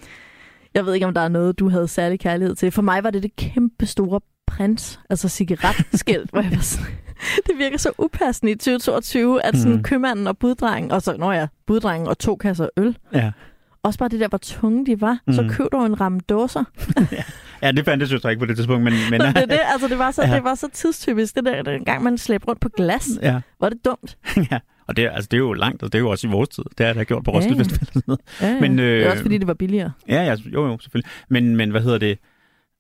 jeg 0.74 0.86
ved 0.86 0.94
ikke, 0.94 1.06
om 1.06 1.14
der 1.14 1.22
er 1.22 1.28
noget, 1.28 1.60
du 1.60 1.70
havde 1.70 1.88
særlig 1.88 2.20
kærlighed 2.20 2.56
til. 2.56 2.72
For 2.72 2.82
mig 2.82 3.04
var 3.04 3.10
det 3.10 3.24
det 3.24 3.36
kæmpe 3.36 3.86
store 3.86 4.22
prins, 4.48 5.00
altså 5.10 5.30
cigaretskilt, 5.30 6.30
hvor 6.34 6.42
jeg 6.42 6.52
var 6.52 6.62
sådan, 6.62 6.88
det 7.48 7.58
virker 7.58 7.78
så 7.78 7.92
upassende 7.98 8.52
i 8.52 8.56
2022, 8.56 9.46
at 9.46 9.58
sådan 9.58 9.76
Mm. 9.76 9.84
købmanden 9.84 10.28
og 10.28 10.38
buddrengen, 10.38 10.92
og 10.92 11.02
så, 11.02 11.18
når 11.18 11.32
jeg 11.34 11.48
buddrengen 11.68 12.08
og 12.08 12.18
to 12.20 12.36
kasser 12.36 12.70
øl, 12.78 12.98
Ja. 13.14 13.32
også 13.84 14.00
bare 14.00 14.10
det 14.10 14.20
der, 14.20 14.28
hvor 14.28 14.38
tunge 14.38 14.86
de 14.86 15.02
var, 15.02 15.20
mm. 15.28 15.34
så 15.34 15.42
Mm. 15.42 15.50
køb 15.50 15.68
du 15.72 15.86
en 15.86 16.02
ramme 16.02 16.20
dåser. 16.30 16.64
ja, 17.12 17.24
det 17.62 17.86
fandtes 17.86 18.12
jo 18.14 18.20
så 18.20 18.28
ikke 18.30 18.40
på 18.40 18.46
det 18.46 18.56
tidspunkt, 18.56 18.84
men... 18.84 18.94
men 19.12 19.22
det, 19.22 19.28
er 19.38 19.46
det, 19.46 19.60
altså, 19.74 19.88
det, 19.88 19.98
var 20.00 20.12
så, 20.12 20.22
Ja. 20.22 20.30
ja. 20.30 20.36
det 20.36 20.44
var 20.44 20.56
så 20.56 20.68
tidstypisk, 20.74 21.36
det 21.36 21.46
der, 21.46 21.62
den 21.64 21.86
gang 21.86 22.04
man 22.04 22.18
slæbte 22.18 22.48
rundt 22.48 22.62
på 22.62 22.70
glas. 22.78 23.10
ja. 23.22 23.40
Var 23.60 23.70
det 23.70 23.86
dumt? 23.86 24.18
ja. 24.52 24.60
Og 24.88 24.98
det, 24.98 25.06
er- 25.06 25.12
altså, 25.12 25.28
det 25.32 25.38
er 25.38 25.42
jo 25.42 25.54
langt, 25.54 25.84
og 25.84 25.92
det 25.92 25.98
er 25.98 26.02
jo 26.02 26.10
også 26.10 26.28
i 26.28 26.30
vores 26.30 26.50
tid. 26.50 26.64
Det 26.78 26.86
har 26.86 26.94
jeg 26.94 27.06
gjort 27.06 27.24
på 27.24 27.32
Ja, 27.32 27.38
Roskilde 27.38 27.58
ja. 27.58 27.64
Festival. 27.64 27.88
og 27.88 27.94
sådan 27.94 28.04
noget. 28.08 28.22
Ja, 28.42 28.48
ja. 28.48 28.60
Men, 28.62 28.78
det 28.78 28.84
øh, 28.84 29.04
er 29.06 29.10
også 29.12 29.22
fordi, 29.22 29.38
det 29.38 29.48
var 29.48 29.54
billigere. 29.54 29.92
Ja, 30.10 30.24
ja, 30.24 30.36
jo, 30.46 30.68
jo, 30.68 30.78
selvfølgelig. 30.80 31.12
Men, 31.30 31.56
men 31.56 31.70
hvad 31.72 31.82
hedder 31.82 31.98
det? 31.98 32.20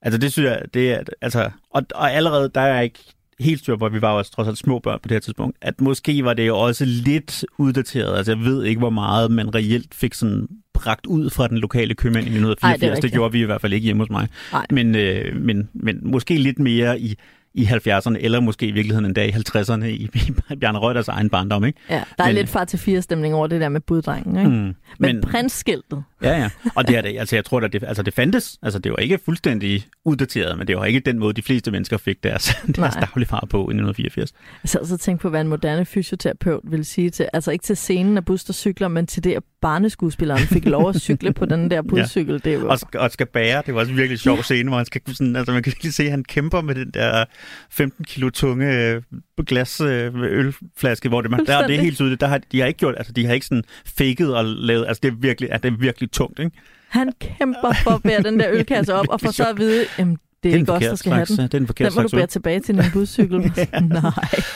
Altså, 0.01 0.17
det 0.17 0.31
synes 0.31 0.45
jeg, 0.45 0.61
det 0.73 0.91
er, 0.93 0.99
altså, 1.21 1.49
og, 1.71 1.83
og 1.95 2.11
allerede, 2.13 2.51
der 2.55 2.61
er 2.61 2.81
ikke 2.81 2.99
helt 3.39 3.59
styr 3.59 3.75
på, 3.75 3.85
at 3.85 3.93
vi 3.93 4.01
var 4.01 4.11
jo 4.11 4.17
også 4.17 4.31
trods 4.31 4.47
alt 4.47 4.57
små 4.57 4.79
børn 4.79 4.99
på 5.03 5.07
det 5.07 5.15
her 5.15 5.19
tidspunkt, 5.19 5.57
at 5.61 5.81
måske 5.81 6.23
var 6.23 6.33
det 6.33 6.47
jo 6.47 6.57
også 6.57 6.85
lidt 6.85 7.45
uddateret. 7.57 8.17
Altså, 8.17 8.31
jeg 8.31 8.39
ved 8.45 8.63
ikke, 8.63 8.79
hvor 8.79 8.89
meget 8.89 9.31
man 9.31 9.55
reelt 9.55 9.95
fik 9.95 10.13
sådan 10.13 10.47
bragt 10.73 11.05
ud 11.05 11.29
fra 11.29 11.47
den 11.47 11.57
lokale 11.57 11.93
købmand 11.93 12.25
i 12.25 12.29
1984. 12.29 12.89
Ej, 12.89 12.95
det 12.95 13.03
det, 13.03 13.11
gjorde 13.11 13.31
vi 13.31 13.41
i 13.41 13.45
hvert 13.45 13.61
fald 13.61 13.73
ikke 13.73 13.85
hjemme 13.85 14.01
hos 14.01 14.09
mig. 14.09 14.27
Men, 14.71 14.95
øh, 14.95 15.35
men, 15.35 15.69
men 15.73 15.99
måske 16.03 16.37
lidt 16.37 16.59
mere 16.59 16.99
i, 16.99 17.15
i 17.57 17.65
70'erne, 17.65 18.15
eller 18.19 18.39
måske 18.39 18.67
i 18.67 18.71
virkeligheden 18.71 19.05
endda 19.05 19.25
i 19.25 19.29
50'erne 19.29 19.83
i, 19.85 20.09
i 20.51 20.55
Bjarne 20.61 20.79
Reuters 20.79 21.07
egen 21.07 21.29
barndom, 21.29 21.65
ikke? 21.65 21.79
Ja, 21.89 22.03
der 22.17 22.23
er 22.23 22.27
Men- 22.27 22.35
lidt 22.35 22.49
far 22.49 22.65
til 22.65 22.79
fire 22.79 23.01
stemning 23.01 23.33
over 23.35 23.47
det 23.47 23.61
der 23.61 23.69
med 23.69 23.81
buddrengen, 23.81 24.37
ikke? 24.37 24.49
Mm. 24.49 24.55
Men, 24.55 24.75
men 24.99 25.21
prinsskiltet, 25.21 26.03
Ja, 26.21 26.37
ja. 26.39 26.49
Og 26.75 26.87
det 26.87 26.97
er 26.97 27.01
det. 27.01 27.19
Altså, 27.19 27.35
jeg 27.35 27.45
tror, 27.45 27.59
at 27.61 27.73
det, 27.73 27.83
altså, 27.83 28.03
det 28.03 28.13
fandtes. 28.13 28.57
Altså, 28.63 28.79
det 28.79 28.91
var 28.91 28.97
ikke 28.97 29.19
fuldstændig 29.25 29.85
uddateret, 30.05 30.57
men 30.57 30.67
det 30.67 30.77
var 30.77 30.85
ikke 30.85 30.99
den 30.99 31.19
måde, 31.19 31.33
de 31.33 31.41
fleste 31.41 31.71
mennesker 31.71 31.97
fik 31.97 32.23
deres, 32.23 32.55
deres 32.75 32.95
dagligvarer 32.95 33.45
på 33.45 33.57
i 33.57 33.61
1984. 33.61 34.33
jeg 34.63 34.69
sad 34.69 34.91
og 34.93 34.99
tænkte 34.99 35.21
på, 35.21 35.29
hvad 35.29 35.41
en 35.41 35.47
moderne 35.47 35.85
fysioterapeut 35.85 36.61
ville 36.63 36.83
sige 36.85 37.09
til, 37.09 37.29
altså 37.33 37.51
ikke 37.51 37.63
til 37.63 37.77
scenen 37.77 38.17
af 38.17 38.25
Buster 38.25 38.53
cykler, 38.53 38.87
men 38.87 39.07
til 39.07 39.23
det, 39.23 39.33
at 39.33 39.43
barneskuespilleren 39.61 40.41
fik 40.41 40.65
lov 40.65 40.89
at 40.89 40.95
cykle 40.95 41.33
på 41.33 41.45
den 41.45 41.71
der 41.71 41.81
budcykel. 41.89 42.33
Det 42.43 42.47
er 42.53 42.59
jo 42.59 42.69
Og, 42.69 42.79
og 42.95 43.11
skal 43.11 43.25
bære. 43.27 43.63
Det 43.65 43.73
var 43.73 43.79
også 43.79 43.91
en 43.91 43.97
virkelig 43.97 44.19
sjov 44.19 44.43
scene, 44.43 44.69
hvor 44.69 44.77
han 44.77 44.85
skal 44.85 45.01
sådan, 45.07 45.35
altså, 45.35 45.51
man 45.51 45.63
kan 45.63 45.69
virkelig 45.69 45.93
se, 45.93 46.03
at 46.03 46.11
han 46.11 46.23
kæmper 46.23 46.61
med 46.61 46.75
den 46.75 46.91
der 46.93 47.25
15 47.71 48.05
kilo 48.05 48.29
tunge 48.29 48.85
øh, 48.85 49.01
glas 49.47 49.81
øh, 49.81 50.11
ølflaske, 50.15 51.09
hvor 51.09 51.21
det, 51.21 51.31
man, 51.31 51.45
der, 51.45 51.67
det 51.67 51.75
er 51.75 51.81
helt 51.81 51.95
tydeligt. 51.95 52.21
Der 52.21 52.27
har, 52.27 52.41
de 52.51 52.59
har 52.59 52.67
ikke 52.67 52.77
gjort, 52.77 52.95
altså, 52.97 53.13
de 53.13 53.25
har 53.25 53.33
ikke 53.33 53.45
sådan 53.45 53.63
faked 53.85 54.27
og 54.27 54.45
lavet, 54.45 54.87
altså, 54.87 54.99
det 55.03 55.11
er 55.11 55.15
virkelig, 55.15 55.51
altså, 55.51 55.69
det 55.69 55.73
er 55.73 55.77
virkelig 55.77 56.11
tungt, 56.11 56.39
ikke? 56.39 56.51
Han 56.87 57.11
kæmper 57.19 57.73
for 57.83 57.91
at 57.91 58.03
bære 58.03 58.23
den 58.23 58.39
der 58.39 58.47
ølkasse 58.51 58.93
op, 58.93 59.05
og 59.09 59.21
får 59.23 59.31
så 59.31 59.49
at 59.49 59.57
vide, 59.57 59.85
jamen, 59.99 60.17
det 60.43 60.49
er, 60.49 60.55
en 60.55 60.59
ikke 60.59 60.73
os, 60.73 60.83
der 60.83 60.95
skal 60.95 61.11
have 61.11 61.25
slags, 61.25 61.37
den. 61.37 61.45
Det 61.45 61.53
er 61.53 61.57
en 61.57 61.67
forkert 61.67 61.93
Den 61.93 62.01
må 62.01 62.07
du 62.07 62.17
bære 62.17 62.27
tilbage 62.27 62.59
til 62.59 62.75
din 62.75 62.83
buscykel. 62.93 63.39
Nej, 63.81 64.11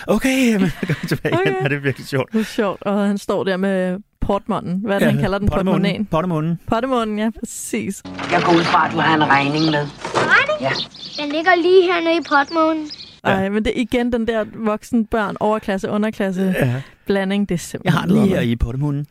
Okay, 0.08 0.52
jeg 0.52 0.72
går 0.88 1.08
tilbage 1.08 1.34
igen. 1.34 1.54
Okay. 1.54 1.64
Ja, 1.64 1.68
det 1.70 1.76
er 1.76 1.80
virkelig 1.80 2.08
sjovt. 2.08 2.34
det 2.34 2.40
er 2.40 2.44
sjovt. 2.44 2.82
Og 2.82 3.08
han 3.08 3.18
står 3.18 3.44
der 3.44 3.58
med 3.58 3.98
portmånden. 4.32 4.74
Hvad 4.86 4.96
er 4.96 5.00
det, 5.00 5.12
han 5.12 5.22
kalder 5.22 5.38
den? 5.38 5.48
Portemonnaien. 5.50 6.06
Pottemunden. 6.06 6.60
Pottemånden, 6.68 7.20
ja, 7.20 7.30
præcis. 7.40 8.04
Jeg 8.32 8.42
går 8.46 8.54
ud 8.58 8.64
fra, 8.64 8.88
at 8.88 8.94
du 8.94 8.98
har 8.98 9.16
en 9.16 9.26
regning 9.30 9.66
med. 9.66 9.86
Regning? 10.34 10.58
Ja. 10.62 10.72
Den 11.24 11.32
ligger 11.32 11.56
lige 11.56 11.84
hernede 11.94 12.16
i 12.18 12.24
potmånen. 12.30 12.88
Ej, 13.24 13.50
men 13.50 13.66
det 13.66 13.78
er 13.78 13.82
igen 13.82 14.14
den 14.14 14.28
der 14.28 14.46
voksen, 14.56 15.06
børn, 15.06 15.36
overklasse, 15.40 15.90
underklasse 15.90 16.56
Ja. 16.60 16.82
blanding. 17.06 17.50
Det 17.50 17.54
er 17.54 17.56
Jeg 17.56 17.60
simpelthen 17.60 18.00
har 18.00 18.08
den 18.08 18.16
lige 18.24 18.28
her 18.36 18.42
i 18.42 18.56
pottemunden. 18.56 19.08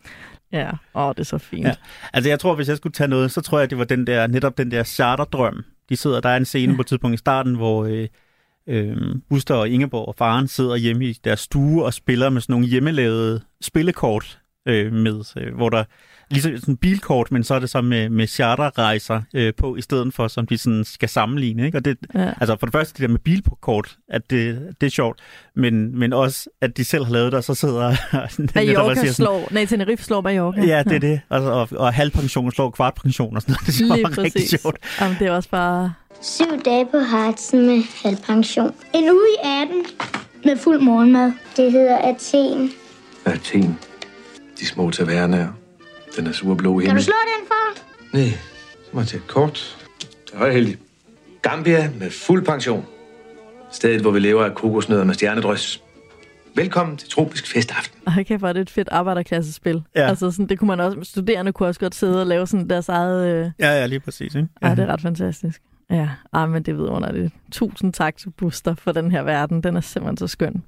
Ja, 0.53 0.71
åh, 0.95 1.09
det 1.11 1.19
er 1.21 1.25
så 1.25 1.39
fint. 1.39 1.67
Ja. 1.67 1.73
Altså, 2.13 2.31
jeg 2.31 2.41
tror, 2.41 2.55
hvis 2.55 2.69
jeg 2.69 2.77
skulle 2.77 2.93
tage 2.93 3.09
noget, 3.09 3.31
så 3.31 3.41
tror 3.41 3.59
jeg, 3.59 3.71
det 3.71 3.79
var 3.79 3.85
den 3.85 4.07
der, 4.07 4.27
netop 4.27 4.59
den 4.59 4.71
der 4.71 4.83
charterdrøm. 4.85 5.65
De 5.89 5.97
sidder, 5.97 6.21
der 6.21 6.29
er 6.29 6.37
en 6.37 6.45
scene 6.45 6.73
ja. 6.73 6.77
på 6.77 6.81
et 6.81 6.87
tidspunkt 6.87 7.15
i 7.15 7.19
starten, 7.19 7.55
hvor 7.55 7.85
øh, 7.85 8.09
øh, 8.69 8.97
Buster 9.29 9.55
og 9.55 9.69
Ingeborg 9.69 10.09
og 10.09 10.15
faren 10.19 10.49
sidder 10.49 10.77
hjemme 10.77 11.05
i 11.05 11.13
deres 11.25 11.41
stue 11.41 11.85
og 11.85 11.95
spiller 11.95 12.31
med 12.31 12.41
sådan 12.41 12.53
nogle 12.53 12.67
hjemmelavede 12.67 13.41
spillekort 13.63 14.39
øh, 14.69 14.93
med, 14.93 15.23
øh, 15.37 15.55
hvor 15.55 15.69
der 15.69 15.85
ligesom 16.31 16.57
sådan 16.57 16.73
en 16.73 16.77
bilkort, 16.77 17.33
men 17.33 17.45
så 17.45 17.55
er 17.55 17.59
det 17.59 17.71
så 17.71 17.81
med, 17.81 18.09
med 18.09 18.27
charterrejser 18.27 19.23
øh, 19.35 19.55
på, 19.55 19.77
i 19.77 19.81
stedet 19.81 20.15
for, 20.15 20.29
som 20.29 20.47
de 20.47 20.59
sådan 20.59 20.85
skal 20.85 21.09
sammenligne. 21.09 21.67
Ikke? 21.67 21.79
Og 21.79 21.85
det, 21.85 21.97
Ja. 22.15 22.33
Altså 22.41 22.57
for 22.61 22.67
det 22.67 22.73
første, 22.73 22.93
det 22.93 23.03
der 23.03 23.09
med 23.09 23.19
bilkort, 23.19 23.97
at 24.09 24.31
det, 24.31 24.75
det 24.81 24.87
er 24.87 24.91
sjovt, 24.91 25.21
men, 25.57 25.99
men 25.99 26.13
også, 26.13 26.49
at 26.61 26.77
de 26.77 26.85
selv 26.85 27.05
har 27.05 27.13
lavet 27.13 27.33
det, 27.33 27.39
og 27.39 27.45
så 27.45 27.55
sidder 27.55 27.83
Mallorca 28.55 28.95
siger 28.95 28.95
sådan, 28.95 29.15
slår, 29.15 29.49
nej, 29.51 29.65
Tenerife 29.65 30.05
slår 30.05 30.21
Mallorca. 30.21 30.67
Ja, 30.67 30.83
det 30.83 30.93
er 30.95 30.99
det. 30.99 31.21
Og, 31.29 31.43
og, 31.61 31.69
og 31.73 31.95
halvpension 31.95 32.53
slår 32.53 32.71
kvartpension 32.71 33.37
og 33.37 33.43
sådan 33.43 33.53
noget. 33.53 33.67
Det 33.67 33.81
er 33.81 33.95
Lige 33.97 34.15
så 34.15 34.23
rigtig 34.23 34.43
præcis. 34.43 34.61
sjovt. 34.63 34.77
Jamen, 35.01 35.17
det 35.19 35.27
er 35.27 35.33
også 35.33 35.49
bare... 35.49 35.93
Syv 36.23 36.63
dage 36.65 36.87
på 36.91 36.99
Hartsen 36.99 37.67
med 37.67 37.83
halv 38.03 38.17
pension. 38.27 38.75
En 38.95 39.05
uge 39.11 39.27
i 39.35 39.47
18 39.63 39.85
med 40.45 40.57
fuld 40.57 40.81
morgenmad. 40.81 41.33
Det 41.57 41.73
hedder 41.73 41.99
Athen. 41.99 42.71
Athen. 43.25 43.79
De 44.61 44.67
små 44.67 44.91
tavernaer. 44.91 45.49
Den 46.17 46.27
er 46.27 46.33
surblå 46.33 46.71
Kan 46.71 46.75
du 46.75 46.79
himmel. 46.87 47.03
slå 47.05 47.13
den 47.39 47.47
for? 47.47 47.83
Nej, 48.17 48.31
så 48.85 48.91
må 48.93 49.01
jeg 49.01 49.09
tage 49.09 49.21
et 49.23 49.27
kort. 49.29 49.77
Det 50.27 50.41
er 50.41 50.51
heldig. 50.51 50.77
Gambia 51.43 51.91
med 51.99 52.11
fuld 52.11 52.45
pension. 52.47 52.87
Stedet, 53.73 54.01
hvor 54.01 54.11
vi 54.11 54.19
lever 54.21 54.45
af 54.45 54.55
kokosnødder 54.55 55.05
med 55.05 55.15
stjernedrys. 55.15 55.83
Velkommen 56.55 56.97
til 56.97 57.09
Tropisk 57.11 57.47
Festaften. 57.53 58.01
Ej, 58.07 58.23
kæft, 58.23 58.39
hvor 58.41 58.49
er 58.49 58.53
det 58.53 58.61
et 58.61 58.71
fedt 58.71 58.89
arbejderklassespil. 58.89 59.83
Ja. 59.97 60.09
Altså, 60.09 60.31
sådan, 60.31 60.47
det 60.47 60.59
kunne 60.59 60.69
man 60.69 60.81
også, 60.81 60.99
studerende 61.03 61.53
kunne 61.53 61.69
også 61.69 61.81
godt 61.81 61.95
sidde 61.95 62.21
og 62.21 62.27
lave 62.27 62.47
sådan 62.47 62.71
deres 62.71 62.89
eget... 62.89 63.27
Øh... 63.29 63.51
Ja, 63.59 63.71
ja, 63.81 63.87
lige 63.87 64.01
præcis. 64.01 64.35
Ikke? 64.35 64.49
Ja, 64.63 64.71
det 64.71 64.79
er 64.79 64.87
ret 64.87 65.01
fantastisk. 65.01 65.63
Ja, 65.91 66.09
Ej, 66.35 66.47
men 66.47 66.63
det 66.63 66.73
er 66.73 66.77
vidunderligt. 66.77 67.35
Tusind 67.53 67.93
tak 67.93 68.17
til 68.17 68.31
Buster 68.31 68.75
for 68.75 68.93
den 68.93 69.11
her 69.11 69.23
verden. 69.23 69.63
Den 69.63 69.77
er 69.77 69.81
simpelthen 69.81 70.17
så 70.17 70.27
skøn. 70.27 70.63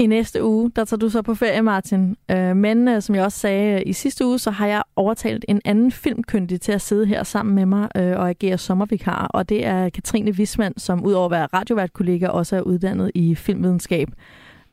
I 0.00 0.06
næste 0.06 0.44
uge, 0.44 0.70
der 0.76 0.84
tager 0.84 0.98
du 0.98 1.08
så 1.08 1.22
på 1.22 1.34
ferie, 1.34 1.62
Martin. 1.62 2.16
Øh, 2.30 2.56
men 2.56 2.88
øh, 2.88 3.02
som 3.02 3.14
jeg 3.14 3.24
også 3.24 3.38
sagde 3.38 3.74
øh, 3.74 3.82
i 3.86 3.92
sidste 3.92 4.26
uge, 4.26 4.38
så 4.38 4.50
har 4.50 4.66
jeg 4.66 4.82
overtalt 4.96 5.44
en 5.48 5.60
anden 5.64 5.92
filmkyndig 5.92 6.60
til 6.60 6.72
at 6.72 6.80
sidde 6.80 7.06
her 7.06 7.22
sammen 7.22 7.54
med 7.54 7.66
mig 7.66 7.88
øh, 7.96 8.18
og 8.18 8.28
agere 8.28 8.58
sommervikar. 8.58 9.26
Og 9.26 9.48
det 9.48 9.66
er 9.66 9.88
Katrine 9.88 10.30
Wismann, 10.30 10.78
som 10.78 11.04
udover 11.04 11.24
at 11.24 11.30
være 11.30 11.46
radioværtkollega, 11.46 12.28
også 12.28 12.56
er 12.56 12.60
uddannet 12.60 13.10
i 13.14 13.34
filmvidenskab. 13.34 14.08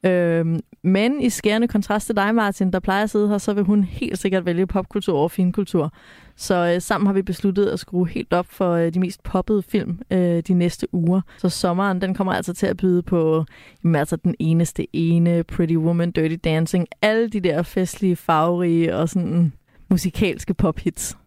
Øh, 0.03 0.59
men 0.85 1.21
i 1.21 1.29
skærende 1.29 1.67
kontrast 1.67 2.05
til 2.05 2.15
dig, 2.15 2.35
Martin, 2.35 2.71
der 2.71 2.79
plejer 2.79 3.03
at 3.03 3.09
sidde 3.09 3.29
her, 3.29 3.37
så 3.37 3.53
vil 3.53 3.63
hun 3.63 3.83
helt 3.83 4.17
sikkert 4.17 4.45
vælge 4.45 4.67
popkultur 4.67 5.17
over 5.17 5.29
finkultur. 5.29 5.93
Så 6.35 6.73
øh, 6.73 6.81
sammen 6.81 7.07
har 7.07 7.13
vi 7.13 7.21
besluttet 7.21 7.65
at 7.65 7.79
skrue 7.79 8.07
helt 8.07 8.33
op 8.33 8.45
for 8.49 8.71
øh, 8.71 8.93
de 8.93 8.99
mest 8.99 9.23
poppede 9.23 9.63
film 9.63 9.99
øh, 10.11 10.43
de 10.47 10.53
næste 10.53 10.93
uger. 10.93 11.21
Så 11.37 11.49
sommeren, 11.49 12.01
den 12.01 12.13
kommer 12.13 12.33
altså 12.33 12.53
til 12.53 12.67
at 12.67 12.77
byde 12.77 13.01
på 13.01 13.45
jamen, 13.83 13.95
altså 13.95 14.15
den 14.15 14.35
eneste 14.39 14.87
ene, 14.93 15.43
Pretty 15.43 15.75
Woman, 15.75 16.11
Dirty 16.11 16.37
Dancing, 16.43 16.87
alle 17.01 17.29
de 17.29 17.39
der 17.39 17.61
festlige, 17.61 18.15
farverige 18.15 18.95
og 18.95 19.09
sådan 19.09 19.53
musikalske 19.89 20.53
pophits. 20.53 21.17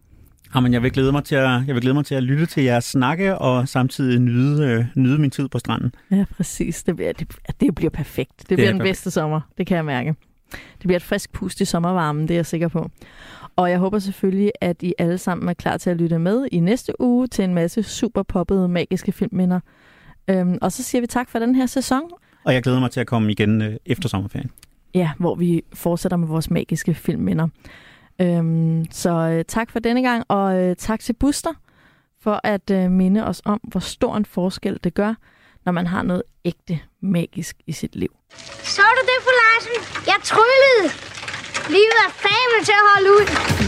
Jamen, 0.55 0.73
jeg 0.73 0.83
vil 0.83 0.91
glæde 0.91 1.11
mig 1.11 1.23
til 1.23 1.35
at, 1.35 1.49
jeg 1.67 1.75
vil 1.75 1.81
glæde 1.81 1.93
mig 1.93 2.05
til 2.05 2.15
at 2.15 2.23
lytte 2.23 2.45
til 2.45 2.63
jeres 2.63 2.85
snakke 2.85 3.37
og 3.37 3.67
samtidig 3.67 4.19
nyde, 4.19 4.65
øh, 4.65 4.85
nyde 4.95 5.17
min 5.17 5.31
tid 5.31 5.47
på 5.47 5.59
stranden. 5.59 5.91
Ja, 6.11 6.25
præcis. 6.37 6.83
Det, 6.83 6.95
bliver, 6.95 7.13
det, 7.13 7.27
det 7.59 7.75
bliver 7.75 7.89
perfekt. 7.89 8.31
Det, 8.39 8.49
det 8.49 8.53
er 8.53 8.55
bliver 8.55 8.69
den 8.69 8.79
perfekt. 8.79 8.89
bedste 8.89 9.11
sommer. 9.11 9.41
Det 9.57 9.67
kan 9.67 9.75
jeg 9.77 9.85
mærke. 9.85 10.15
Det 10.51 10.83
bliver 10.83 10.95
et 10.95 11.03
frisk 11.03 11.31
pust 11.31 11.61
i 11.61 11.65
sommervarmen, 11.65 12.21
det 12.27 12.31
er 12.31 12.35
jeg 12.37 12.45
sikker 12.45 12.67
på. 12.67 12.89
Og 13.55 13.69
jeg 13.69 13.79
håber 13.79 13.99
selvfølgelig, 13.99 14.51
at 14.61 14.83
I 14.83 14.93
alle 14.97 15.17
sammen 15.17 15.49
er 15.49 15.53
klar 15.53 15.77
til 15.77 15.89
at 15.89 15.97
lytte 15.97 16.19
med 16.19 16.47
i 16.51 16.59
næste 16.59 17.01
uge 17.01 17.27
til 17.27 17.43
en 17.43 17.53
masse 17.53 17.83
super 17.83 18.23
poppede, 18.23 18.67
magiske 18.67 19.11
filmminder. 19.11 19.59
Øhm, 20.27 20.57
og 20.61 20.71
så 20.71 20.83
siger 20.83 21.01
vi 21.01 21.07
tak 21.07 21.29
for 21.29 21.39
den 21.39 21.55
her 21.55 21.65
sæson. 21.65 22.01
Og 22.43 22.53
jeg 22.53 22.63
glæder 22.63 22.79
mig 22.79 22.91
til 22.91 22.99
at 22.99 23.07
komme 23.07 23.31
igen 23.31 23.61
øh, 23.61 23.75
efter 23.85 24.09
sommerferien. 24.09 24.51
Ja, 24.93 25.11
hvor 25.19 25.35
vi 25.35 25.63
fortsætter 25.73 26.17
med 26.17 26.27
vores 26.27 26.49
magiske 26.49 26.93
filmminder. 26.93 27.47
Øhm, 28.21 28.85
så 28.91 29.09
øh, 29.09 29.45
tak 29.47 29.71
for 29.71 29.79
denne 29.79 30.01
gang, 30.01 30.23
og 30.27 30.63
øh, 30.63 30.75
tak 30.75 30.99
til 30.99 31.13
Buster 31.13 31.53
for 32.23 32.41
at 32.43 32.71
øh, 32.71 32.91
minde 32.91 33.25
os 33.25 33.41
om, 33.45 33.59
hvor 33.63 33.79
stor 33.79 34.15
en 34.15 34.25
forskel 34.25 34.79
det 34.83 34.93
gør, 34.93 35.13
når 35.65 35.71
man 35.71 35.87
har 35.87 36.03
noget 36.03 36.23
ægte 36.45 36.79
magisk 37.01 37.55
i 37.67 37.71
sit 37.71 37.95
liv. 37.95 38.09
Så 38.63 38.81
du 38.81 39.01
det, 39.01 39.17
fru 39.23 39.31
Larsen? 39.41 40.05
Jeg 40.07 40.15
tryllede. 40.23 40.83
Livet 41.69 41.97
er 42.07 42.11
fame 42.11 42.65
til 42.65 42.71
at 42.71 42.85
holde 42.93 43.09
ud. 43.09 43.58